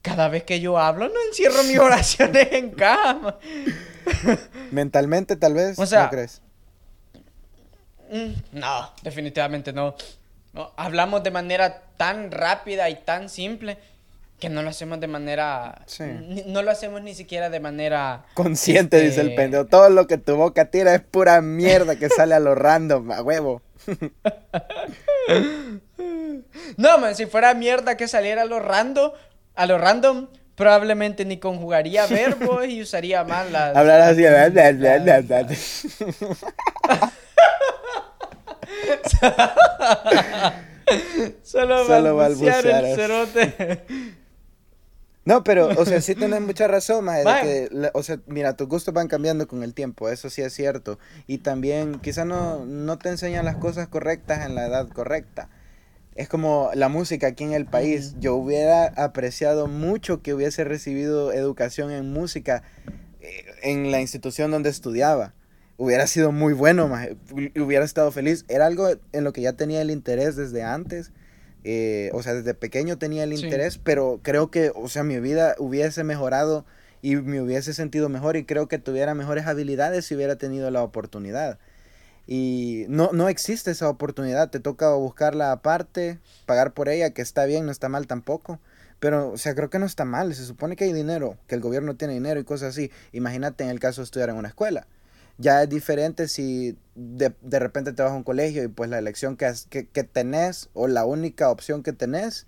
cada 0.04 0.28
vez 0.28 0.44
que 0.44 0.60
yo 0.60 0.78
hablo 0.78 1.08
no 1.08 1.16
encierro 1.30 1.64
mis 1.64 1.80
oraciones 1.80 2.50
en 2.52 2.70
cajas. 2.72 3.36
Mentalmente 4.72 5.36
tal 5.36 5.56
vez, 5.56 5.80
¿no 5.80 6.10
crees? 6.10 6.42
mm, 8.12 8.60
no, 8.60 8.92
definitivamente 9.02 9.74
no. 9.74 9.96
no. 10.52 10.72
Hablamos 10.76 11.24
de 11.24 11.32
manera 11.32 11.84
tan 11.98 12.32
rápida 12.32 12.90
y 12.90 12.96
tan 12.96 13.30
simple 13.30 13.78
que 14.40 14.50
no 14.50 14.62
lo 14.62 14.70
hacemos 14.72 15.00
de 15.00 15.08
manera... 15.08 15.86
no 16.48 16.62
lo 16.64 16.70
hacemos 16.70 17.02
ni 17.02 17.16
siquiera 17.16 17.50
de 17.50 17.62
manera... 17.62 18.26
Consciente, 18.34 19.00
dice 19.00 19.22
el 19.22 19.30
este, 19.30 19.38
pendejo. 19.38 19.68
Todo 19.68 19.90
lo 19.90 20.06
que 20.06 20.18
tu 20.18 20.36
boca 20.36 20.66
tira 20.66 20.94
es 20.94 21.02
pura 21.02 21.40
mierda 21.40 21.96
que 21.96 22.10
sale 22.10 22.36
a 22.36 22.42
lo 22.42 22.54
random, 22.54 23.10
a 23.12 23.22
huevo. 23.22 23.62
no, 26.76 26.98
man, 26.98 27.16
si 27.16 27.26
fuera 27.26 27.54
mierda 27.54 27.96
que 27.96 28.10
saliera 28.10 28.42
a 28.42 28.46
lo 28.46 28.60
random, 28.60 29.14
a 29.56 29.66
lo 29.66 29.78
random, 29.78 30.28
probablemente 30.56 31.26
ni 31.26 31.38
conjugaría 31.38 32.06
verbos 32.08 32.66
y 32.68 32.82
usaría 32.82 33.24
más 33.24 33.50
las... 33.52 33.76
Hablar 33.76 34.02
así, 34.02 34.24
Solo, 41.44 41.86
Solo 41.86 42.16
balbucear, 42.16 42.66
el 42.66 42.96
cerote. 42.96 43.86
No, 45.26 45.44
pero, 45.44 45.70
o 45.70 45.86
sea, 45.86 46.02
sí 46.02 46.16
tienes 46.16 46.42
mucha 46.42 46.68
razón, 46.68 47.06
más 47.06 47.24
que, 47.42 47.70
o 47.94 48.04
sea, 48.04 48.20
mira, 48.28 48.58
tus 48.58 48.68
gustos 48.68 48.94
van 48.94 49.08
cambiando 49.08 49.48
con 49.48 49.64
el 49.64 49.74
tiempo, 49.74 50.10
eso 50.10 50.30
sí 50.30 50.42
es 50.42 50.54
cierto. 50.54 51.00
Y 51.28 51.38
también, 51.38 52.00
quizá 52.00 52.26
no, 52.26 52.66
no 52.66 52.98
te 52.98 53.10
enseñan 53.10 53.46
las 53.46 53.56
cosas 53.56 53.88
correctas 53.88 54.46
en 54.46 54.56
la 54.56 54.68
edad 54.68 54.90
correcta. 54.90 55.50
Es 56.16 56.30
como 56.30 56.70
la 56.76 56.90
música 56.90 57.28
aquí 57.28 57.44
en 57.44 57.54
el 57.54 57.66
país. 57.66 58.16
Yo 58.20 58.36
hubiera 58.36 58.88
apreciado 58.88 59.68
mucho 59.68 60.22
que 60.22 60.34
hubiese 60.34 60.64
recibido 60.64 61.32
educación 61.32 61.92
en 61.92 62.12
música 62.12 62.64
eh, 63.22 63.46
en 63.64 63.92
la 63.92 64.02
institución 64.02 64.52
donde 64.52 64.70
estudiaba. 64.70 65.34
Hubiera 65.78 66.06
sido 66.08 66.32
muy 66.32 66.54
bueno, 66.54 66.92
hubiera 67.56 67.84
estado 67.84 68.12
feliz. 68.12 68.46
Era 68.48 68.68
algo 68.68 68.90
en 69.12 69.24
lo 69.24 69.34
que 69.34 69.42
ya 69.42 69.54
tenía 69.54 69.82
el 69.82 69.92
interés 69.92 70.36
desde 70.36 70.64
antes 70.64 71.12
eh, 71.64 72.10
o 72.14 72.22
sea, 72.22 72.34
desde 72.34 72.54
pequeño 72.54 72.98
tenía 72.98 73.24
el 73.24 73.34
interés, 73.34 73.78
pero 73.78 74.20
creo 74.22 74.52
que, 74.52 74.72
o 74.76 74.90
sea, 74.90 75.04
mi 75.04 75.20
vida 75.20 75.56
hubiese 75.60 76.04
mejorado 76.04 76.66
y 77.02 77.16
me 77.16 77.42
hubiese 77.42 77.74
sentido 77.74 78.10
mejor 78.10 78.36
y 78.36 78.44
creo 78.44 78.68
que 78.68 78.80
tuviera 78.80 79.14
mejores 79.16 79.46
habilidades 79.46 80.06
si 80.06 80.16
hubiera 80.16 80.36
tenido 80.36 80.72
la 80.72 80.84
oportunidad. 80.84 81.60
Y 82.28 82.86
no, 82.90 83.12
no 83.12 83.28
existe 83.30 83.72
esa 83.72 83.90
oportunidad, 83.90 84.50
te 84.50 84.60
toca 84.60 84.94
buscarla 84.94 85.52
aparte, 85.52 86.20
pagar 86.46 86.74
por 86.74 86.90
ella, 86.90 87.12
que 87.12 87.22
está 87.22 87.46
bien, 87.46 87.66
no 87.66 87.72
está 87.72 87.90
mal 87.90 88.08
tampoco. 88.08 88.60
Pero, 89.00 89.32
o 89.32 89.38
sea, 89.38 89.54
creo 89.56 89.70
que 89.70 89.80
no 89.80 89.86
está 89.86 90.06
mal, 90.06 90.34
se 90.34 90.46
supone 90.46 90.76
que 90.76 90.86
hay 90.86 90.94
dinero, 90.94 91.38
que 91.48 91.56
el 91.56 91.62
gobierno 91.62 91.96
tiene 91.96 92.14
dinero 92.14 92.40
y 92.40 92.46
cosas 92.46 92.70
así. 92.70 92.92
Imagínate 93.12 93.64
en 93.64 93.70
el 93.70 93.80
caso 93.80 94.02
de 94.02 94.06
estudiar 94.06 94.30
en 94.30 94.38
una 94.38 94.48
escuela 94.50 94.88
ya 95.38 95.64
es 95.64 95.70
diferente 95.70 96.28
si 96.28 96.78
de, 96.96 97.34
de, 97.42 97.60
repente 97.60 97.94
te 97.94 98.04
vas 98.04 98.12
a 98.12 98.16
un 98.16 98.24
colegio 98.24 98.64
y 98.64 98.68
pues 98.68 98.90
la 98.90 99.00
elección 99.00 99.36
que, 99.36 99.52
que, 99.70 99.88
que, 99.88 100.04
tenés 100.04 100.70
o 100.74 100.88
la 100.88 101.06
única 101.06 101.50
opción 101.50 101.84
que 101.84 101.94
tenés 101.94 102.46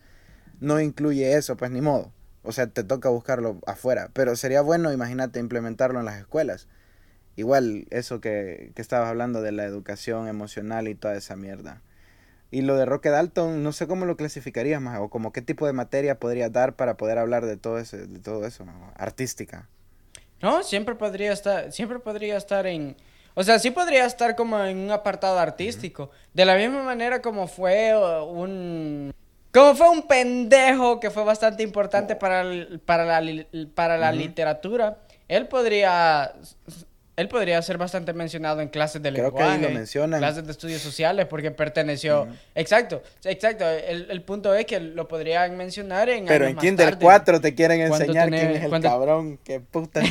no 0.60 0.80
incluye 0.80 1.36
eso, 1.36 1.58
pues 1.58 1.72
ni 1.72 1.82
modo. 1.82 2.12
O 2.44 2.52
sea, 2.52 2.68
te 2.68 2.84
toca 2.84 3.10
buscarlo 3.10 3.60
afuera. 3.66 4.10
Pero 4.14 4.36
sería 4.36 4.62
bueno, 4.62 4.94
imagínate, 4.94 5.40
implementarlo 5.40 6.00
en 6.00 6.06
las 6.06 6.20
escuelas. 6.20 6.68
Igual 7.36 7.88
eso 7.90 8.22
que, 8.22 8.72
que 8.76 8.82
estabas 8.82 9.10
hablando 9.10 9.42
de 9.42 9.52
la 9.52 9.66
educación 9.66 10.28
emocional 10.28 10.88
y 10.88 10.96
toda 10.96 11.16
esa 11.16 11.36
mierda. 11.36 11.82
Y 12.52 12.62
lo 12.62 12.78
de 12.78 12.86
Roque 12.86 13.10
Dalton, 13.10 13.64
no 13.64 13.72
sé 13.74 13.88
cómo 13.88 14.06
lo 14.06 14.16
clasificarías 14.16 14.80
más, 14.82 15.00
o 15.02 15.10
como 15.10 15.34
qué 15.34 15.42
tipo 15.42 15.66
de 15.68 15.74
materia 15.74 16.20
podrías 16.20 16.52
dar 16.52 16.76
para 16.76 16.96
poder 16.96 17.18
hablar 17.18 17.46
de 17.46 17.58
todo, 17.58 17.80
ese, 17.80 18.08
de 18.08 18.20
todo 18.20 18.46
eso, 18.46 18.66
artística. 18.96 19.68
No, 20.42 20.64
siempre 20.64 20.96
podría 20.96 21.34
estar, 21.34 21.72
siempre 21.72 22.00
podría 22.00 22.38
estar 22.38 22.68
en... 22.68 22.96
O 23.34 23.44
sea, 23.44 23.60
sí 23.60 23.72
podría 23.72 24.06
estar 24.06 24.36
como 24.38 24.64
en 24.64 24.78
un 24.78 24.92
apartado 24.92 25.38
artístico. 25.40 26.12
De 26.34 26.46
la 26.46 26.56
misma 26.56 26.84
manera 26.84 27.22
como 27.22 27.48
fue 27.48 27.94
un... 28.26 29.14
Como 29.52 29.76
fue 29.76 29.90
un 29.90 30.08
pendejo 30.08 31.00
que 31.00 31.10
fue 31.10 31.24
bastante 31.24 31.64
importante 31.64 32.16
para, 32.16 32.46
para 32.86 33.22
la, 33.22 33.46
para 33.74 33.98
la 33.98 34.12
literatura, 34.12 35.00
él 35.28 35.48
podría 35.48 36.34
él 37.18 37.30
podría 37.30 37.62
ser 37.62 37.78
bastante 37.78 38.14
mencionado 38.14 38.60
en 38.60 38.68
clases 38.68 39.02
de 39.02 39.12
Creo 39.12 39.26
lenguaje, 39.26 39.60
que 39.60 39.68
lo 39.68 39.74
mencionan. 39.74 40.20
clases 40.20 40.46
de 40.46 40.52
estudios 40.52 40.82
sociales, 40.82 41.28
porque 41.28 41.50
perteneció... 41.50 42.28
Exacto, 42.56 43.02
exacto. 43.24 43.66
El, 43.70 44.22
punto 44.24 44.54
es 44.54 44.66
que 44.66 44.80
lo 44.80 45.08
podrían 45.08 45.56
mencionar 45.56 46.10
en 46.10 46.26
Pero 46.26 46.46
en 46.46 46.58
Kinder 46.58 46.98
4 46.98 47.40
te 47.40 47.56
quieren 47.56 47.82
enseñar 47.82 48.30
quién 48.30 48.52
es 48.52 48.64
el 48.64 48.82
cabrón, 48.82 49.40
qué 49.44 49.62
puta. 49.62 50.02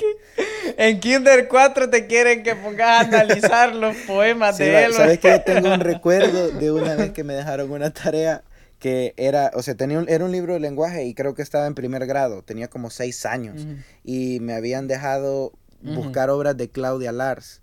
en 0.76 0.98
Kinder 0.98 1.46
4 1.46 1.90
te 1.90 2.06
quieren 2.06 2.42
que 2.42 2.56
pongas 2.56 2.88
a 2.88 3.00
analizar 3.00 3.74
los 3.74 3.94
poemas 3.98 4.58
de 4.58 4.84
él. 4.84 4.92
¿Sabes 4.92 5.20
que 5.20 5.38
tengo 5.38 5.72
un 5.72 5.80
recuerdo 5.80 6.50
de 6.50 6.72
una 6.72 6.96
vez 6.96 7.12
que 7.12 7.22
me 7.22 7.34
dejaron 7.34 7.70
una 7.70 7.92
tarea 7.92 8.42
que 8.80 9.14
era, 9.16 9.52
o 9.54 9.62
sea, 9.62 9.76
tenía 9.76 9.98
un, 9.98 10.08
era 10.08 10.24
un 10.24 10.32
libro 10.32 10.54
de 10.54 10.60
lenguaje 10.60 11.04
y 11.04 11.14
creo 11.14 11.34
que 11.34 11.42
estaba 11.42 11.66
en 11.66 11.74
primer 11.74 12.06
grado, 12.06 12.42
tenía 12.42 12.68
como 12.68 12.90
seis 12.90 13.24
años 13.24 13.66
y 14.04 14.40
me 14.40 14.52
habían 14.52 14.88
dejado 14.88 15.52
buscar 15.84 16.30
obras 16.30 16.56
de 16.56 16.68
Claudia 16.70 17.12
Lars. 17.12 17.62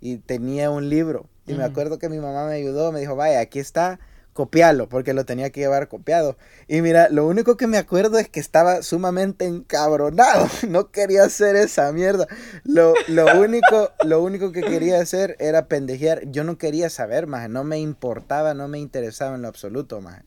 Y 0.00 0.18
tenía 0.18 0.70
un 0.70 0.90
libro. 0.90 1.28
Y 1.46 1.54
me 1.54 1.64
acuerdo 1.64 1.98
que 1.98 2.08
mi 2.08 2.18
mamá 2.18 2.46
me 2.46 2.54
ayudó, 2.54 2.92
me 2.92 3.00
dijo, 3.00 3.16
vaya, 3.16 3.40
aquí 3.40 3.58
está, 3.58 3.98
copialo, 4.32 4.88
porque 4.88 5.14
lo 5.14 5.24
tenía 5.24 5.50
que 5.50 5.60
llevar 5.60 5.88
copiado. 5.88 6.36
Y 6.68 6.82
mira, 6.82 7.08
lo 7.08 7.26
único 7.26 7.56
que 7.56 7.66
me 7.66 7.78
acuerdo 7.78 8.18
es 8.18 8.28
que 8.28 8.40
estaba 8.40 8.82
sumamente 8.82 9.46
encabronado. 9.46 10.48
No 10.68 10.90
quería 10.90 11.24
hacer 11.24 11.56
esa 11.56 11.92
mierda. 11.92 12.26
Lo, 12.64 12.94
lo, 13.08 13.40
único, 13.40 13.90
lo 14.04 14.22
único 14.22 14.50
que 14.50 14.62
quería 14.62 15.00
hacer 15.00 15.36
era 15.38 15.68
pendejear. 15.68 16.22
Yo 16.30 16.42
no 16.44 16.58
quería 16.58 16.90
saber, 16.90 17.26
más. 17.26 17.48
No 17.48 17.62
me 17.62 17.78
importaba, 17.78 18.54
no 18.54 18.66
me 18.66 18.78
interesaba 18.78 19.36
en 19.36 19.42
lo 19.42 19.48
absoluto, 19.48 20.00
más. 20.00 20.22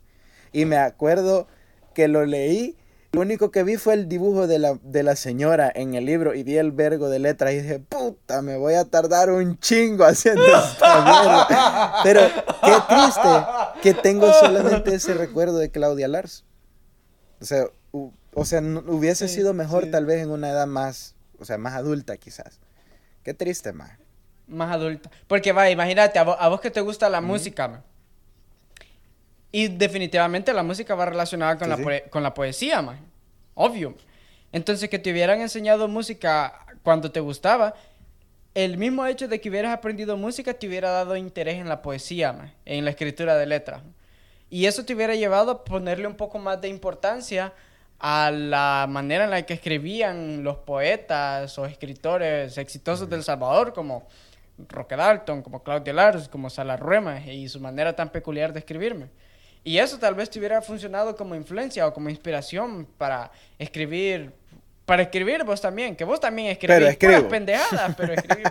Y 0.54 0.66
me 0.66 0.78
acuerdo 0.78 1.48
que 1.94 2.08
lo 2.08 2.26
leí 2.26 2.78
lo 3.12 3.22
único 3.22 3.51
que 3.51 3.64
vi 3.64 3.78
fue 3.78 3.93
el 3.93 4.10
dibujo 4.10 4.47
de 4.47 4.60
la, 4.60 4.78
de 4.84 5.01
la 5.01 5.16
señora 5.16 5.72
en 5.74 5.95
el 5.95 6.05
libro 6.05 6.36
y 6.36 6.43
vi 6.43 6.58
el 6.58 6.72
vergo 6.72 7.10
de 7.10 7.20
letras 7.20 7.53
y 7.53 7.62
dije, 7.62 7.80
puta, 7.80 8.41
me 8.41 8.58
voy 8.58 8.74
a 8.74 8.86
tardar 8.86 9.32
un 9.32 9.58
chingo 9.60 10.03
haciendo 10.03 10.43
esta 10.43 11.03
mierda. 11.03 11.93
Pero 12.03 12.22
qué 12.64 12.74
triste 12.89 13.30
que 13.82 13.93
tengo 13.93 14.32
solamente 14.34 14.93
ese 14.93 15.14
recuerdo 15.14 15.58
de 15.58 15.72
Claudia 15.72 16.08
Lars. 16.08 16.43
O 17.39 17.45
sea, 17.45 17.66
o 17.91 18.45
sea 18.45 18.62
hubiese 18.62 19.28
sido 19.28 19.53
mejor 19.53 19.89
tal 19.89 20.05
vez 20.05 20.22
en 20.22 20.30
una 20.30 20.49
edad 20.49 20.68
más, 20.68 21.16
o 21.39 21.45
sea, 21.45 21.58
más 21.58 21.76
adulta 21.76 22.18
quizás. 22.18 22.60
Qué 23.24 23.34
triste, 23.34 23.72
más. 23.72 23.91
Más 24.47 24.72
adulta. 24.72 25.10
Porque 25.28 25.53
va, 25.53 25.70
imagínate, 25.70 26.20
a 26.20 26.24
vos, 26.24 26.62
que 26.62 26.72
te 26.72 26.82
gusta 26.82 27.10
la 27.10 27.22
música, 27.22 27.68
man 27.68 27.84
y 29.52 29.68
definitivamente 29.68 30.54
la 30.54 30.64
música 30.64 30.95
va 30.95 31.06
relacionada 31.06 31.58
con, 31.58 31.70
la, 31.70 32.02
con 32.10 32.24
la 32.24 32.34
poesía, 32.34 32.82
man. 32.82 33.00
Obvio. 33.54 33.95
Entonces, 34.52 34.89
que 34.89 35.00
te 35.00 35.12
hubieran 35.12 35.41
enseñado 35.41 35.88
música 35.88 36.66
cuando 36.84 37.12
te 37.12 37.20
gustaba, 37.20 37.74
el 38.54 38.78
mismo 38.78 39.06
hecho 39.06 39.28
de 39.28 39.39
que 39.39 39.50
hubieras 39.50 39.74
aprendido 39.74 40.18
música 40.18 40.54
te 40.54 40.68
hubiera 40.68 40.89
dado 40.89 41.16
interés 41.16 41.56
en 41.56 41.70
la 41.70 41.82
poesía, 41.82 42.34
man, 42.34 42.54
en 42.66 42.86
la 42.86 42.91
escritura 42.91 43.36
de 43.38 43.45
letras. 43.45 43.82
Y 44.50 44.66
eso 44.66 44.86
te 44.86 44.95
hubiera 44.95 45.16
llevado 45.16 45.52
a 45.52 45.64
ponerle 45.64 46.08
un 46.08 46.16
poco 46.16 46.39
más 46.39 46.60
de 46.62 46.70
importancia 46.70 47.54
a 48.00 48.32
la 48.32 48.86
manera 48.89 49.26
en 49.26 49.32
la 49.32 49.41
que 49.43 49.54
escribían 49.54 50.43
los 50.43 50.58
poetas 50.58 51.58
o 51.58 51.66
escritores 51.66 52.58
exitosos 52.58 53.10
del 53.10 53.24
Salvador, 53.24 53.74
como 53.74 54.08
Roque 54.70 54.95
Dalton, 54.95 55.41
como 55.41 55.64
Claudia 55.64 55.93
Lars, 55.93 56.30
como 56.30 56.50
Salarruema, 56.50 57.20
y 57.20 57.50
su 57.50 57.60
manera 57.60 57.95
tan 57.95 58.10
peculiar 58.10 58.54
de 58.54 58.60
escribirme. 58.60 59.10
Y 59.68 59.80
eso 59.80 59.99
tal 59.99 60.15
vez 60.15 60.30
te 60.30 60.39
hubiera 60.39 60.61
funcionado 60.61 61.13
como 61.18 61.36
influencia 61.36 61.86
o 61.86 61.93
como 61.93 62.09
inspiración 62.09 62.88
para 62.97 63.30
escribir 63.59 64.32
para 64.86 65.03
escribir 65.03 65.43
vos 65.43 65.59
también, 65.59 65.97
que 65.97 66.05
vos 66.05 66.22
también 66.22 66.47
escribís 66.47 66.95
pero 66.97 67.28
pendejadas, 67.28 67.93
pero 67.97 68.13
escribís... 68.18 68.47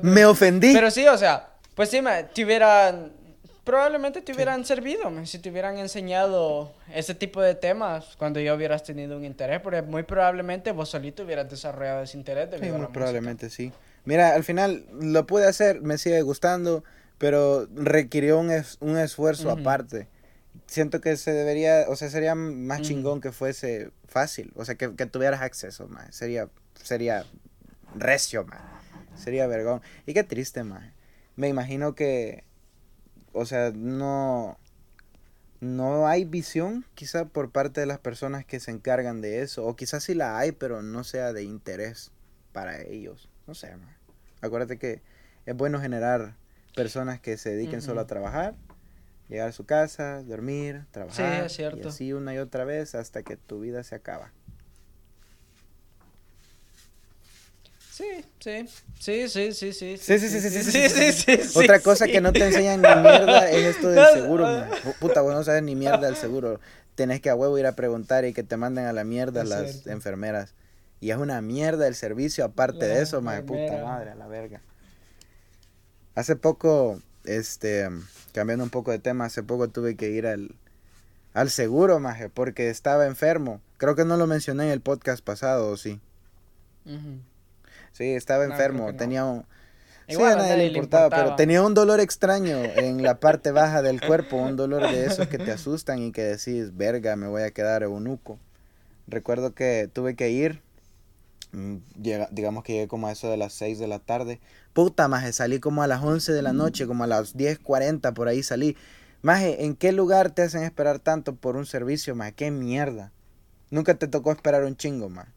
Me 0.02 0.24
ofendí. 0.24 0.72
Pero 0.72 0.92
sí, 0.92 1.08
o 1.08 1.18
sea, 1.18 1.48
pues 1.74 1.88
sí, 1.90 2.00
te 2.32 2.44
hubieran... 2.44 3.10
Probablemente 3.64 4.22
te 4.22 4.32
hubieran 4.32 4.64
servido, 4.64 5.10
si 5.26 5.40
te 5.40 5.50
hubieran 5.50 5.78
enseñado 5.78 6.72
ese 6.94 7.16
tipo 7.16 7.42
de 7.42 7.56
temas 7.56 8.14
cuando 8.16 8.38
ya 8.38 8.54
hubieras 8.54 8.84
tenido 8.84 9.16
un 9.16 9.24
interés, 9.24 9.60
porque 9.60 9.82
muy 9.82 10.04
probablemente 10.04 10.70
vos 10.70 10.90
solito 10.90 11.24
hubieras 11.24 11.50
desarrollado 11.50 12.04
ese 12.04 12.16
interés 12.16 12.48
sí, 12.60 12.70
muy 12.70 12.86
probablemente 12.88 13.50
sí. 13.50 13.72
Mira, 14.04 14.34
al 14.34 14.44
final 14.44 14.84
lo 14.92 15.26
pude 15.26 15.48
hacer, 15.48 15.80
me 15.80 15.98
sigue 15.98 16.22
gustando 16.22 16.84
pero 17.18 17.66
requirió 17.74 18.38
un, 18.38 18.50
un 18.80 18.98
esfuerzo 18.98 19.50
aparte. 19.50 20.08
Siento 20.66 21.00
que 21.00 21.16
se 21.16 21.32
debería, 21.32 21.86
o 21.88 21.96
sea, 21.96 22.08
sería 22.08 22.34
más 22.34 22.82
chingón 22.82 23.20
que 23.20 23.32
fuese 23.32 23.90
fácil, 24.06 24.52
o 24.56 24.64
sea, 24.64 24.76
que, 24.76 24.88
tuvieras 24.88 25.42
acceso, 25.42 25.88
más. 25.88 26.14
Sería, 26.14 26.48
sería 26.74 27.24
recio, 27.94 28.44
más. 28.44 28.60
Sería 29.16 29.46
vergón. 29.46 29.82
Y 30.06 30.14
qué 30.14 30.24
triste, 30.24 30.64
más. 30.64 30.92
Me 31.36 31.48
imagino 31.48 31.94
que, 31.94 32.44
o 33.32 33.46
sea, 33.46 33.72
no, 33.74 34.58
no 35.60 36.06
hay 36.06 36.24
visión 36.24 36.84
quizá 36.94 37.26
por 37.26 37.50
parte 37.50 37.80
de 37.80 37.86
las 37.86 37.98
personas 37.98 38.44
que 38.44 38.60
se 38.60 38.70
encargan 38.70 39.20
de 39.20 39.42
eso, 39.42 39.66
o 39.66 39.76
quizás 39.76 40.04
sí 40.04 40.14
la 40.14 40.38
hay, 40.38 40.52
pero 40.52 40.82
no 40.82 41.04
sea 41.04 41.32
de 41.32 41.42
interés 41.42 42.12
para 42.52 42.80
ellos. 42.80 43.28
No 43.46 43.54
sé, 43.54 43.76
man. 43.76 43.96
Acuérdate 44.40 44.78
que 44.78 45.02
es 45.46 45.56
bueno 45.56 45.80
generar 45.80 46.36
personas 46.74 47.20
que 47.20 47.36
se 47.36 47.50
dediquen 47.50 47.82
solo 47.82 48.00
a 48.00 48.06
trabajar, 48.06 48.54
llegar 49.28 49.48
a 49.48 49.52
su 49.52 49.64
casa, 49.64 50.22
dormir, 50.22 50.84
trabajar. 50.90 51.48
Sí, 51.48 51.62
Y 51.76 51.86
así 51.86 52.12
una 52.12 52.34
y 52.34 52.38
otra 52.38 52.64
vez 52.64 52.94
hasta 52.94 53.22
que 53.22 53.36
tu 53.36 53.60
vida 53.60 53.82
se 53.84 53.94
acaba. 53.94 54.32
Sí, 57.94 58.24
sí, 58.40 58.66
sí, 58.98 59.28
sí, 59.28 59.52
sí, 59.52 59.72
sí. 59.72 59.96
Sí, 59.96 60.18
sí, 60.18 60.28
sí, 60.28 60.40
sí, 60.40 60.62
sí, 60.64 61.12
sí, 61.12 61.36
sí, 61.44 61.58
Otra 61.58 61.78
cosa 61.78 62.08
que 62.08 62.20
no 62.20 62.32
te 62.32 62.44
enseñan 62.44 62.82
ni 62.82 62.88
mierda 62.88 63.48
es 63.48 63.76
esto 63.76 63.88
del 63.88 64.04
seguro, 64.06 64.48
Puta, 64.98 65.20
vos 65.20 65.32
no 65.32 65.44
sabes 65.44 65.62
ni 65.62 65.76
mierda 65.76 66.06
del 66.06 66.16
seguro. 66.16 66.58
Tenés 66.96 67.20
que 67.20 67.30
a 67.30 67.36
huevo 67.36 67.56
ir 67.56 67.66
a 67.66 67.76
preguntar 67.76 68.24
y 68.24 68.32
que 68.32 68.42
te 68.42 68.56
manden 68.56 68.86
a 68.86 68.92
la 68.92 69.04
mierda 69.04 69.44
las 69.44 69.86
enfermeras. 69.86 70.54
Y 71.00 71.12
es 71.12 71.18
una 71.18 71.40
mierda 71.40 71.86
el 71.86 71.94
servicio, 71.94 72.44
aparte 72.44 72.84
de 72.84 73.00
eso, 73.00 73.22
madre, 73.22 73.42
puta 73.42 73.76
madre, 73.76 74.10
a 74.10 74.14
la 74.16 74.26
verga. 74.26 74.60
Hace 76.14 76.36
poco, 76.36 77.00
este, 77.24 77.88
cambiando 78.32 78.64
un 78.64 78.70
poco 78.70 78.90
de 78.90 78.98
tema, 78.98 79.24
hace 79.24 79.42
poco 79.42 79.68
tuve 79.68 79.96
que 79.96 80.10
ir 80.10 80.26
al, 80.26 80.54
al 81.32 81.50
seguro, 81.50 81.98
maje, 81.98 82.28
porque 82.28 82.70
estaba 82.70 83.06
enfermo. 83.06 83.60
Creo 83.76 83.96
que 83.96 84.04
no 84.04 84.16
lo 84.16 84.26
mencioné 84.26 84.64
en 84.66 84.70
el 84.70 84.80
podcast 84.80 85.24
pasado, 85.24 85.70
¿o 85.70 85.76
sí? 85.76 86.00
Sí, 87.92 88.14
estaba 88.14 88.44
enfermo, 88.44 88.94
tenía 88.94 89.24
un... 89.24 89.44
sí, 90.08 90.22
a 90.22 90.36
nadie, 90.36 90.56
le 90.56 90.66
importaba, 90.66 91.10
pero 91.10 91.34
tenía 91.34 91.62
un 91.62 91.74
dolor 91.74 91.98
extraño 91.98 92.56
en 92.76 93.02
la 93.02 93.18
parte 93.18 93.50
baja 93.50 93.82
del 93.82 94.00
cuerpo, 94.00 94.36
un 94.36 94.56
dolor 94.56 94.82
de 94.82 95.06
esos 95.06 95.26
que 95.28 95.38
te 95.38 95.50
asustan 95.50 96.00
y 96.00 96.12
que 96.12 96.22
decís, 96.22 96.76
verga, 96.76 97.16
me 97.16 97.26
voy 97.26 97.42
a 97.42 97.50
quedar 97.50 97.82
eunuco. 97.82 98.38
Recuerdo 99.06 99.54
que 99.54 99.88
tuve 99.92 100.14
que 100.14 100.30
ir 100.30 100.62
llega, 102.00 102.28
digamos 102.30 102.64
que 102.64 102.72
llegué 102.72 102.88
como 102.88 103.06
a 103.06 103.12
eso 103.12 103.30
de 103.30 103.36
las 103.36 103.52
6 103.54 103.78
de 103.78 103.86
la 103.86 103.98
tarde. 103.98 104.40
Puta, 104.72 105.06
maje, 105.08 105.32
salí 105.32 105.60
como 105.60 105.82
a 105.82 105.86
las 105.86 106.02
11 106.02 106.32
de 106.32 106.42
la 106.42 106.52
noche, 106.52 106.86
como 106.86 107.04
a 107.04 107.06
las 107.06 107.36
10.40 107.36 108.12
por 108.12 108.28
ahí 108.28 108.42
salí. 108.42 108.76
Maje, 109.22 109.64
¿en 109.64 109.74
qué 109.74 109.92
lugar 109.92 110.30
te 110.32 110.42
hacen 110.42 110.64
esperar 110.64 110.98
tanto 110.98 111.34
por 111.36 111.56
un 111.56 111.64
servicio, 111.64 112.14
maje? 112.14 112.32
¿Qué 112.32 112.50
mierda? 112.50 113.12
Nunca 113.70 113.94
te 113.94 114.08
tocó 114.08 114.32
esperar 114.32 114.64
un 114.64 114.76
chingo, 114.76 115.08
maje. 115.08 115.30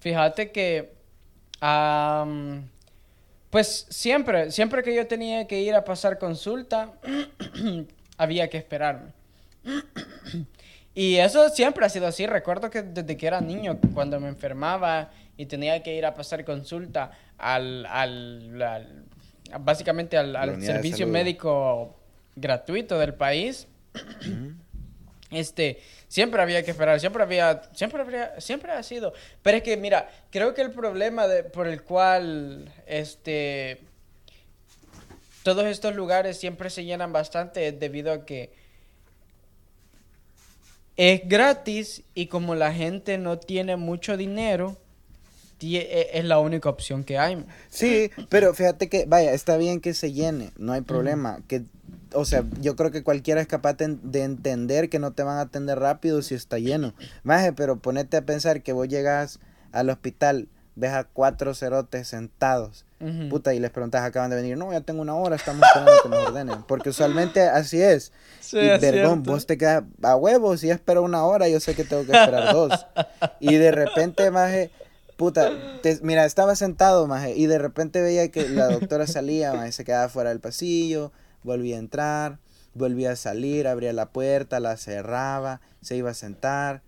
Fíjate 0.00 0.50
que... 0.50 0.94
pues 3.50 3.86
siempre, 3.90 4.50
siempre 4.50 4.82
que 4.82 4.94
yo 4.94 5.06
tenía 5.06 5.46
que 5.46 5.60
ir 5.60 5.74
a 5.74 5.84
pasar 5.84 6.18
consulta, 6.18 6.92
había 8.16 8.48
que 8.48 8.58
esperarme. 8.58 9.12
y 10.94 11.16
eso 11.16 11.48
siempre 11.50 11.84
ha 11.84 11.88
sido 11.88 12.06
así. 12.06 12.26
Recuerdo 12.26 12.70
que 12.70 12.82
desde 12.82 13.16
que 13.16 13.26
era 13.26 13.40
niño, 13.40 13.78
cuando 13.94 14.18
me 14.20 14.28
enfermaba 14.28 15.10
y 15.36 15.46
tenía 15.46 15.82
que 15.82 15.94
ir 15.94 16.04
a 16.04 16.14
pasar 16.14 16.44
consulta 16.44 17.10
al, 17.38 17.86
al, 17.86 19.06
básicamente 19.60 20.16
al, 20.16 20.62
servicio 20.62 21.06
médico 21.06 21.96
gratuito 22.36 22.98
del 22.98 23.14
país. 23.14 23.66
Este, 25.30 25.80
siempre 26.08 26.42
había 26.42 26.62
que 26.62 26.72
esperar, 26.72 27.00
siempre 27.00 27.22
había, 27.22 27.62
siempre 27.72 28.02
habría, 28.02 28.38
siempre 28.38 28.72
ha 28.72 28.82
sido. 28.82 29.14
Pero 29.42 29.56
es 29.56 29.62
que, 29.62 29.78
mira, 29.78 30.10
creo 30.30 30.52
que 30.52 30.60
el 30.60 30.70
problema 30.70 31.26
de, 31.26 31.42
por 31.42 31.66
el 31.66 31.82
cual, 31.82 32.70
este, 32.86 33.80
todos 35.42 35.64
estos 35.64 35.94
lugares 35.94 36.38
siempre 36.38 36.68
se 36.68 36.84
llenan 36.84 37.12
bastante 37.12 37.66
es 37.68 37.80
debido 37.80 38.12
a 38.12 38.26
que 38.26 38.52
es 40.96 41.26
gratis 41.26 42.02
y 42.14 42.26
como 42.26 42.54
la 42.54 42.72
gente 42.72 43.16
no 43.18 43.38
tiene 43.38 43.76
mucho 43.76 44.16
dinero, 44.16 44.76
e, 45.76 46.18
es 46.18 46.24
la 46.24 46.38
única 46.38 46.68
opción 46.68 47.04
que 47.04 47.18
hay. 47.18 47.44
Sí, 47.68 48.10
pero 48.28 48.54
fíjate 48.54 48.88
que, 48.88 49.06
vaya, 49.06 49.32
está 49.32 49.56
bien 49.56 49.80
que 49.80 49.94
se 49.94 50.12
llene, 50.12 50.52
no 50.58 50.72
hay 50.72 50.80
problema. 50.80 51.40
Que, 51.46 51.64
o 52.14 52.24
sea, 52.24 52.44
yo 52.60 52.76
creo 52.76 52.90
que 52.90 53.02
cualquiera 53.02 53.40
es 53.40 53.46
capaz 53.46 53.74
de, 53.74 54.22
entender 54.22 54.88
que 54.88 54.98
no 54.98 55.12
te 55.12 55.22
van 55.22 55.38
a 55.38 55.42
atender 55.42 55.78
rápido 55.78 56.22
si 56.22 56.34
está 56.34 56.58
lleno. 56.58 56.94
Maje, 57.22 57.52
pero 57.52 57.76
ponete 57.76 58.16
a 58.16 58.22
pensar 58.22 58.62
que 58.62 58.72
vos 58.72 58.88
llegas 58.88 59.40
al 59.72 59.88
hospital, 59.90 60.48
ves 60.74 60.92
a 60.92 61.04
cuatro 61.04 61.54
cerotes 61.54 62.08
sentados, 62.08 62.84
puta, 63.30 63.54
y 63.54 63.58
les 63.58 63.70
preguntas, 63.70 64.02
acaban 64.02 64.30
de 64.30 64.36
venir, 64.36 64.56
no, 64.56 64.72
ya 64.72 64.80
tengo 64.80 65.02
una 65.02 65.14
hora, 65.14 65.36
estamos 65.36 65.66
esperando 65.66 65.92
que 66.02 66.08
nos 66.08 66.26
ordenen. 66.28 66.62
Porque 66.64 66.90
usualmente 66.90 67.42
así 67.42 67.80
es. 67.80 68.12
Sí, 68.40 68.58
y 68.58 68.78
perdón, 68.78 69.22
vos 69.22 69.46
te 69.46 69.56
quedas 69.58 69.84
a 70.02 70.16
huevos, 70.16 70.60
si 70.60 70.70
espero 70.70 71.02
una 71.02 71.24
hora, 71.24 71.48
yo 71.48 71.60
sé 71.60 71.74
que 71.74 71.84
tengo 71.84 72.04
que 72.04 72.12
esperar 72.12 72.52
dos. 72.52 72.86
Y 73.40 73.54
de 73.54 73.70
repente, 73.70 74.30
maje 74.30 74.70
Puta, 75.16 75.50
mira, 76.02 76.24
estaba 76.24 76.56
sentado, 76.56 77.06
maje, 77.06 77.34
y 77.36 77.46
de 77.46 77.58
repente 77.58 78.00
veía 78.00 78.30
que 78.30 78.48
la 78.48 78.68
doctora 78.68 79.06
salía, 79.06 79.52
maje, 79.52 79.72
se 79.72 79.84
quedaba 79.84 80.08
fuera 80.08 80.30
del 80.30 80.40
pasillo, 80.40 81.12
volvía 81.42 81.76
a 81.76 81.80
entrar, 81.80 82.38
volvía 82.74 83.12
a 83.12 83.16
salir, 83.16 83.68
abría 83.68 83.92
la 83.92 84.10
puerta, 84.10 84.60
la 84.60 84.76
cerraba, 84.76 85.60
se 85.80 85.96
iba 85.96 86.10
a 86.10 86.14
sentar. 86.14 86.82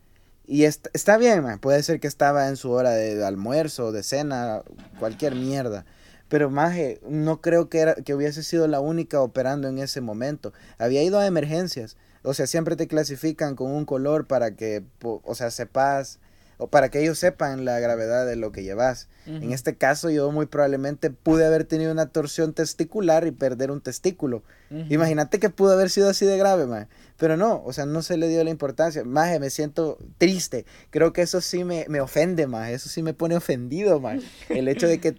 Y 0.46 0.64
está 0.64 1.16
bien, 1.16 1.42
maje, 1.42 1.58
puede 1.58 1.82
ser 1.82 2.00
que 2.00 2.06
estaba 2.06 2.48
en 2.48 2.56
su 2.56 2.70
hora 2.70 2.90
de, 2.90 3.24
almuerzo, 3.24 3.92
de 3.92 4.02
cena, 4.02 4.62
cualquier 4.98 5.34
mierda. 5.34 5.84
Pero, 6.28 6.50
maje, 6.50 7.00
no 7.08 7.40
creo 7.40 7.68
que, 7.68 7.78
era, 7.80 7.94
que 7.94 8.14
hubiese 8.14 8.42
sido 8.42 8.66
la 8.66 8.80
única 8.80 9.20
operando 9.20 9.68
en 9.68 9.78
ese 9.78 10.00
momento. 10.00 10.52
Había 10.78 11.02
ido 11.02 11.18
a 11.18 11.26
emergencias. 11.26 11.96
O 12.22 12.34
sea, 12.34 12.46
siempre 12.46 12.76
te 12.76 12.88
clasifican 12.88 13.54
con 13.54 13.70
un 13.70 13.84
color 13.84 14.26
para 14.26 14.56
que, 14.56 14.82
o 15.02 15.34
sea, 15.34 15.50
sepas 15.50 16.18
o 16.58 16.68
para 16.68 16.90
que 16.90 17.00
ellos 17.00 17.18
sepan 17.18 17.64
la 17.64 17.78
gravedad 17.80 18.26
de 18.26 18.36
lo 18.36 18.52
que 18.52 18.62
llevas. 18.62 19.08
En 19.26 19.52
este 19.52 19.76
caso 19.76 20.10
yo 20.10 20.30
muy 20.30 20.46
probablemente 20.46 21.10
pude 21.10 21.46
haber 21.46 21.64
tenido 21.64 21.90
una 21.90 22.06
torsión 22.06 22.52
testicular 22.52 23.26
y 23.26 23.30
perder 23.30 23.70
un 23.70 23.80
testículo. 23.80 24.42
Imagínate 24.70 25.38
que 25.38 25.50
pudo 25.50 25.72
haber 25.72 25.88
sido 25.90 26.10
así 26.10 26.26
de 26.26 26.36
grave, 26.36 26.66
mae. 26.66 26.88
Pero 27.16 27.36
no, 27.36 27.62
o 27.64 27.72
sea, 27.72 27.86
no 27.86 28.02
se 28.02 28.16
le 28.16 28.28
dio 28.28 28.42
la 28.44 28.50
importancia. 28.50 29.04
Maje, 29.04 29.40
me 29.40 29.50
siento 29.50 29.98
triste. 30.18 30.66
Creo 30.90 31.12
que 31.12 31.22
eso 31.22 31.40
sí 31.40 31.64
me, 31.64 31.86
me 31.88 32.00
ofende, 32.00 32.46
más 32.46 32.70
Eso 32.70 32.88
sí 32.88 33.02
me 33.02 33.14
pone 33.14 33.36
ofendido, 33.36 34.00
mae. 34.00 34.20
El 34.48 34.68
hecho 34.68 34.88
de 34.88 35.00
que 35.00 35.16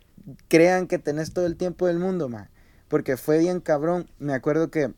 crean 0.47 0.87
que 0.87 0.99
tenés 0.99 1.33
todo 1.33 1.45
el 1.45 1.55
tiempo 1.55 1.87
del 1.87 1.99
mundo, 1.99 2.29
mae. 2.29 2.47
Porque 2.87 3.17
fue 3.17 3.39
bien 3.39 3.59
cabrón. 3.59 4.09
Me 4.19 4.33
acuerdo 4.33 4.69
que 4.69 4.93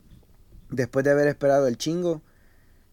después 0.70 1.06
de 1.06 1.12
haber 1.12 1.28
esperado 1.28 1.68
el 1.68 1.78
chingo, 1.78 2.22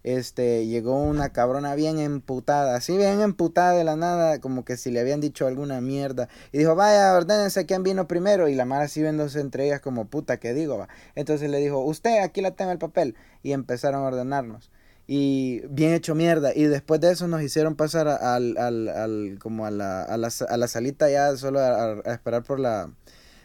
este, 0.05 0.67
llegó 0.67 1.03
una 1.03 1.31
cabrona 1.31 1.75
bien 1.75 1.99
emputada, 1.99 2.77
así 2.77 2.97
bien 2.97 3.23
emputada 3.23 3.73
de 3.73 3.85
la 3.85 3.97
nada, 3.97 4.39
como 4.39 4.65
que 4.65 4.77
si 4.77 4.91
le 4.91 5.01
habían 5.01 5.21
dicho 5.21 5.47
alguna 5.47 5.81
mierda. 5.81 6.29
Y 6.53 6.59
dijo, 6.59 6.75
vaya, 6.75 7.15
ordénense 7.15 7.65
quién 7.65 7.83
vino 7.83 8.07
primero. 8.07 8.49
Y 8.49 8.55
la 8.55 8.67
mara 8.67 8.85
así 8.85 9.01
viéndose 9.01 9.41
entre 9.41 9.67
ellas 9.67 9.81
como 9.81 10.05
puta, 10.05 10.37
que 10.37 10.53
digo, 10.53 10.77
va. 10.77 10.89
Entonces 11.15 11.51
le 11.51 11.59
dijo, 11.59 11.81
usted, 11.81 12.23
aquí 12.23 12.43
la 12.43 12.53
tengo 12.53 12.71
el 12.71 12.79
papel. 12.79 13.17
Y 13.43 13.53
empezaron 13.53 14.03
a 14.03 14.07
ordenarnos. 14.07 14.71
Y 15.07 15.63
bien 15.69 15.95
hecho 15.95 16.15
mierda. 16.15 16.53
Y 16.55 16.65
después 16.65 17.01
de 17.01 17.11
eso 17.11 17.27
nos 17.27 17.43
hicieron 17.43 17.75
pasar 17.75 18.07
al, 18.07 18.59
al, 18.59 18.89
al 18.89 19.39
como 19.41 19.65
a 19.65 19.71
la, 19.71 20.03
a 20.03 20.19
la, 20.19 20.29
a 20.49 20.57
la 20.59 20.69
salita 20.69 21.11
ya 21.11 21.35
solo 21.37 21.61
a, 21.61 21.93
a 22.05 22.13
esperar 22.13 22.43
por 22.43 22.61
la, 22.61 22.91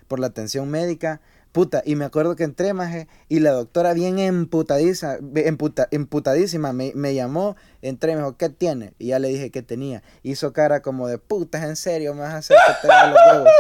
por 0.10 0.20
la 0.20 0.28
atención 0.28 0.70
médica. 0.70 1.22
Puta, 1.52 1.82
y 1.84 1.96
me 1.96 2.06
acuerdo 2.06 2.36
que 2.36 2.44
entré, 2.44 2.74
maje, 2.74 3.08
y 3.28 3.40
la 3.40 3.52
doctora 3.52 3.94
bien 3.94 4.20
emputadiza, 4.20 5.18
emputa, 5.36 5.88
emputadísima 5.90 6.74
me, 6.74 6.92
me, 6.94 7.16
llamó, 7.16 7.56
entré, 7.82 8.14
me 8.14 8.20
dijo, 8.20 8.38
¿qué 8.38 8.50
tiene? 8.50 8.94
Y 9.00 9.08
ya 9.08 9.20
le 9.20 9.30
dije 9.30 9.50
que 9.50 9.64
tenía. 9.64 10.04
Hizo 10.22 10.54
cara 10.54 10.82
como 10.82 11.08
de, 11.08 11.18
puta, 11.18 11.66
en 11.66 11.76
serio, 11.76 12.14
me 12.14 12.22
vas 12.22 12.34
a 12.34 12.38
hacer 12.38 12.58
que 12.68 12.88
te 12.88 12.88
los 12.88 13.18
huevos. 13.28 13.50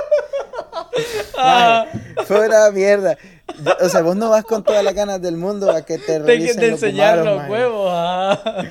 Ah. 1.38 1.88
fue 2.26 2.48
una 2.48 2.70
mierda. 2.72 3.18
O 3.82 3.90
sea, 3.90 4.02
vos 4.02 4.16
no 4.16 4.30
vas 4.30 4.44
con 4.44 4.64
todas 4.64 4.84
las 4.84 4.94
ganas 4.94 5.22
del 5.22 5.38
mundo 5.38 5.72
a 5.72 5.84
que 5.84 5.98
te 5.98 6.20
revisen 6.20 6.58
de 6.60 6.68
enseñar 6.70 7.20
los, 7.20 7.50
huevos. 7.50 7.90
Ah. 7.92 8.66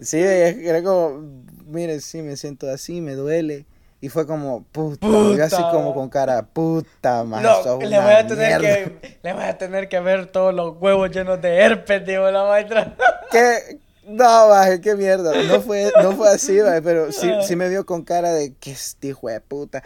Sí, 0.00 0.18
era 0.18 0.82
como, 0.82 1.20
mire, 1.66 2.00
sí, 2.00 2.22
me 2.22 2.36
siento 2.36 2.70
así, 2.70 3.00
me 3.00 3.14
duele. 3.14 3.66
Y 4.02 4.08
fue 4.08 4.26
como, 4.26 4.64
puta, 4.72 5.06
así 5.44 5.62
como 5.70 5.94
con 5.94 6.08
cara, 6.08 6.42
puta, 6.42 7.22
más 7.22 7.40
no, 7.40 7.78
le 7.78 8.00
voy 8.00 8.12
a 8.12 8.26
tener 8.26 8.60
que 8.60 9.18
Le 9.22 9.32
voy 9.32 9.44
a 9.44 9.56
tener 9.56 9.88
que 9.88 10.00
ver 10.00 10.26
todos 10.26 10.52
los 10.52 10.74
huevos 10.80 11.08
llenos 11.12 11.40
de 11.40 11.56
herpes, 11.56 12.04
dijo 12.04 12.28
la 12.28 12.44
maestra. 12.44 12.96
¿Qué? 13.30 13.78
No, 14.04 14.48
baje, 14.48 14.80
qué 14.80 14.96
mierda. 14.96 15.32
No 15.44 15.60
fue, 15.60 15.92
no 16.02 16.16
fue 16.16 16.30
así, 16.30 16.58
baje, 16.58 16.82
pero 16.82 17.12
sí, 17.12 17.30
sí 17.46 17.54
me 17.54 17.68
vio 17.68 17.86
con 17.86 18.02
cara 18.02 18.32
de, 18.32 18.52
que 18.54 18.72
este 18.72 19.06
hijo 19.06 19.28
de 19.28 19.40
puta. 19.40 19.84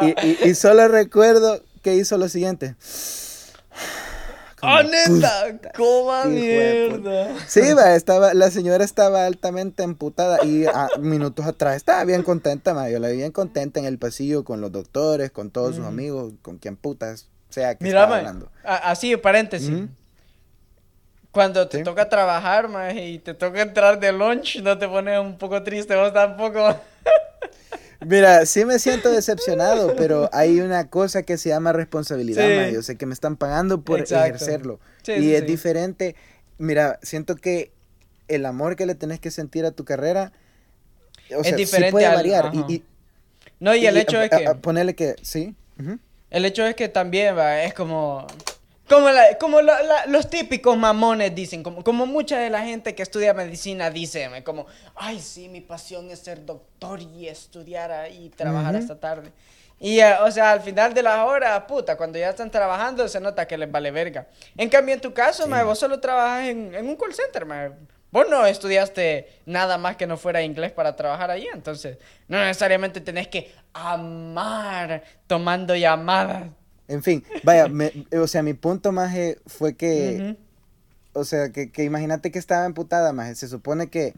Y, 0.00 0.06
y, 0.06 0.48
y 0.50 0.54
solo 0.54 0.86
recuerdo 0.86 1.60
que 1.82 1.96
hizo 1.96 2.18
lo 2.18 2.28
siguiente. 2.28 2.76
¡Ah, 4.62 4.82
neta! 4.82 5.70
¡Coma 5.76 6.24
mierda! 6.24 7.28
Sí, 7.46 7.60
va, 7.74 7.94
estaba, 7.94 8.32
la 8.32 8.50
señora 8.50 8.84
estaba 8.84 9.26
altamente 9.26 9.82
emputada 9.82 10.44
y 10.44 10.64
a, 10.64 10.88
minutos 10.98 11.44
atrás 11.44 11.76
estaba 11.76 12.04
bien 12.04 12.22
contenta, 12.22 12.72
ma. 12.72 12.88
Yo 12.88 12.98
la 12.98 13.08
vi 13.08 13.18
bien 13.18 13.32
contenta 13.32 13.80
en 13.80 13.86
el 13.86 13.98
pasillo 13.98 14.44
con 14.44 14.60
los 14.60 14.72
doctores, 14.72 15.30
con 15.30 15.50
todos 15.50 15.76
sus 15.76 15.84
amigos, 15.84 16.32
con 16.42 16.58
quien 16.58 16.76
putas 16.76 17.28
sea 17.50 17.74
que 17.74 17.84
Mira, 17.84 18.00
estaba 18.00 18.18
hablando. 18.18 18.50
así, 18.64 19.16
paréntesis. 19.16 19.88
Cuando 21.30 21.68
te 21.68 21.82
toca 21.82 22.08
trabajar, 22.08 22.68
ma, 22.68 22.92
y 22.92 23.18
te 23.18 23.34
toca 23.34 23.60
entrar 23.60 24.00
de 24.00 24.10
lunch, 24.10 24.62
¿no 24.62 24.78
te 24.78 24.88
pones 24.88 25.20
un 25.20 25.36
poco 25.36 25.62
triste 25.62 25.94
vos 25.94 26.12
tampoco? 26.12 26.74
Mira, 28.04 28.44
sí 28.46 28.64
me 28.64 28.78
siento 28.78 29.10
decepcionado, 29.10 29.94
pero 29.96 30.28
hay 30.32 30.60
una 30.60 30.88
cosa 30.88 31.22
que 31.22 31.38
se 31.38 31.48
llama 31.48 31.72
responsabilidad, 31.72 32.70
Yo 32.70 32.82
sé 32.82 32.96
que 32.96 33.06
me 33.06 33.14
están 33.14 33.36
pagando 33.36 33.82
por 33.82 34.00
ejercerlo. 34.00 34.80
y 35.06 35.32
es 35.32 35.46
diferente. 35.46 36.16
Mira, 36.58 36.98
siento 37.02 37.36
que 37.36 37.72
el 38.28 38.46
amor 38.46 38.76
que 38.76 38.86
le 38.86 38.94
tenés 38.94 39.20
que 39.20 39.30
sentir 39.30 39.64
a 39.64 39.70
tu 39.70 39.84
carrera 39.84 40.32
o 41.36 41.42
es 41.42 41.56
diferente 41.56 41.92
puede 41.92 42.08
variar. 42.08 42.50
y, 42.54 42.82
no, 43.60 43.74
y, 43.74 43.86
el 43.86 43.96
hecho 43.96 44.20
es 44.20 44.30
que... 44.30 44.54
ponerle 44.56 44.94
que, 44.94 45.16
sí. 45.22 45.54
El 46.30 46.44
hecho 46.44 46.66
es 46.66 46.74
que 46.74 46.88
también 46.88 47.36
va, 47.36 47.62
es 47.62 47.74
como... 47.74 48.26
Como, 48.88 49.08
como 49.40 49.60
los 49.62 50.30
típicos 50.30 50.76
mamones 50.76 51.34
dicen, 51.34 51.62
como, 51.62 51.82
como 51.82 52.06
mucha 52.06 52.38
de 52.38 52.50
la 52.50 52.62
gente 52.62 52.94
que 52.94 53.02
estudia 53.02 53.34
medicina 53.34 53.90
dice, 53.90 54.30
como, 54.44 54.66
ay, 54.94 55.20
sí, 55.20 55.48
mi 55.48 55.60
pasión 55.60 56.10
es 56.10 56.20
ser 56.20 56.44
doctor 56.46 57.00
y 57.00 57.26
estudiar 57.26 58.10
y 58.12 58.28
trabajar 58.30 58.76
hasta 58.76 58.98
tarde. 58.98 59.32
Y, 59.78 59.98
eh, 60.00 60.14
o 60.22 60.30
sea, 60.30 60.52
al 60.52 60.60
final 60.60 60.94
de 60.94 61.02
la 61.02 61.24
hora, 61.24 61.66
puta, 61.66 61.96
cuando 61.96 62.18
ya 62.18 62.30
están 62.30 62.50
trabajando 62.50 63.06
se 63.08 63.20
nota 63.20 63.46
que 63.46 63.58
les 63.58 63.70
vale 63.70 63.90
verga. 63.90 64.26
En 64.56 64.68
cambio, 64.68 64.94
en 64.94 65.00
tu 65.00 65.12
caso, 65.12 65.46
vos 65.64 65.78
solo 65.78 66.00
trabajas 66.00 66.48
en, 66.48 66.74
en, 66.74 66.88
un 66.88 66.96
call 66.96 67.12
center, 67.12 67.44
ma. 67.44 67.70
Vos 68.10 68.26
no 68.30 68.46
estudiaste 68.46 69.42
nada 69.44 69.76
más 69.76 69.96
que 69.96 70.06
no 70.06 70.16
fuera 70.16 70.40
inglés 70.40 70.72
para 70.72 70.94
trabajar 70.96 71.30
ahí, 71.30 71.46
entonces 71.52 71.98
no 72.28 72.38
necesariamente 72.38 73.00
tenés 73.00 73.28
que 73.28 73.52
amar 73.74 75.02
tomando 75.26 75.74
llamadas. 75.74 76.44
En 76.88 77.02
fin, 77.02 77.24
vaya, 77.42 77.70
o 78.20 78.26
sea, 78.26 78.42
mi 78.42 78.54
punto 78.54 78.92
más 78.92 79.14
fue 79.46 79.74
que, 79.74 80.36
o 81.12 81.24
sea, 81.24 81.50
que, 81.50 81.70
imagínate 81.82 82.30
que 82.30 82.38
estaba 82.38 82.64
emputada 82.64 83.12
más, 83.12 83.38
se 83.38 83.48
supone 83.48 83.88
que 83.88 84.14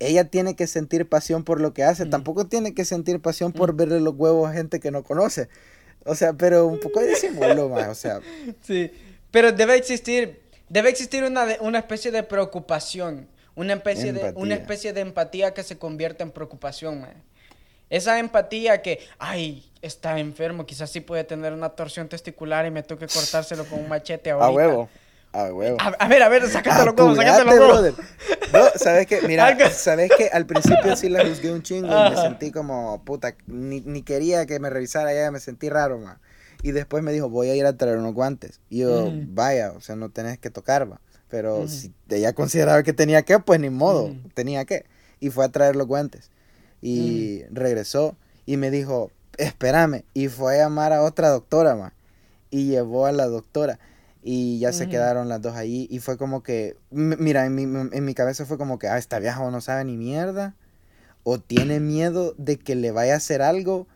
ella 0.00 0.24
tiene 0.24 0.54
que 0.54 0.66
sentir 0.66 1.08
pasión 1.08 1.44
por 1.44 1.60
lo 1.60 1.72
que 1.72 1.84
hace, 1.84 2.04
tampoco 2.04 2.46
tiene 2.46 2.74
que 2.74 2.84
sentir 2.84 3.20
pasión 3.20 3.52
por 3.52 3.74
verle 3.74 4.00
los 4.00 4.14
huevos 4.14 4.50
a 4.50 4.52
gente 4.52 4.80
que 4.80 4.90
no 4.90 5.02
conoce. 5.02 5.48
O 6.04 6.14
sea, 6.14 6.34
pero 6.34 6.66
un 6.66 6.80
poco 6.80 7.00
de 7.00 7.08
disimulo 7.08 7.68
más, 7.70 7.88
o 7.88 7.94
sea. 7.94 8.20
Sí, 8.60 8.90
pero 9.30 9.52
debe 9.52 9.76
existir 9.76 10.44
Debe 10.68 10.88
existir 10.88 11.24
una, 11.24 11.46
una 11.60 11.78
especie 11.78 12.10
de 12.10 12.22
preocupación, 12.22 13.28
una 13.54 13.74
especie, 13.74 14.12
de, 14.12 14.32
una 14.34 14.54
especie 14.54 14.92
de 14.92 15.02
empatía 15.02 15.52
que 15.52 15.62
se 15.62 15.78
convierte 15.78 16.22
en 16.22 16.30
preocupación, 16.30 17.06
Esa 17.90 18.18
empatía 18.18 18.80
que, 18.80 19.00
ay, 19.18 19.70
está 19.86 20.18
enfermo, 20.18 20.64
quizás 20.66 20.90
sí 20.90 21.00
puede 21.00 21.24
tener 21.24 21.52
una 21.52 21.70
torsión 21.70 22.08
testicular 22.08 22.66
y 22.66 22.70
me 22.70 22.82
toque 22.82 23.06
cortárselo 23.06 23.64
con 23.66 23.80
un 23.80 23.88
machete 23.88 24.30
ahorita. 24.30 24.46
A 24.46 24.50
huevo. 24.50 24.88
A 25.32 25.52
huevo. 25.52 25.76
A, 25.80 26.08
ver, 26.08 26.22
a 26.22 26.28
ver, 26.28 26.48
sácate 26.48 26.84
los 26.84 26.94
huevos, 26.96 27.16
sácate 27.16 27.44
los 27.44 27.54
huevos. 27.54 27.94
No, 28.52 28.64
sabes 28.76 29.06
que, 29.06 29.20
mira, 29.22 29.70
sabes 29.70 30.10
que 30.16 30.28
al 30.28 30.46
principio 30.46 30.96
sí 30.96 31.08
la 31.08 31.26
juzgué 31.26 31.52
un 31.52 31.62
chingo 31.62 31.88
y 31.88 32.10
me 32.10 32.16
sentí 32.16 32.50
como, 32.50 33.02
puta, 33.04 33.34
ni, 33.46 33.80
ni, 33.80 34.02
quería 34.02 34.46
que 34.46 34.60
me 34.60 34.70
revisara 34.70 35.12
ya, 35.12 35.30
me 35.30 35.40
sentí 35.40 35.68
raro, 35.68 35.98
man. 35.98 36.18
Y 36.62 36.72
después 36.72 37.02
me 37.02 37.12
dijo, 37.12 37.28
voy 37.28 37.50
a 37.50 37.54
ir 37.54 37.66
a 37.66 37.76
traer 37.76 37.98
unos 37.98 38.14
guantes. 38.14 38.60
Y 38.70 38.78
yo, 38.78 39.12
vaya, 39.28 39.72
o 39.72 39.80
sea, 39.80 39.96
no 39.96 40.08
tenés 40.08 40.38
que 40.38 40.50
tocar, 40.50 40.90
va. 40.90 41.00
Pero 41.28 41.68
si 41.68 41.92
ella 42.08 42.32
consideraba 42.32 42.82
que 42.82 42.92
tenía 42.92 43.22
que, 43.22 43.38
pues 43.40 43.60
ni 43.60 43.70
modo, 43.70 44.14
tenía 44.34 44.64
que. 44.64 44.86
Y 45.20 45.30
fue 45.30 45.44
a 45.44 45.48
traer 45.48 45.76
los 45.76 45.86
guantes. 45.86 46.30
Y 46.80 47.42
regresó 47.50 48.16
y 48.46 48.56
me 48.56 48.70
dijo, 48.70 49.10
espérame. 49.38 50.04
Y 50.14 50.28
fue 50.28 50.56
a 50.56 50.64
llamar 50.64 50.92
a 50.92 51.02
otra 51.02 51.28
doctora, 51.28 51.74
ma. 51.74 51.94
Y 52.50 52.66
llevó 52.66 53.06
a 53.06 53.12
la 53.12 53.26
doctora. 53.26 53.78
Y 54.22 54.58
ya 54.58 54.72
se 54.72 54.88
quedaron 54.88 55.28
las 55.28 55.42
dos 55.42 55.54
ahí. 55.54 55.86
Y 55.90 55.98
fue 55.98 56.16
como 56.16 56.42
que, 56.42 56.76
mira, 56.90 57.44
en 57.44 57.54
mi, 57.54 57.62
en 57.64 58.04
mi 58.04 58.14
cabeza 58.14 58.46
fue 58.46 58.56
como 58.56 58.78
que, 58.78 58.88
ah, 58.88 58.96
esta 58.96 59.18
vieja 59.18 59.50
no 59.50 59.60
sabe 59.60 59.84
ni 59.84 59.96
mierda. 59.96 60.54
O 61.24 61.38
tiene 61.38 61.80
miedo 61.80 62.34
de 62.38 62.58
que 62.58 62.74
le 62.74 62.90
vaya 62.90 63.14
a 63.14 63.16
hacer 63.18 63.42
algo 63.42 63.86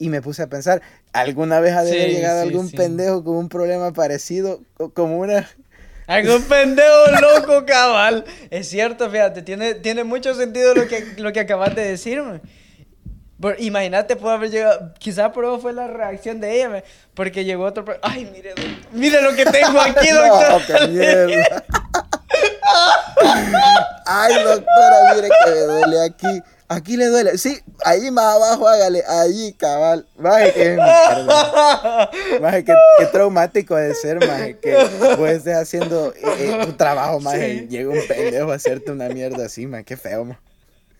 y 0.00 0.08
me 0.08 0.22
puse 0.22 0.42
a 0.42 0.48
pensar, 0.48 0.80
¿alguna 1.12 1.60
vez 1.60 1.74
ha 1.74 1.84
de 1.84 1.92
haber 1.92 2.10
llegado 2.10 2.40
algún 2.40 2.70
pendejo 2.70 3.22
con 3.22 3.36
un 3.36 3.48
problema 3.50 3.92
parecido, 3.92 4.62
como 4.94 5.18
una... 5.18 5.48
Algún 6.06 6.42
pendejo 6.42 7.06
loco, 7.20 7.64
cabal. 7.66 8.24
Es 8.50 8.68
cierto, 8.68 9.08
fíjate, 9.08 9.42
tiene, 9.42 9.74
tiene 9.74 10.02
mucho 10.02 10.34
sentido 10.34 10.74
lo 10.74 10.88
que, 10.88 11.04
lo 11.18 11.32
que 11.32 11.38
acabas 11.38 11.76
de 11.76 11.84
Imagínate, 13.58 14.16
puede 14.16 14.34
haber 14.34 14.50
llegado. 14.50 14.92
Quizá 14.98 15.32
por 15.32 15.44
eso 15.44 15.58
fue 15.58 15.72
la 15.72 15.86
reacción 15.86 16.40
de 16.40 16.56
ella, 16.56 16.84
porque 17.14 17.44
llegó 17.44 17.64
otro. 17.64 17.84
Ay, 18.02 18.30
mire, 18.32 18.54
mire 18.92 19.22
lo 19.22 19.34
que 19.34 19.46
tengo 19.46 19.80
aquí, 19.80 20.08
doctor. 20.12 20.62
qué 20.66 20.88
mierda. 20.88 21.64
Ay, 24.06 24.34
doctora, 24.44 25.14
mire 25.14 25.28
que 25.28 25.50
me 25.50 25.60
duele 25.60 26.04
aquí. 26.04 26.42
Aquí 26.68 26.96
le 26.96 27.06
duele. 27.06 27.36
Sí, 27.36 27.58
ahí 27.84 28.12
más 28.12 28.36
abajo 28.36 28.68
hágale. 28.68 29.02
Ahí, 29.08 29.52
cabal. 29.54 30.06
Maje, 30.16 30.52
que 30.52 30.76
Maje, 32.40 32.64
que, 32.64 33.06
traumático 33.06 33.74
de 33.74 33.92
ser, 33.94 34.24
maje. 34.24 34.56
Que 34.58 34.76
puedes 35.16 35.38
estar 35.38 35.56
haciendo 35.56 36.12
eh, 36.14 36.20
eh, 36.38 36.66
tu 36.66 36.74
trabajo, 36.74 37.18
maje. 37.18 37.54
Y 37.54 37.68
llega 37.68 37.90
un 37.90 38.06
pendejo 38.06 38.52
a 38.52 38.54
hacerte 38.54 38.92
una 38.92 39.08
mierda 39.08 39.46
así, 39.46 39.66
maje. 39.66 39.84
Qué 39.84 39.96
feo, 39.96 40.24
maje. 40.26 40.40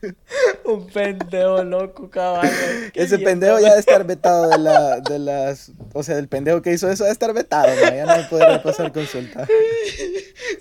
un 0.64 0.86
pendejo 0.86 1.64
loco, 1.64 2.10
cabal. 2.10 2.50
Ese 2.94 3.18
pendejo 3.18 3.58
ya 3.60 3.68
debe 3.68 3.80
estar 3.80 4.04
vetado 4.06 4.48
de, 4.48 4.58
la, 4.58 5.00
de 5.00 5.18
las. 5.18 5.72
O 5.92 6.02
sea, 6.02 6.16
del 6.16 6.28
pendejo 6.28 6.62
que 6.62 6.72
hizo 6.72 6.90
eso 6.90 7.04
debe 7.04 7.12
estar 7.12 7.32
vetado. 7.32 7.68
Ya 7.74 8.06
no 8.06 8.28
podría 8.28 8.62
pasar 8.62 8.92
consulta. 8.92 9.46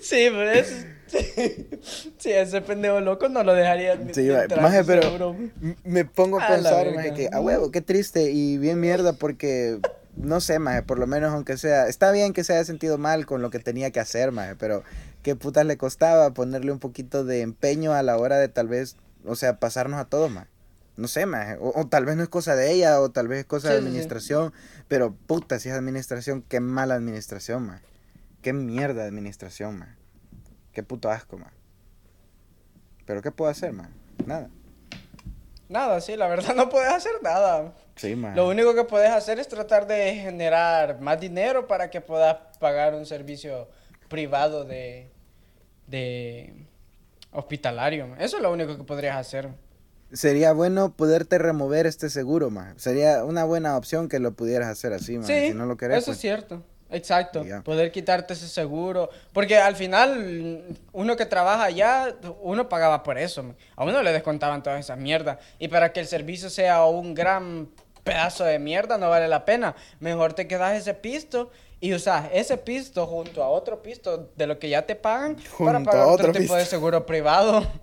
Sí, 0.00 0.28
pues. 0.32 0.86
Sí, 2.18 2.30
ese 2.30 2.60
pendejo 2.60 3.00
loco 3.00 3.28
no 3.28 3.42
lo 3.42 3.54
dejaría 3.54 3.98
Sí, 4.12 4.28
maje, 4.60 4.84
pero 4.84 5.34
me 5.82 6.04
pongo 6.04 6.40
a, 6.40 6.46
pensar, 6.46 6.94
maje, 6.94 7.14
que 7.14 7.28
a 7.32 7.40
huevo, 7.40 7.70
qué 7.72 7.80
triste 7.80 8.30
y 8.30 8.58
bien 8.58 8.78
mierda 8.78 9.14
porque 9.14 9.80
no 10.16 10.40
sé, 10.40 10.58
maje, 10.58 10.82
por 10.82 10.98
lo 10.98 11.06
menos 11.06 11.32
aunque 11.32 11.56
sea, 11.56 11.88
está 11.88 12.12
bien 12.12 12.32
que 12.32 12.44
se 12.44 12.52
haya 12.52 12.64
sentido 12.64 12.98
mal 12.98 13.26
con 13.26 13.42
lo 13.42 13.50
que 13.50 13.58
tenía 13.58 13.90
que 13.90 14.00
hacer, 14.00 14.32
maje, 14.32 14.54
pero 14.56 14.84
qué 15.22 15.36
putas 15.36 15.66
le 15.66 15.76
costaba 15.76 16.32
ponerle 16.32 16.72
un 16.72 16.78
poquito 16.78 17.24
de 17.24 17.40
empeño 17.40 17.92
a 17.92 18.02
la 18.02 18.16
hora 18.16 18.38
de 18.38 18.48
tal 18.48 18.68
vez, 18.68 18.96
o 19.24 19.34
sea, 19.34 19.58
pasarnos 19.58 20.00
a 20.00 20.06
todos, 20.06 20.30
maje. 20.30 20.48
No 20.96 21.08
sé, 21.08 21.24
maje, 21.24 21.56
o, 21.60 21.86
tal 21.86 22.04
vez 22.04 22.16
no 22.16 22.22
es 22.22 22.28
cosa 22.28 22.54
de 22.54 22.72
ella, 22.72 23.00
o 23.00 23.10
tal 23.10 23.26
vez 23.26 23.40
es 23.40 23.46
cosa 23.46 23.70
de 23.70 23.78
administración, 23.78 24.52
pero 24.86 25.14
puta, 25.14 25.58
si 25.58 25.70
es 25.70 25.74
administración, 25.74 26.42
qué 26.42 26.60
mala 26.60 26.94
administración, 26.94 27.66
maje. 27.66 27.84
Qué 28.42 28.52
mierda 28.52 29.02
de 29.02 29.08
administración, 29.08 29.78
maje. 29.78 29.94
Qué 30.72 30.82
puto 30.82 31.10
asco, 31.10 31.38
man. 31.38 31.52
Pero 33.06 33.22
¿qué 33.22 33.30
puedo 33.30 33.50
hacer, 33.50 33.72
man? 33.72 33.92
Nada. 34.26 34.50
Nada, 35.68 36.00
sí, 36.00 36.16
la 36.16 36.26
verdad 36.26 36.54
no 36.56 36.68
puedes 36.68 36.90
hacer 36.90 37.12
nada. 37.22 37.72
Sí, 37.96 38.14
man. 38.16 38.36
Lo 38.36 38.48
único 38.48 38.74
que 38.74 38.84
puedes 38.84 39.10
hacer 39.10 39.38
es 39.38 39.48
tratar 39.48 39.86
de 39.86 40.16
generar 40.16 41.00
más 41.00 41.20
dinero 41.20 41.66
para 41.66 41.90
que 41.90 42.00
puedas 42.00 42.36
pagar 42.58 42.94
un 42.94 43.06
servicio 43.06 43.68
privado 44.08 44.64
de, 44.64 45.10
de 45.86 46.66
hospitalario. 47.32 48.14
Eso 48.18 48.36
es 48.36 48.42
lo 48.42 48.52
único 48.52 48.76
que 48.76 48.84
podrías 48.84 49.16
hacer. 49.16 49.48
Sería 50.12 50.52
bueno 50.52 50.92
poderte 50.92 51.38
remover 51.38 51.86
este 51.86 52.10
seguro, 52.10 52.50
man. 52.50 52.78
Sería 52.78 53.24
una 53.24 53.44
buena 53.44 53.76
opción 53.76 54.08
que 54.08 54.18
lo 54.18 54.32
pudieras 54.32 54.68
hacer 54.68 54.92
así, 54.92 55.18
man. 55.18 55.26
Sí, 55.26 55.48
si 55.48 55.54
no 55.54 55.66
lo 55.66 55.76
querés, 55.76 55.98
eso 55.98 56.10
es 56.12 56.16
pues 56.16 56.20
cierto. 56.20 56.62
Exacto, 56.92 57.44
poder 57.64 57.92
quitarte 57.92 58.32
ese 58.32 58.48
seguro. 58.48 59.10
Porque 59.32 59.56
al 59.56 59.76
final, 59.76 60.64
uno 60.92 61.16
que 61.16 61.26
trabaja 61.26 61.64
allá, 61.64 62.16
uno 62.42 62.68
pagaba 62.68 63.04
por 63.04 63.16
eso. 63.16 63.54
A 63.76 63.84
uno 63.84 64.02
le 64.02 64.12
descontaban 64.12 64.62
toda 64.62 64.78
esa 64.78 64.96
mierda. 64.96 65.38
Y 65.60 65.68
para 65.68 65.92
que 65.92 66.00
el 66.00 66.06
servicio 66.06 66.50
sea 66.50 66.84
un 66.84 67.14
gran 67.14 67.68
pedazo 68.02 68.44
de 68.44 68.58
mierda, 68.58 68.98
no 68.98 69.08
vale 69.08 69.28
la 69.28 69.44
pena. 69.44 69.76
Mejor 70.00 70.32
te 70.32 70.48
quedas 70.48 70.76
ese 70.76 70.94
pisto 70.94 71.50
y 71.80 71.94
usas 71.94 72.28
ese 72.32 72.58
pisto 72.58 73.06
junto 73.06 73.42
a 73.42 73.48
otro 73.48 73.82
pisto 73.82 74.30
de 74.36 74.46
lo 74.46 74.58
que 74.58 74.68
ya 74.68 74.86
te 74.86 74.94
pagan 74.94 75.36
para 75.58 75.82
pagar 75.82 76.06
otro, 76.06 76.32
tipo 76.32 76.54
de 76.54 76.64
seguro 76.64 77.06
privado. 77.06 77.66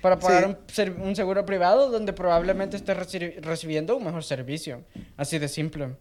Para 0.00 0.18
pagar 0.18 0.46
un, 0.46 1.02
un, 1.02 1.14
seguro 1.14 1.44
privado 1.44 1.90
donde 1.90 2.14
probablemente 2.14 2.74
estés 2.74 2.96
recibiendo 3.42 3.98
un 3.98 4.04
mejor 4.04 4.24
servicio. 4.24 4.82
Así 5.18 5.38
de 5.38 5.46
simple. 5.46 5.94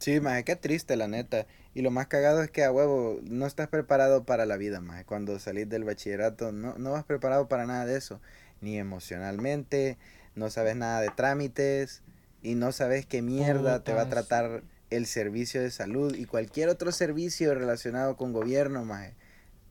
Sí, 0.00 0.20
maje, 0.20 0.44
qué 0.44 0.54
triste, 0.54 0.96
la 0.96 1.08
neta. 1.08 1.46
Y 1.72 1.80
lo 1.80 1.90
más 1.90 2.08
cagado 2.08 2.42
es 2.42 2.50
que 2.50 2.62
a 2.62 2.70
huevo 2.70 3.18
no 3.22 3.46
estás 3.46 3.68
preparado 3.68 4.24
para 4.24 4.44
la 4.44 4.58
vida, 4.58 4.82
maje. 4.82 5.06
Cuando 5.06 5.38
salís 5.38 5.66
del 5.70 5.84
bachillerato, 5.84 6.52
no, 6.52 6.74
no 6.76 6.90
vas 6.92 7.04
preparado 7.04 7.48
para 7.48 7.64
nada 7.64 7.86
de 7.86 7.96
eso. 7.96 8.20
Ni 8.60 8.78
emocionalmente, 8.78 9.96
no 10.34 10.50
sabes 10.50 10.76
nada 10.76 11.00
de 11.00 11.08
trámites 11.08 12.02
y 12.42 12.54
no 12.54 12.72
sabes 12.72 13.06
qué 13.06 13.22
mierda 13.22 13.82
te 13.82 13.94
va 13.94 14.02
a 14.02 14.08
tratar 14.10 14.62
el 14.90 15.06
servicio 15.06 15.62
de 15.62 15.70
salud 15.70 16.14
y 16.14 16.24
cualquier 16.26 16.68
otro 16.68 16.92
servicio 16.92 17.54
relacionado 17.54 18.16
con 18.16 18.32
gobierno, 18.32 18.84
maje. 18.84 19.14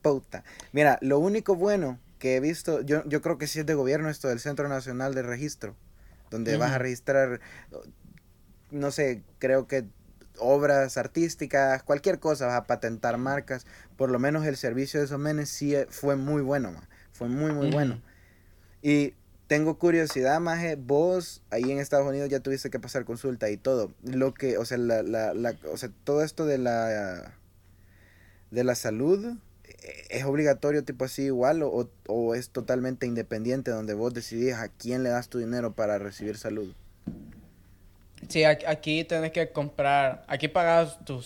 Puta. 0.02 0.44
Mira, 0.72 0.98
lo 1.02 1.18
único 1.18 1.54
bueno 1.54 1.98
que 2.18 2.36
he 2.36 2.40
visto, 2.40 2.80
yo, 2.82 3.04
yo 3.06 3.20
creo 3.22 3.38
que 3.38 3.46
sí 3.46 3.60
es 3.60 3.66
de 3.66 3.74
gobierno 3.74 4.08
esto 4.08 4.28
del 4.28 4.40
Centro 4.40 4.68
Nacional 4.68 5.14
de 5.14 5.22
Registro, 5.22 5.76
donde 6.30 6.56
vas 6.56 6.72
a 6.72 6.78
registrar, 6.78 7.40
no 8.70 8.90
sé, 8.90 9.22
creo 9.38 9.66
que 9.66 9.84
obras 10.38 10.96
artísticas, 10.96 11.82
cualquier 11.82 12.18
cosa, 12.18 12.46
vas 12.46 12.56
a 12.56 12.66
patentar 12.66 13.18
marcas. 13.18 13.66
Por 13.96 14.10
lo 14.10 14.18
menos 14.18 14.46
el 14.46 14.56
servicio 14.56 15.00
de 15.00 15.06
esos 15.06 15.18
menes 15.18 15.50
sí 15.50 15.74
fue 15.88 16.16
muy 16.16 16.42
bueno, 16.42 16.74
fue 17.12 17.28
muy, 17.28 17.52
muy 17.52 17.70
bueno. 17.70 18.00
Y 18.82 19.14
tengo 19.50 19.78
curiosidad, 19.78 20.38
Maje, 20.38 20.76
vos 20.76 21.42
ahí 21.50 21.72
en 21.72 21.80
Estados 21.80 22.06
Unidos 22.06 22.28
ya 22.28 22.38
tuviste 22.38 22.70
que 22.70 22.78
pasar 22.78 23.04
consulta 23.04 23.50
y 23.50 23.56
todo. 23.56 23.90
Lo 24.04 24.32
que, 24.32 24.58
o 24.58 24.64
sea, 24.64 24.78
la, 24.78 25.02
la, 25.02 25.34
la, 25.34 25.56
o 25.72 25.76
sea 25.76 25.90
todo 26.04 26.22
esto 26.22 26.46
de 26.46 26.56
la, 26.56 27.34
de 28.52 28.62
la 28.62 28.76
salud, 28.76 29.34
eh, 29.64 30.04
¿es 30.10 30.22
obligatorio 30.22 30.84
tipo 30.84 31.04
así 31.04 31.22
igual 31.22 31.64
o, 31.64 32.34
es 32.36 32.50
totalmente 32.50 33.08
independiente 33.08 33.72
donde 33.72 33.94
vos 33.94 34.14
decidís 34.14 34.54
a 34.54 34.68
quién 34.68 35.02
le 35.02 35.08
das 35.08 35.28
tu 35.28 35.38
dinero 35.38 35.72
para 35.72 35.98
recibir 35.98 36.38
salud? 36.38 36.72
Sí, 38.28 38.44
aquí 38.44 39.02
tenés 39.02 39.32
que 39.32 39.50
comprar, 39.50 40.22
aquí 40.28 40.46
pagas 40.46 41.04
tu, 41.04 41.24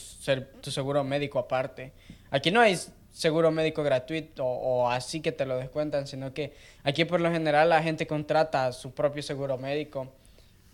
tu 0.62 0.70
seguro 0.70 1.04
médico 1.04 1.38
aparte. 1.38 1.92
Aquí 2.30 2.50
no 2.50 2.62
hay 2.62 2.78
seguro 3.14 3.52
médico 3.52 3.84
gratuito 3.84 4.44
o, 4.44 4.90
así 4.90 5.20
que 5.20 5.30
te 5.32 5.46
lo 5.46 5.56
descuentan, 5.56 6.06
sino 6.06 6.34
que 6.34 6.52
aquí 6.82 7.04
por 7.04 7.20
lo 7.20 7.30
general 7.30 7.70
la 7.70 7.82
gente 7.82 8.06
contrata 8.06 8.72
su 8.72 8.92
propio 8.92 9.22
seguro 9.22 9.56
médico. 9.56 10.12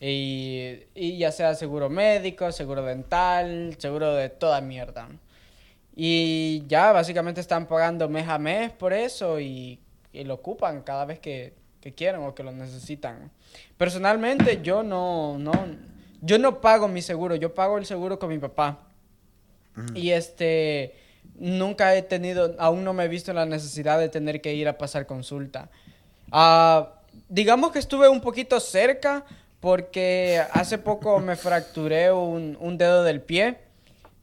Y, 0.01 0.79
y 0.95 1.19
ya 1.19 1.31
sea 1.31 1.55
seguro 1.55 1.91
médico, 1.91 2.51
seguro 2.51 2.83
dental, 2.83 3.77
seguro 3.79 4.15
de 4.15 4.31
toda 4.31 4.63
mierda. 4.63 5.09
Y 5.95 6.65
ya 6.67 6.93
básicamente 6.93 7.43
están 7.43 7.67
pagando 7.67 8.09
mes 8.09 8.27
a 8.27 8.39
mes 8.39 8.73
por 8.73 8.95
eso 8.95 9.39
y, 9.39 9.79
y 10.11 10.25
lo 10.25 10.35
ocupan 10.35 10.81
cada 10.81 11.05
vez 11.05 11.19
que, 11.19 11.53
que, 11.83 11.93
quieren 11.93 12.23
o 12.23 12.35
que 12.35 12.43
lo 12.43 12.53
necesitan. 12.53 13.31
Personalmente 13.77 14.61
yo 14.63 14.83
no, 14.83 15.37
no, 15.39 15.53
yo 16.23 16.39
no 16.39 16.63
pago 16.63 16.89
mi 16.89 17.03
seguro, 17.03 17.35
yo 17.35 17.55
pago 17.55 17.77
el 17.77 17.85
seguro 17.85 18.19
con 18.19 18.31
mi 18.31 18.39
papá. 18.39 18.87
Y 19.95 20.11
este 20.11 20.95
nunca 21.41 21.97
he 21.97 22.03
tenido, 22.03 22.55
aún 22.59 22.85
no 22.85 22.93
me 22.93 23.05
he 23.05 23.09
visto 23.09 23.33
la 23.33 23.47
necesidad 23.47 23.99
de 23.99 24.09
tener 24.09 24.41
que 24.41 24.55
ir 24.55 24.69
a 24.69 24.79
pasar 24.79 25.07
consulta. 25.07 25.71
Ah, 26.31 26.93
digamos 27.29 27.73
que 27.73 27.81
estuve 27.81 28.09
un 28.09 28.21
poquito 28.21 28.61
cerca 28.61 29.25
porque 29.59 30.41
hace 30.53 30.79
poco 30.79 31.19
me 31.19 31.37
fracturé 31.37 32.13
un, 32.13 32.57
un, 32.61 32.79
dedo 32.79 33.03
del 33.03 33.21
pie. 33.21 33.59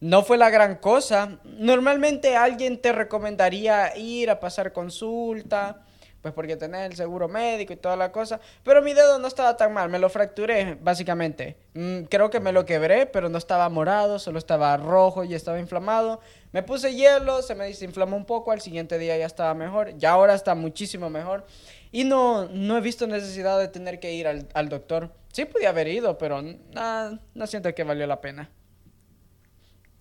No 0.00 0.22
fue 0.22 0.38
la 0.38 0.48
gran 0.48 0.76
cosa. 0.76 1.38
Normalmente 1.44 2.36
alguien 2.36 2.80
te 2.80 2.92
recomendaría 2.92 3.96
ir 3.96 4.30
a 4.30 4.40
pasar 4.40 4.72
consulta 4.72 5.82
pues 6.22 6.34
porque 6.34 6.56
tenés 6.56 6.90
el 6.90 6.96
seguro 6.96 7.28
médico 7.28 7.72
y 7.72 7.76
toda 7.76 7.96
la 7.96 8.10
cosa. 8.10 8.40
Pero 8.64 8.82
mi 8.82 8.92
dedo 8.92 9.18
no 9.18 9.28
estaba 9.28 9.56
tan 9.56 9.72
mal, 9.72 9.88
me 9.88 9.98
lo 9.98 10.08
fracturé, 10.08 10.76
básicamente. 10.80 11.56
Mm, 11.74 12.02
creo 12.04 12.30
que 12.30 12.40
me 12.40 12.52
lo 12.52 12.64
quebré, 12.64 13.06
pero 13.06 13.28
no 13.28 13.38
estaba 13.38 13.68
morado, 13.68 14.18
solo 14.18 14.38
estaba 14.38 14.76
rojo 14.76 15.24
y 15.24 15.34
estaba 15.34 15.60
inflamado. 15.60 16.20
Me 16.52 16.62
puse 16.62 16.94
hielo, 16.94 17.42
se 17.42 17.54
me 17.54 17.66
desinflamó 17.66 18.16
un 18.16 18.24
poco, 18.24 18.50
al 18.50 18.60
siguiente 18.60 18.98
día 18.98 19.16
ya 19.16 19.26
estaba 19.26 19.54
mejor, 19.54 19.96
ya 19.96 20.10
ahora 20.10 20.34
está 20.34 20.54
muchísimo 20.54 21.08
mejor. 21.08 21.46
Y 21.92 22.04
no, 22.04 22.48
no 22.48 22.76
he 22.76 22.80
visto 22.80 23.06
necesidad 23.06 23.58
de 23.58 23.68
tener 23.68 24.00
que 24.00 24.12
ir 24.12 24.26
al, 24.26 24.48
al 24.54 24.68
doctor. 24.68 25.12
Sí 25.32 25.44
podía 25.44 25.70
haber 25.70 25.88
ido, 25.88 26.18
pero 26.18 26.42
no 26.42 27.46
siento 27.46 27.74
que 27.74 27.84
valió 27.84 28.06
la 28.06 28.20
pena. 28.20 28.50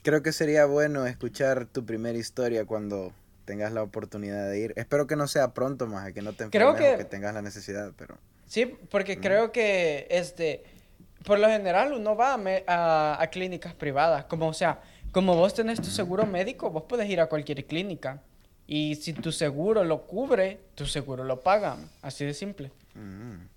Creo 0.03 0.23
que 0.23 0.31
sería 0.31 0.65
bueno 0.65 1.05
escuchar 1.05 1.65
tu 1.65 1.85
primera 1.85 2.17
historia 2.17 2.65
cuando 2.65 3.13
tengas 3.47 3.71
la 3.71 3.81
oportunidad 3.81 4.49
de 4.49 4.59
ir. 4.59 4.73
Espero 4.75 5.07
que 5.07 5.15
no 5.15 5.25
sea 5.25 5.53
pronto 5.53 5.87
más, 5.87 6.11
que 6.11 6.21
no 6.21 6.33
te 6.33 6.43
enfermes 6.43 6.75
que, 6.75 6.97
que 6.97 7.05
tengas 7.05 7.33
la 7.33 7.41
necesidad, 7.41 7.93
pero... 7.97 8.17
Sí, 8.45 8.65
porque 8.91 9.19
creo 9.19 9.53
que, 9.53 10.05
este, 10.09 10.65
por 11.23 11.39
lo 11.39 11.47
general 11.47 11.93
uno 11.93 12.15
va 12.15 12.37
a, 12.67 13.21
a, 13.21 13.27
clínicas 13.27 13.73
privadas, 13.73 14.25
como, 14.25 14.49
o 14.49 14.53
sea, 14.53 14.81
como 15.13 15.33
vos 15.35 15.53
tenés 15.53 15.81
tu 15.81 15.87
seguro 15.87 16.25
médico, 16.25 16.69
vos 16.69 16.83
puedes 16.89 17.09
ir 17.09 17.21
a 17.21 17.27
cualquier 17.27 17.65
clínica. 17.65 18.21
Y 18.67 18.95
si 18.95 19.13
tu 19.13 19.31
seguro 19.31 19.85
lo 19.85 20.05
cubre, 20.05 20.59
tu 20.75 20.85
seguro 20.85 21.23
lo 21.23 21.39
paga. 21.39 21.77
Así 22.01 22.25
de 22.25 22.33
simple. 22.33 22.69
Mm. 22.95 23.47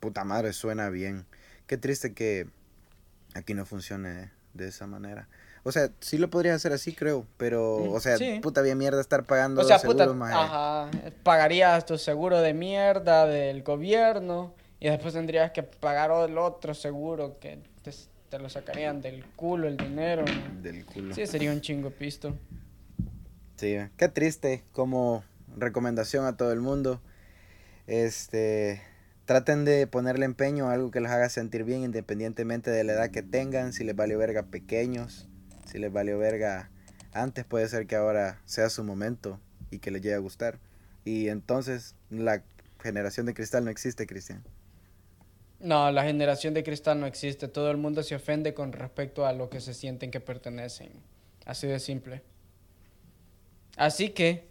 Puta 0.00 0.24
madre, 0.24 0.52
suena 0.52 0.90
bien. 0.90 1.26
Qué 1.68 1.76
triste 1.76 2.12
que 2.12 2.48
aquí 3.34 3.54
no 3.54 3.64
funcione 3.64 4.32
de 4.54 4.66
esa 4.66 4.88
manera. 4.88 5.28
O 5.62 5.72
sea, 5.72 5.90
sí 6.00 6.18
lo 6.18 6.30
podría 6.30 6.54
hacer 6.54 6.72
así, 6.72 6.92
creo. 6.92 7.26
Pero, 7.36 7.80
mm, 7.80 7.94
o 7.94 8.00
sea, 8.00 8.16
puta 8.40 8.62
bien 8.62 8.78
mierda 8.78 9.00
estar 9.00 9.24
pagando 9.24 9.60
o 9.60 9.64
sea, 9.64 9.78
puta, 9.78 10.04
Ajá. 10.04 10.90
Pagarías 11.22 11.84
tu 11.84 11.98
seguro 11.98 12.40
de 12.40 12.54
mierda 12.54 13.26
del 13.26 13.62
gobierno. 13.62 14.54
Y 14.80 14.88
después 14.88 15.12
tendrías 15.12 15.50
que 15.50 15.62
pagar 15.62 16.10
el 16.28 16.38
otro 16.38 16.72
seguro 16.74 17.38
que 17.38 17.58
te, 17.82 18.38
lo 18.38 18.48
sacarían 18.48 19.02
del 19.02 19.24
culo 19.36 19.68
el 19.68 19.76
dinero. 19.76 20.24
Del 20.62 20.86
culo. 20.86 21.14
Sí, 21.14 21.26
sería 21.26 21.52
un 21.52 21.60
chingo 21.60 21.90
pisto. 21.90 22.34
Sí, 23.56 23.76
qué 23.98 24.08
triste. 24.08 24.64
Como 24.72 25.22
recomendación 25.56 26.24
a 26.24 26.36
todo 26.36 26.52
el 26.52 26.60
mundo. 26.60 27.00
Este 27.86 28.82
traten 29.30 29.64
de 29.64 29.86
ponerle 29.86 30.24
empeño 30.24 30.68
a 30.68 30.72
algo 30.72 30.90
que 30.90 31.00
les 31.00 31.08
haga 31.12 31.28
sentir 31.28 31.62
bien 31.62 31.84
independientemente 31.84 32.68
de 32.68 32.82
la 32.82 32.94
edad 32.94 33.10
que 33.12 33.22
tengan, 33.22 33.72
si 33.72 33.84
les 33.84 33.94
vale 33.94 34.16
verga 34.16 34.42
pequeños, 34.46 35.28
si 35.70 35.78
les 35.78 35.92
valió 35.92 36.18
verga 36.18 36.68
antes, 37.12 37.44
puede 37.44 37.68
ser 37.68 37.86
que 37.86 37.96
ahora 37.96 38.40
sea 38.44 38.70
su 38.70 38.82
momento 38.82 39.38
y 39.70 39.78
que 39.78 39.90
les 39.90 40.02
llegue 40.02 40.16
a 40.16 40.18
gustar. 40.18 40.58
Y 41.04 41.28
entonces 41.28 41.94
la 42.10 42.42
generación 42.82 43.26
de 43.26 43.34
cristal 43.34 43.64
no 43.64 43.70
existe, 43.70 44.06
Cristian. 44.06 44.42
No, 45.60 45.92
la 45.92 46.04
generación 46.04 46.54
de 46.54 46.64
cristal 46.64 46.98
no 46.98 47.06
existe. 47.06 47.46
Todo 47.46 47.70
el 47.70 47.76
mundo 47.76 48.02
se 48.02 48.16
ofende 48.16 48.52
con 48.52 48.72
respecto 48.72 49.26
a 49.26 49.32
lo 49.32 49.48
que 49.48 49.60
se 49.60 49.74
sienten 49.74 50.10
que 50.10 50.20
pertenecen. 50.20 50.90
Así 51.44 51.66
de 51.66 51.78
simple. 51.78 52.22
Así 53.76 54.10
que, 54.10 54.48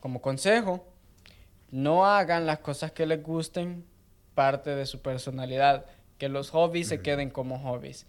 como 0.00 0.22
consejo, 0.22 0.86
no 1.70 2.06
hagan 2.06 2.46
las 2.46 2.60
cosas 2.60 2.92
que 2.92 3.04
les 3.04 3.22
gusten 3.22 3.84
parte 4.34 4.74
de 4.74 4.86
su 4.86 5.02
personalidad. 5.02 5.86
Que 6.16 6.28
los 6.28 6.50
hobbies 6.50 6.88
se 6.88 7.00
queden 7.00 7.30
como 7.30 7.58
hobbies. 7.58 8.06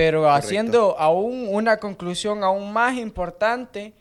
Pero 0.00 0.30
haciendo 0.30 0.98
aún 0.98 1.46
una 1.50 1.76
conclusión 1.76 2.42
aún 2.42 2.72
más 2.72 2.96
importante, 2.96 3.92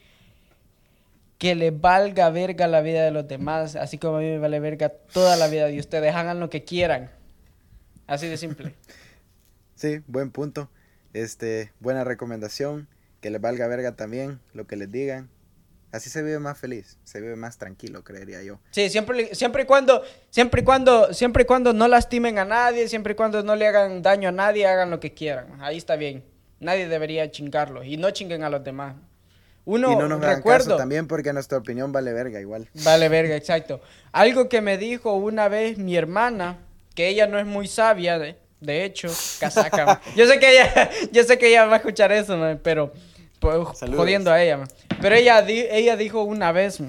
que 1.37 1.55
le 1.55 1.71
valga 1.71 2.29
verga 2.29 2.67
la 2.67 2.79
vida 2.79 3.03
de 3.03 3.11
los 3.11 3.27
demás, 3.27 3.75
así 3.75 3.97
como 3.97 4.15
a 4.15 4.19
mí 4.21 4.27
me 4.27 4.37
vale 4.37 4.61
verga 4.61 4.87
toda 4.87 5.35
la 5.35 5.49
vida 5.49 5.67
de 5.67 5.77
ustedes, 5.77 6.15
hagan 6.15 6.39
lo 6.39 6.49
que 6.49 6.63
quieran. 6.63 7.11
Así 8.07 8.27
de 8.27 8.37
simple. 8.37 8.75
Sí, 9.75 10.01
buen 10.07 10.31
punto. 10.31 10.69
Este, 11.11 11.73
buena 11.81 12.05
recomendación, 12.05 12.87
que 13.19 13.29
les 13.29 13.41
valga 13.41 13.67
verga 13.67 13.97
también 13.97 14.39
lo 14.53 14.67
que 14.67 14.77
les 14.77 14.89
digan. 14.89 15.29
Así 15.91 16.09
se 16.09 16.21
vive 16.21 16.37
más 16.37 16.57
feliz, 16.57 16.97
se 17.03 17.19
vive 17.19 17.35
más 17.35 17.57
tranquilo, 17.57 18.03
creería 18.03 18.43
yo. 18.43 18.59
Sí, 18.69 18.89
siempre, 18.89 19.33
siempre 19.33 19.63
y 19.63 19.65
cuando, 19.65 20.03
siempre 20.29 20.61
y 20.61 20.63
cuando, 20.63 21.13
siempre 21.13 21.43
y 21.43 21.45
cuando 21.45 21.73
no 21.73 21.87
lastimen 21.87 22.37
a 22.37 22.45
nadie, 22.45 22.87
siempre 22.87 23.13
y 23.13 23.15
cuando 23.15 23.41
no 23.41 23.55
le 23.55 23.67
hagan 23.67 24.03
daño 24.03 24.29
a 24.29 24.31
nadie, 24.31 24.67
hagan 24.67 24.91
lo 24.91 24.99
que 24.99 25.13
quieran. 25.13 25.59
Ahí 25.61 25.77
está 25.77 25.95
bien. 25.95 26.23
Nadie 26.59 26.87
debería 26.87 27.31
chingarlo 27.31 27.83
y 27.83 27.97
no 27.97 28.11
chinguen 28.11 28.43
a 28.43 28.49
los 28.49 28.63
demás. 28.63 28.95
Uno, 29.65 29.93
y 29.93 29.95
no 29.95 30.07
nos 30.07 30.21
recuerdo, 30.21 30.77
también 30.77 31.07
porque 31.07 31.31
nuestra 31.33 31.57
opinión 31.57 31.91
vale 31.91 32.13
verga 32.13 32.39
igual. 32.39 32.67
Vale 32.83 33.09
verga, 33.09 33.35
exacto. 33.35 33.81
Algo 34.11 34.49
que 34.49 34.61
me 34.61 34.77
dijo 34.77 35.13
una 35.13 35.47
vez 35.47 35.77
mi 35.77 35.95
hermana, 35.95 36.57
que 36.95 37.07
ella 37.07 37.27
no 37.27 37.39
es 37.39 37.45
muy 37.45 37.67
sabia, 37.67 38.17
de, 38.17 38.35
de 38.59 38.83
hecho, 38.83 39.09
casaca. 39.39 40.01
yo 40.15 40.25
sé 40.25 40.39
que 40.39 40.51
ella, 40.51 40.89
yo 41.11 41.23
sé 41.23 41.37
que 41.37 41.49
ella 41.49 41.65
va 41.65 41.73
a 41.73 41.77
escuchar 41.77 42.11
eso, 42.11 42.59
pero 42.63 42.91
jodiendo 43.41 44.31
a 44.31 44.41
ella. 44.41 44.63
Pero 45.01 45.15
ella, 45.15 45.39
ella 45.47 45.95
dijo 45.95 46.23
una 46.23 46.51
vez, 46.51 46.81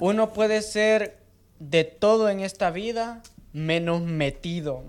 uno 0.00 0.32
puede 0.32 0.62
ser 0.62 1.18
de 1.58 1.84
todo 1.84 2.28
en 2.28 2.40
esta 2.40 2.70
vida 2.70 3.22
menos 3.52 4.02
metido. 4.02 4.82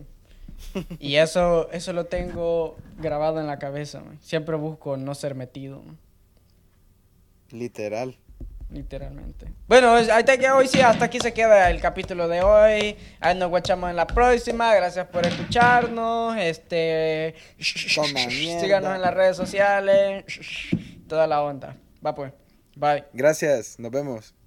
Y 1.00 1.16
eso, 1.16 1.72
eso 1.72 1.94
lo 1.94 2.06
tengo 2.06 2.76
grabado 2.98 3.40
en 3.40 3.48
la 3.48 3.60
cabeza. 3.60 4.04
Siempre 4.22 4.56
busco 4.58 4.98
no 4.98 5.16
ser 5.16 5.34
metido. 5.34 5.82
Literal. 7.52 8.18
Literalmente. 8.72 9.48
Bueno, 9.68 9.94
hasta 9.94 10.38
que 10.38 10.50
hoy 10.52 10.68
sí, 10.68 10.80
hasta 10.80 11.06
aquí 11.06 11.20
se 11.20 11.34
queda 11.34 11.72
el 11.72 11.82
capítulo 11.82 12.28
de 12.28 12.42
hoy. 12.42 12.96
Ahí 13.20 13.36
nos 13.36 13.50
guachamos 13.50 13.90
en 13.90 13.96
la 13.96 14.06
próxima. 14.06 14.76
Gracias 14.76 15.08
por 15.08 15.26
escucharnos. 15.26 16.38
Este. 16.38 17.36
Síganos 17.58 18.96
en 18.96 19.02
las 19.02 19.14
redes 19.14 19.38
sociales. 19.38 20.24
Toda 21.08 21.26
la 21.26 21.42
onda. 21.42 21.76
Va 22.06 22.14
pues. 22.14 22.32
Bye. 22.76 23.06
Gracias. 23.14 23.80
Nos 23.80 23.92
vemos. 23.92 24.39